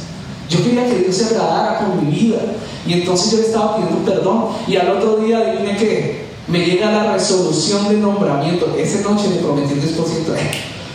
Yo 0.50 0.64
quería 0.64 0.86
que 0.86 1.00
Dios 1.00 1.16
se 1.16 1.26
agradara 1.26 1.80
con 1.80 2.06
mi 2.06 2.12
vida. 2.12 2.40
Y 2.86 2.94
entonces 2.94 3.32
yo 3.32 3.38
le 3.38 3.46
estaba 3.46 3.78
pidiendo 3.78 4.00
perdón. 4.04 4.46
Y 4.68 4.76
al 4.78 4.90
otro 4.90 5.18
día, 5.18 5.40
adivine 5.40 5.78
que 5.78 6.28
me 6.48 6.66
llega 6.66 6.92
la 6.92 7.14
resolución 7.14 7.90
de 7.90 7.98
nombramiento. 7.98 8.76
Esa 8.78 9.10
noche 9.10 9.30
le 9.30 9.38
prometí 9.38 9.74
el 9.74 9.82
10%. 9.82 9.98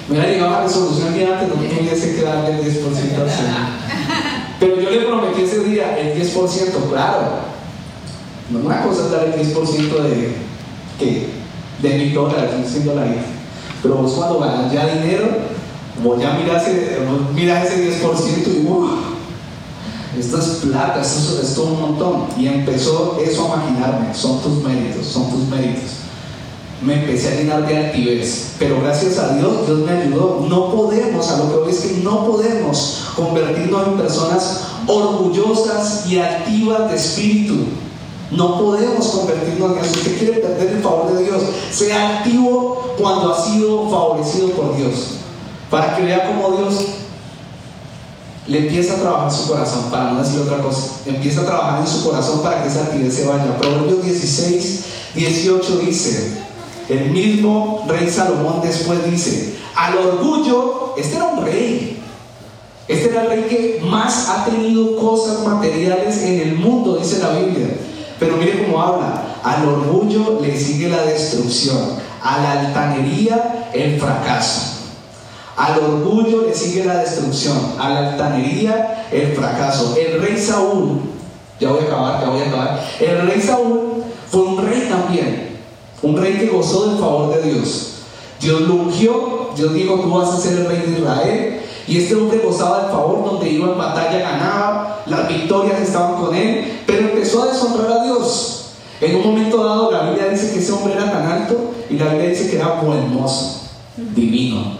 Me 0.08 0.14
hubiera 0.14 0.32
llegado 0.32 0.50
la 0.50 0.62
resolución 0.64 1.14
día 1.14 1.38
antes, 1.38 1.48
no 1.48 1.54
tuviese 1.54 2.16
que 2.16 2.22
darle 2.22 2.50
el 2.50 2.60
10% 2.60 2.66
al 2.66 3.30
Señor. 3.30 3.82
Pero 4.58 4.80
yo 4.80 4.90
le 4.90 5.00
prometí 5.00 5.42
ese 5.42 5.60
día 5.60 5.98
el 5.98 6.20
10%, 6.20 6.90
claro. 6.90 7.52
No 8.50 8.58
una 8.58 8.82
cosa 8.82 9.06
es 9.06 9.10
dar 9.10 9.24
el 9.24 9.34
10% 9.34 10.02
de, 10.02 10.36
¿qué? 10.98 11.30
de 11.80 11.98
mil 11.98 12.14
dólares, 12.14 12.50
100 12.66 12.84
dólares. 12.84 13.16
Pero 13.82 13.96
vos 13.96 14.12
cuando 14.12 14.38
ganas 14.38 14.72
ya 14.72 14.86
dinero, 14.86 15.28
vos 16.02 16.20
ya 16.20 16.34
miras 16.34 16.66
ese, 16.66 16.98
ese 16.98 18.04
10% 18.04 18.46
y 20.14 20.20
esto 20.20 20.38
es 20.38 20.44
plata, 20.66 21.00
esto 21.00 21.40
es, 21.42 21.54
todo 21.54 21.72
un 21.72 21.80
montón. 21.80 22.26
Y 22.38 22.46
empezó 22.46 23.18
eso 23.24 23.52
a 23.52 23.56
maquinarme, 23.56 24.14
son 24.14 24.42
tus 24.42 24.62
méritos, 24.62 25.06
son 25.06 25.30
tus 25.30 25.48
méritos. 25.48 26.01
Me 26.82 26.94
empecé 26.94 27.28
a 27.28 27.34
llenar 27.36 27.66
de 27.66 27.76
altivez, 27.76 28.54
pero 28.58 28.80
gracias 28.80 29.16
a 29.18 29.36
Dios, 29.36 29.66
Dios 29.66 29.78
me 29.80 29.92
ayudó. 29.92 30.44
No 30.48 30.72
podemos, 30.74 31.30
a 31.30 31.38
lo 31.38 31.50
que 31.50 31.56
voy 31.58 31.70
es 31.70 31.78
que 31.78 32.00
no 32.02 32.26
podemos 32.26 33.04
convertirnos 33.14 33.86
en 33.86 33.96
personas 33.98 34.60
orgullosas 34.86 36.06
y 36.08 36.18
activas 36.18 36.90
de 36.90 36.96
espíritu. 36.96 37.54
No 38.32 38.58
podemos 38.58 39.06
convertirnos 39.06 39.72
en 39.72 39.78
eso. 39.78 39.92
Usted 39.92 40.18
quiere 40.18 40.32
perder 40.40 40.76
el 40.76 40.82
favor 40.82 41.16
de 41.16 41.22
Dios. 41.22 41.42
Sea 41.70 42.18
activo 42.18 42.94
cuando 42.98 43.32
ha 43.32 43.44
sido 43.44 43.88
favorecido 43.88 44.48
por 44.48 44.76
Dios. 44.76 45.18
Para 45.70 45.96
que 45.96 46.02
vea 46.02 46.26
cómo 46.26 46.56
Dios 46.56 46.74
le 48.48 48.58
empieza 48.58 48.94
a 48.94 48.96
trabajar 48.96 49.28
en 49.28 49.36
su 49.36 49.48
corazón, 49.48 49.84
para 49.90 50.12
no 50.12 50.22
decir 50.22 50.40
otra 50.40 50.58
cosa. 50.58 51.00
Empieza 51.06 51.42
a 51.42 51.46
trabajar 51.46 51.80
en 51.80 51.86
su 51.86 52.04
corazón 52.04 52.42
para 52.42 52.62
que 52.62 52.68
esa 52.68 52.82
actividad 52.82 53.12
se 53.12 53.26
vaya. 53.26 53.56
Proverbios 53.58 54.02
16, 54.02 54.84
18 55.14 55.76
dice, 55.78 56.41
el 56.88 57.10
mismo 57.10 57.84
rey 57.88 58.08
Salomón 58.08 58.60
después 58.62 59.04
dice, 59.10 59.56
al 59.74 59.96
orgullo, 59.96 60.94
este 60.96 61.16
era 61.16 61.26
un 61.26 61.44
rey. 61.44 62.00
Este 62.88 63.10
era 63.10 63.22
el 63.22 63.28
rey 63.28 63.42
que 63.48 63.80
más 63.86 64.28
ha 64.28 64.44
tenido 64.44 64.96
cosas 64.96 65.46
materiales 65.46 66.22
en 66.22 66.40
el 66.40 66.54
mundo, 66.56 66.96
dice 66.96 67.20
la 67.20 67.30
Biblia. 67.38 67.68
Pero 68.18 68.36
mire 68.36 68.64
cómo 68.64 68.80
habla, 68.80 69.22
al 69.42 69.66
orgullo 69.66 70.40
le 70.40 70.58
sigue 70.58 70.88
la 70.88 71.02
destrucción, 71.02 71.96
a 72.22 72.40
la 72.40 72.52
altanería 72.60 73.70
el 73.72 74.00
fracaso. 74.00 74.72
Al 75.56 75.78
orgullo 75.78 76.42
le 76.46 76.54
sigue 76.54 76.84
la 76.84 76.98
destrucción, 76.98 77.74
a 77.78 77.88
la 77.90 78.10
altanería 78.10 79.06
el 79.10 79.32
fracaso. 79.32 79.96
El 79.96 80.20
rey 80.22 80.38
Saúl, 80.38 81.00
ya 81.60 81.70
voy 81.70 81.84
a 81.84 81.86
acabar, 81.86 82.20
ya 82.20 82.28
voy 82.30 82.40
a 82.42 82.48
acabar. 82.48 82.80
El 83.00 83.28
rey 83.28 83.40
Saúl 83.40 84.04
fue 84.30 84.42
un 84.42 84.66
rey 84.66 84.88
también, 84.88 85.51
un 86.02 86.16
rey 86.16 86.34
que 86.34 86.48
gozó 86.48 86.90
del 86.90 86.98
favor 86.98 87.34
de 87.34 87.50
Dios. 87.50 87.92
Dios 88.40 88.62
lo 88.62 88.74
ungió, 88.74 89.50
Dios 89.56 89.72
dijo, 89.72 89.94
tú 89.94 90.10
vas 90.10 90.30
a 90.30 90.38
ser 90.38 90.58
el 90.58 90.66
rey 90.66 90.82
de 90.86 90.98
Israel. 90.98 91.60
Y 91.86 91.98
este 91.98 92.14
hombre 92.14 92.40
gozaba 92.44 92.82
del 92.82 92.92
favor, 92.92 93.24
donde 93.24 93.50
iba 93.50 93.72
en 93.72 93.78
batalla 93.78 94.18
ganaba, 94.18 95.02
las 95.06 95.28
victorias 95.28 95.80
estaban 95.80 96.20
con 96.20 96.34
él, 96.34 96.80
pero 96.86 97.08
empezó 97.08 97.42
a 97.42 97.52
deshonrar 97.52 98.00
a 98.00 98.04
Dios. 98.04 98.62
En 99.00 99.16
un 99.16 99.22
momento 99.24 99.64
dado 99.64 99.90
la 99.90 100.10
Biblia 100.10 100.28
dice 100.28 100.52
que 100.52 100.60
ese 100.60 100.72
hombre 100.72 100.94
era 100.94 101.10
tan 101.10 101.26
alto 101.26 101.72
y 101.90 101.98
la 101.98 102.06
Biblia 102.10 102.30
dice 102.30 102.48
que 102.48 102.56
era 102.56 102.80
buen 102.80 103.12
mozo, 103.12 103.62
divino 103.96 104.78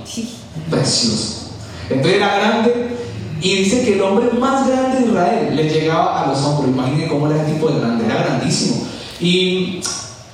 precioso. 0.71 1.51
Entonces 1.91 2.17
era 2.19 2.37
grande 2.37 2.97
y 3.41 3.57
dice 3.57 3.85
que 3.85 3.95
el 3.95 4.03
hombre 4.03 4.31
más 4.39 4.69
grande 4.69 5.01
de 5.01 5.07
Israel 5.07 5.57
le 5.57 5.69
llegaba 5.69 6.23
a 6.23 6.29
los 6.29 6.39
hombros. 6.45 6.69
Imaginen 6.69 7.09
cómo 7.09 7.29
era 7.29 7.45
el 7.45 7.53
tipo 7.53 7.69
de 7.69 7.81
grande, 7.81 8.05
era 8.05 8.23
grandísimo. 8.23 8.87
Y 9.21 9.81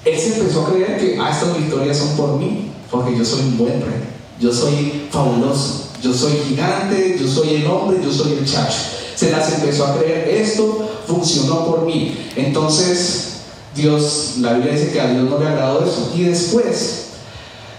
él 0.04 0.18
se 0.18 0.38
empezó 0.38 0.66
a 0.66 0.70
creer 0.70 0.98
que 0.98 1.18
ah, 1.20 1.30
estas 1.30 1.56
victorias 1.56 1.96
son 1.96 2.16
por 2.16 2.38
mí, 2.38 2.70
porque 2.90 3.16
yo 3.16 3.24
soy 3.24 3.40
un 3.40 3.58
buen 3.58 3.80
rey, 3.80 4.02
yo 4.40 4.52
soy 4.52 5.08
fabuloso, 5.10 5.88
yo 6.02 6.14
soy 6.14 6.32
gigante, 6.48 7.16
yo 7.20 7.28
soy 7.28 7.56
el 7.56 7.66
hombre, 7.66 7.98
yo 8.02 8.12
soy 8.12 8.32
el 8.34 8.44
chacho. 8.44 8.78
Se 9.14 9.32
las 9.32 9.52
empezó 9.52 9.86
a 9.86 9.98
creer, 9.98 10.28
esto 10.28 10.88
funcionó 11.06 11.66
por 11.66 11.84
mí. 11.84 12.16
Entonces, 12.36 13.28
Dios, 13.74 14.34
la 14.40 14.54
Biblia 14.54 14.74
dice 14.74 14.92
que 14.92 15.00
a 15.00 15.10
Dios 15.10 15.28
no 15.28 15.38
le 15.38 15.48
agradó 15.48 15.84
eso. 15.84 16.12
Y 16.14 16.22
después, 16.22 17.06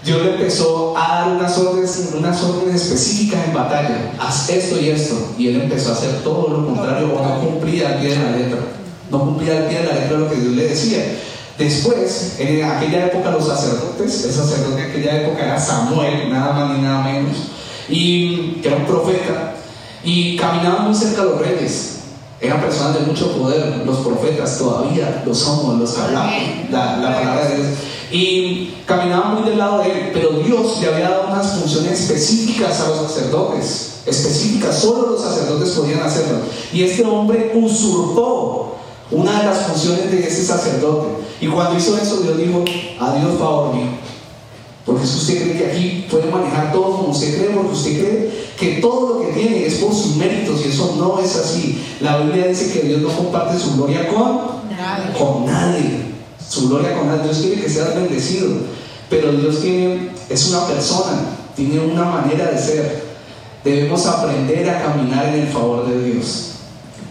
Dios 0.04 0.22
le 0.22 0.32
empezó 0.32 0.96
a 0.96 1.08
dar 1.08 1.28
unas 1.36 1.56
órdenes, 1.56 2.10
unas 2.14 2.42
órdenes 2.42 2.82
específicas 2.82 3.46
en 3.46 3.54
batalla. 3.54 4.12
Haz 4.18 4.50
esto 4.50 4.78
y 4.78 4.90
esto. 4.90 5.14
Y 5.38 5.48
él 5.48 5.62
empezó 5.62 5.90
a 5.90 5.92
hacer 5.92 6.22
todo 6.22 6.48
lo 6.48 6.66
contrario 6.66 7.10
o 7.14 7.22
no 7.22 7.40
cumplía 7.40 7.88
al 7.88 8.00
pie 8.00 8.10
de 8.10 8.16
la 8.16 8.36
letra. 8.36 8.58
No 9.10 9.20
cumplía 9.20 9.58
al 9.58 9.68
pie 9.68 9.78
de 9.78 9.86
la 9.86 9.94
letra 9.94 10.18
lo 10.18 10.30
que 10.30 10.36
Dios 10.36 10.54
le 10.54 10.68
decía. 10.68 11.18
Después, 11.60 12.36
en 12.38 12.64
aquella 12.64 13.08
época 13.08 13.32
los 13.32 13.46
sacerdotes, 13.46 14.24
el 14.24 14.32
sacerdote 14.32 14.80
de 14.80 14.88
aquella 14.88 15.20
época 15.20 15.44
era 15.44 15.60
Samuel, 15.60 16.30
nada 16.30 16.54
más 16.54 16.74
ni 16.74 16.82
nada 16.82 17.04
menos, 17.04 17.36
y 17.86 18.52
que 18.62 18.68
era 18.68 18.78
un 18.78 18.86
profeta, 18.86 19.56
y 20.02 20.38
caminaban 20.38 20.86
muy 20.86 20.94
cerca 20.94 21.20
a 21.20 21.26
los 21.26 21.38
reyes. 21.38 21.98
Eran 22.40 22.62
personas 22.62 22.98
de 22.98 23.00
mucho 23.00 23.36
poder, 23.36 23.82
los 23.84 23.98
profetas 23.98 24.56
todavía 24.56 25.22
lo 25.26 25.34
somos, 25.34 25.78
los 25.78 25.98
hablamos 25.98 26.32
la, 26.70 26.96
la 26.96 27.14
palabra 27.14 27.48
de 27.50 27.56
Dios 27.56 27.68
y 28.10 28.76
caminaba 28.86 29.34
muy 29.34 29.48
del 29.50 29.58
lado 29.58 29.82
de 29.82 29.90
él, 29.90 30.10
pero 30.14 30.30
Dios 30.30 30.80
le 30.80 30.88
había 30.88 31.10
dado 31.10 31.28
unas 31.28 31.52
funciones 31.58 32.00
específicas 32.00 32.80
a 32.80 32.88
los 32.88 33.12
sacerdotes, 33.12 34.00
específicas, 34.06 34.78
solo 34.78 35.10
los 35.10 35.20
sacerdotes 35.20 35.70
podían 35.72 36.00
hacerlo. 36.00 36.38
Y 36.72 36.84
este 36.84 37.04
hombre 37.04 37.52
usurpó 37.54 38.79
una 39.10 39.40
de 39.40 39.46
las 39.46 39.66
funciones 39.66 40.10
de 40.10 40.26
ese 40.26 40.44
sacerdote. 40.44 41.08
Y 41.40 41.46
cuando 41.46 41.78
hizo 41.78 41.96
eso, 41.96 42.18
Dios 42.18 42.36
dijo, 42.38 42.64
adiós 42.98 43.38
favor 43.38 43.74
mío. 43.74 43.86
Porque 44.86 45.06
si 45.06 45.16
usted 45.18 45.42
cree 45.42 45.58
que 45.58 45.66
aquí 45.70 46.06
puede 46.10 46.30
manejar 46.30 46.72
todo 46.72 46.96
como 46.96 47.08
usted 47.08 47.36
cree, 47.38 47.50
porque 47.50 47.72
usted 47.72 48.00
cree 48.00 48.30
que 48.58 48.80
todo 48.80 49.14
lo 49.14 49.26
que 49.26 49.32
tiene 49.32 49.66
es 49.66 49.74
por 49.74 49.92
sus 49.92 50.16
méritos 50.16 50.60
y 50.64 50.68
eso 50.68 50.96
no 50.98 51.20
es 51.20 51.36
así. 51.36 51.82
La 52.00 52.18
Biblia 52.18 52.46
dice 52.48 52.72
que 52.72 52.86
Dios 52.86 53.00
no 53.02 53.08
comparte 53.08 53.58
su 53.58 53.76
gloria 53.76 54.08
con 54.08 54.68
nadie. 54.70 55.12
Con 55.16 55.46
nadie 55.46 56.10
su 56.50 56.68
gloria 56.68 56.98
con 56.98 57.22
Dios 57.22 57.38
quiere 57.38 57.62
que 57.62 57.70
seas 57.70 57.94
bendecido, 57.94 58.48
pero 59.08 59.30
Dios 59.30 59.62
tiene, 59.62 60.10
es 60.28 60.48
una 60.48 60.66
persona, 60.66 61.20
tiene 61.54 61.78
una 61.78 62.04
manera 62.04 62.50
de 62.50 62.58
ser. 62.58 63.04
Debemos 63.62 64.04
aprender 64.06 64.68
a 64.68 64.82
caminar 64.82 65.26
en 65.26 65.42
el 65.42 65.46
favor 65.46 65.86
de 65.86 66.12
Dios. 66.12 66.49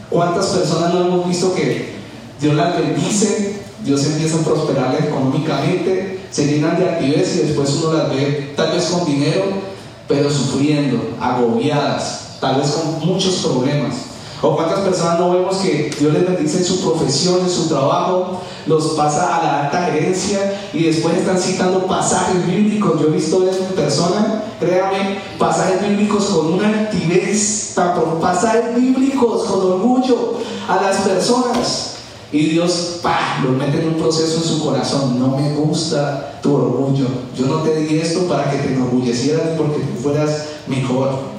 ¿Cuántas 0.10 0.48
personas 0.48 0.94
no 0.94 1.02
hemos 1.02 1.28
visto 1.28 1.54
que 1.54 1.94
Dios 2.42 2.56
las 2.56 2.78
bendice, 2.78 3.62
Dios 3.84 4.04
empieza 4.06 4.38
a 4.38 4.44
prosperarles 4.44 5.06
económicamente, 5.06 6.22
se 6.32 6.48
llenan 6.48 6.80
de 6.80 6.90
actividades 6.90 7.36
y 7.36 7.48
después 7.48 7.70
uno 7.84 7.94
las 7.94 8.10
ve 8.10 8.54
tal 8.56 8.72
vez 8.72 8.86
con 8.86 9.06
dinero, 9.06 9.46
pero 10.08 10.30
sufriendo, 10.32 11.16
agobiadas, 11.20 12.38
tal 12.40 12.60
vez 12.60 12.72
con 12.72 13.08
muchos 13.08 13.36
problemas? 13.36 13.96
¿O 14.42 14.56
cuántas 14.56 14.80
personas 14.80 15.20
no 15.20 15.32
vemos 15.32 15.58
que 15.58 15.92
Dios 16.00 16.14
les 16.14 16.26
bendice 16.26 16.60
en 16.60 16.66
su 16.66 16.80
profesión, 16.80 17.40
en 17.42 17.50
su 17.50 17.68
trabajo, 17.68 18.42
los 18.68 18.94
pasa 18.94 19.36
a 19.36 19.44
la 19.44 19.66
alta 19.66 19.84
gerencia 19.92 20.70
y 20.74 20.84
después 20.84 21.18
están 21.18 21.38
citando 21.38 21.86
pasajes 21.86 22.48
bíblicos? 22.48 23.02
Yo 23.02 23.08
he 23.08 23.12
visto 23.12 23.50
eso 23.50 23.66
en 23.68 23.76
persona, 23.76 24.44
créame, 24.58 25.20
pasajes 25.38 25.82
bíblicos 25.90 26.26
con 26.26 26.54
una 26.54 26.70
altivez, 26.70 27.76
pasajes 28.22 28.76
bíblicos 28.76 29.44
con 29.44 29.60
orgullo 29.60 30.36
a 30.70 30.84
las 30.84 30.98
personas. 30.98 31.96
Y 32.32 32.46
Dios, 32.46 33.00
pa, 33.02 33.40
lo 33.44 33.52
mete 33.52 33.82
en 33.82 33.88
un 33.90 33.94
proceso 33.96 34.38
en 34.38 34.44
su 34.44 34.64
corazón. 34.64 35.20
No 35.20 35.36
me 35.36 35.52
gusta 35.56 36.40
tu 36.44 36.56
orgullo. 36.56 37.08
Yo 37.36 37.48
no 37.48 37.64
te 37.64 37.76
di 37.76 37.98
esto 37.98 38.28
para 38.28 38.52
que 38.52 38.60
te 38.60 38.74
enorgullecieras 38.74 39.58
porque 39.58 39.80
tú 39.80 40.02
fueras 40.02 40.46
mejor. 40.68 41.39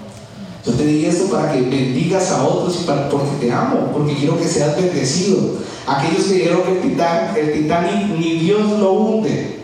Yo 0.64 0.72
te 0.72 0.84
di 0.84 1.06
esto 1.06 1.24
para 1.30 1.52
que 1.52 1.62
bendigas 1.62 2.30
a 2.32 2.44
otros 2.44 2.80
y 2.82 2.84
para, 2.84 3.08
porque 3.08 3.30
te 3.40 3.52
amo, 3.52 3.90
porque 3.92 4.14
quiero 4.14 4.38
que 4.38 4.46
seas 4.46 4.76
bendecido. 4.76 5.38
Aquellos 5.86 6.24
que 6.24 6.34
dijeron 6.34 6.62
que 6.64 7.40
el, 7.40 7.52
Titanic 7.52 8.18
ni 8.18 8.40
Dios 8.40 8.78
lo 8.78 8.92
hunde, 8.92 9.60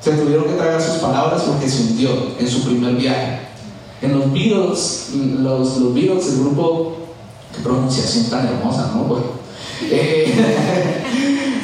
se 0.00 0.12
tuvieron 0.12 0.44
que 0.44 0.54
tragar 0.54 0.82
sus 0.82 0.96
palabras 0.96 1.42
porque 1.42 1.68
se 1.68 1.82
hundió 1.82 2.10
en 2.38 2.48
su 2.48 2.64
primer 2.64 2.94
viaje. 2.96 3.40
En 4.02 4.18
los 4.18 4.32
Beatles, 4.32 5.10
los, 5.14 5.76
los 5.78 5.94
Beatles, 5.94 6.26
el 6.28 6.40
grupo, 6.40 6.96
qué 7.54 7.62
pronunciación 7.62 8.24
tan 8.26 8.46
hermosa, 8.46 8.92
¿no? 8.94 9.04
Bueno, 9.04 9.26
eh, 9.82 10.34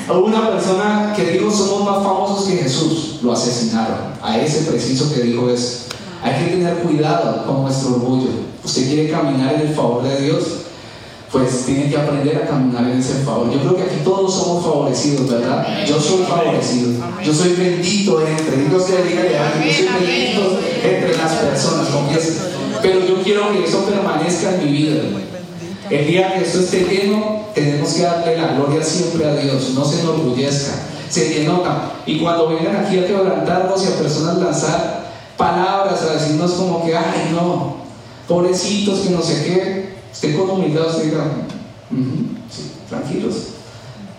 una 0.24 0.50
persona 0.50 1.12
que 1.16 1.24
dijo 1.26 1.50
somos 1.50 1.84
más 1.84 2.04
famosos 2.04 2.46
que 2.46 2.56
Jesús, 2.56 3.18
lo 3.22 3.32
asesinaron. 3.32 4.14
A 4.22 4.38
ese 4.38 4.70
preciso 4.70 5.12
que 5.12 5.22
dijo 5.22 5.48
es 5.50 5.83
hay 6.24 6.42
que 6.42 6.50
tener 6.52 6.74
cuidado 6.76 7.44
con 7.44 7.62
nuestro 7.62 7.96
orgullo. 7.96 8.30
Usted 8.64 8.88
quiere 8.88 9.10
caminar 9.10 9.56
en 9.56 9.60
el 9.60 9.74
favor 9.74 10.02
de 10.04 10.22
Dios, 10.22 10.44
pues 11.30 11.66
tiene 11.66 11.90
que 11.90 11.98
aprender 11.98 12.34
a 12.38 12.46
caminar 12.46 12.84
en 12.84 12.98
ese 12.98 13.22
favor. 13.24 13.52
Yo 13.52 13.60
creo 13.60 13.76
que 13.76 13.82
aquí 13.82 13.96
todos 14.02 14.34
somos 14.34 14.64
favorecidos, 14.64 15.28
¿verdad? 15.28 15.84
Yo 15.86 16.00
soy 16.00 16.24
favorecido. 16.24 16.92
Yo 17.22 17.34
soy 17.34 17.52
bendito 17.52 18.26
entre, 18.26 18.56
Dios 18.56 18.84
que 18.84 19.02
diga 19.02 19.22
yo 19.22 19.72
soy 19.72 20.06
bendito 20.06 20.60
entre 20.82 21.16
las 21.18 21.32
personas, 21.34 21.88
Pero 22.80 23.06
yo 23.06 23.22
quiero 23.22 23.52
que 23.52 23.64
eso 23.64 23.84
permanezca 23.84 24.54
en 24.54 24.64
mi 24.64 24.72
vida. 24.72 25.02
El 25.90 26.06
día 26.06 26.32
que 26.32 26.44
esto 26.44 26.60
esté 26.60 26.84
lleno, 26.84 27.48
tenemos 27.54 27.92
que 27.92 28.02
darle 28.02 28.38
la 28.38 28.54
gloria 28.54 28.82
siempre 28.82 29.26
a 29.26 29.36
Dios. 29.36 29.72
No 29.74 29.84
se 29.84 30.00
enorgullezca, 30.00 30.72
se 31.10 31.40
denota. 31.40 31.90
Y 32.06 32.20
cuando 32.20 32.48
vengan 32.48 32.76
aquí 32.76 32.98
a 32.98 33.06
quebrantarnos 33.06 33.84
y 33.84 33.92
a 33.92 33.98
personas 33.98 34.38
lanzar 34.38 35.03
palabras 35.36 36.02
a 36.02 36.14
decirnos 36.14 36.52
como 36.52 36.84
que, 36.84 36.96
ay, 36.96 37.30
no, 37.32 37.76
pobrecitos, 38.28 39.00
que 39.00 39.10
no 39.10 39.22
sé 39.22 39.44
qué, 39.44 39.94
esté 40.12 40.36
con 40.36 40.50
humildad, 40.50 40.88
usted 40.88 41.04
diga, 41.04 41.24
tranquilos. 42.88 43.34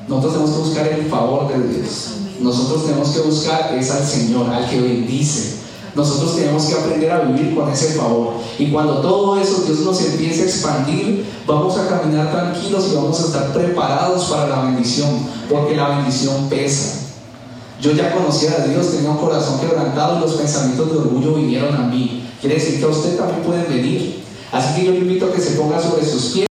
Nosotros 0.07 0.34
tenemos 0.34 0.51
que 0.51 0.63
buscar 0.63 0.88
el 0.88 1.05
favor 1.07 1.47
de 1.47 1.68
Dios. 1.68 2.09
Nosotros 2.39 2.86
tenemos 2.86 3.09
que 3.09 3.20
buscar 3.22 3.74
es 3.76 3.91
al 3.91 4.05
Señor, 4.05 4.49
al 4.49 4.70
que 4.70 4.80
bendice, 4.82 5.55
nosotros 5.95 6.36
tenemos 6.36 6.66
que 6.66 6.74
aprender 6.74 7.09
a 7.09 7.22
vivir 7.22 7.55
con 7.55 7.72
ese 7.72 7.93
favor. 7.93 8.34
Y 8.59 8.70
cuando 8.70 8.99
todo 8.99 9.39
eso 9.39 9.63
Dios 9.66 9.80
nos 9.80 10.01
empiece 10.01 10.41
a 10.41 10.45
expandir, 10.45 11.26
vamos 11.47 11.78
a 11.78 11.88
caminar 11.88 12.32
tranquilos 12.32 12.89
y 12.91 12.95
vamos 12.95 13.22
a 13.22 13.26
estar 13.28 13.53
preparados 13.53 14.26
para 14.26 14.49
la 14.49 14.61
bendición, 14.63 15.09
porque 15.49 15.78
la 15.78 15.89
bendición 15.89 16.49
pesa. 16.49 17.05
Yo 17.82 17.91
ya 17.91 18.13
conocía 18.13 18.55
a 18.57 18.67
Dios, 18.67 18.91
tenía 18.91 19.09
un 19.09 19.17
corazón 19.17 19.59
quebrantado 19.59 20.17
y 20.17 20.21
los 20.21 20.34
pensamientos 20.34 20.91
de 20.91 20.97
orgullo 20.97 21.36
vinieron 21.36 21.76
a 21.76 21.88
mí. 21.88 22.28
Quiere 22.39 22.55
decir 22.55 22.80
que 22.80 22.86
a 22.86 22.89
usted 22.89 23.17
también 23.17 23.41
pueden 23.41 23.67
venir. 23.67 24.23
Así 24.51 24.76
que 24.76 24.86
yo 24.86 24.91
le 24.91 24.99
invito 24.99 25.26
a 25.26 25.34
que 25.34 25.41
se 25.41 25.51
ponga 25.51 25.82
sobre 25.82 26.05
sus 26.05 26.26
pies. 26.28 26.47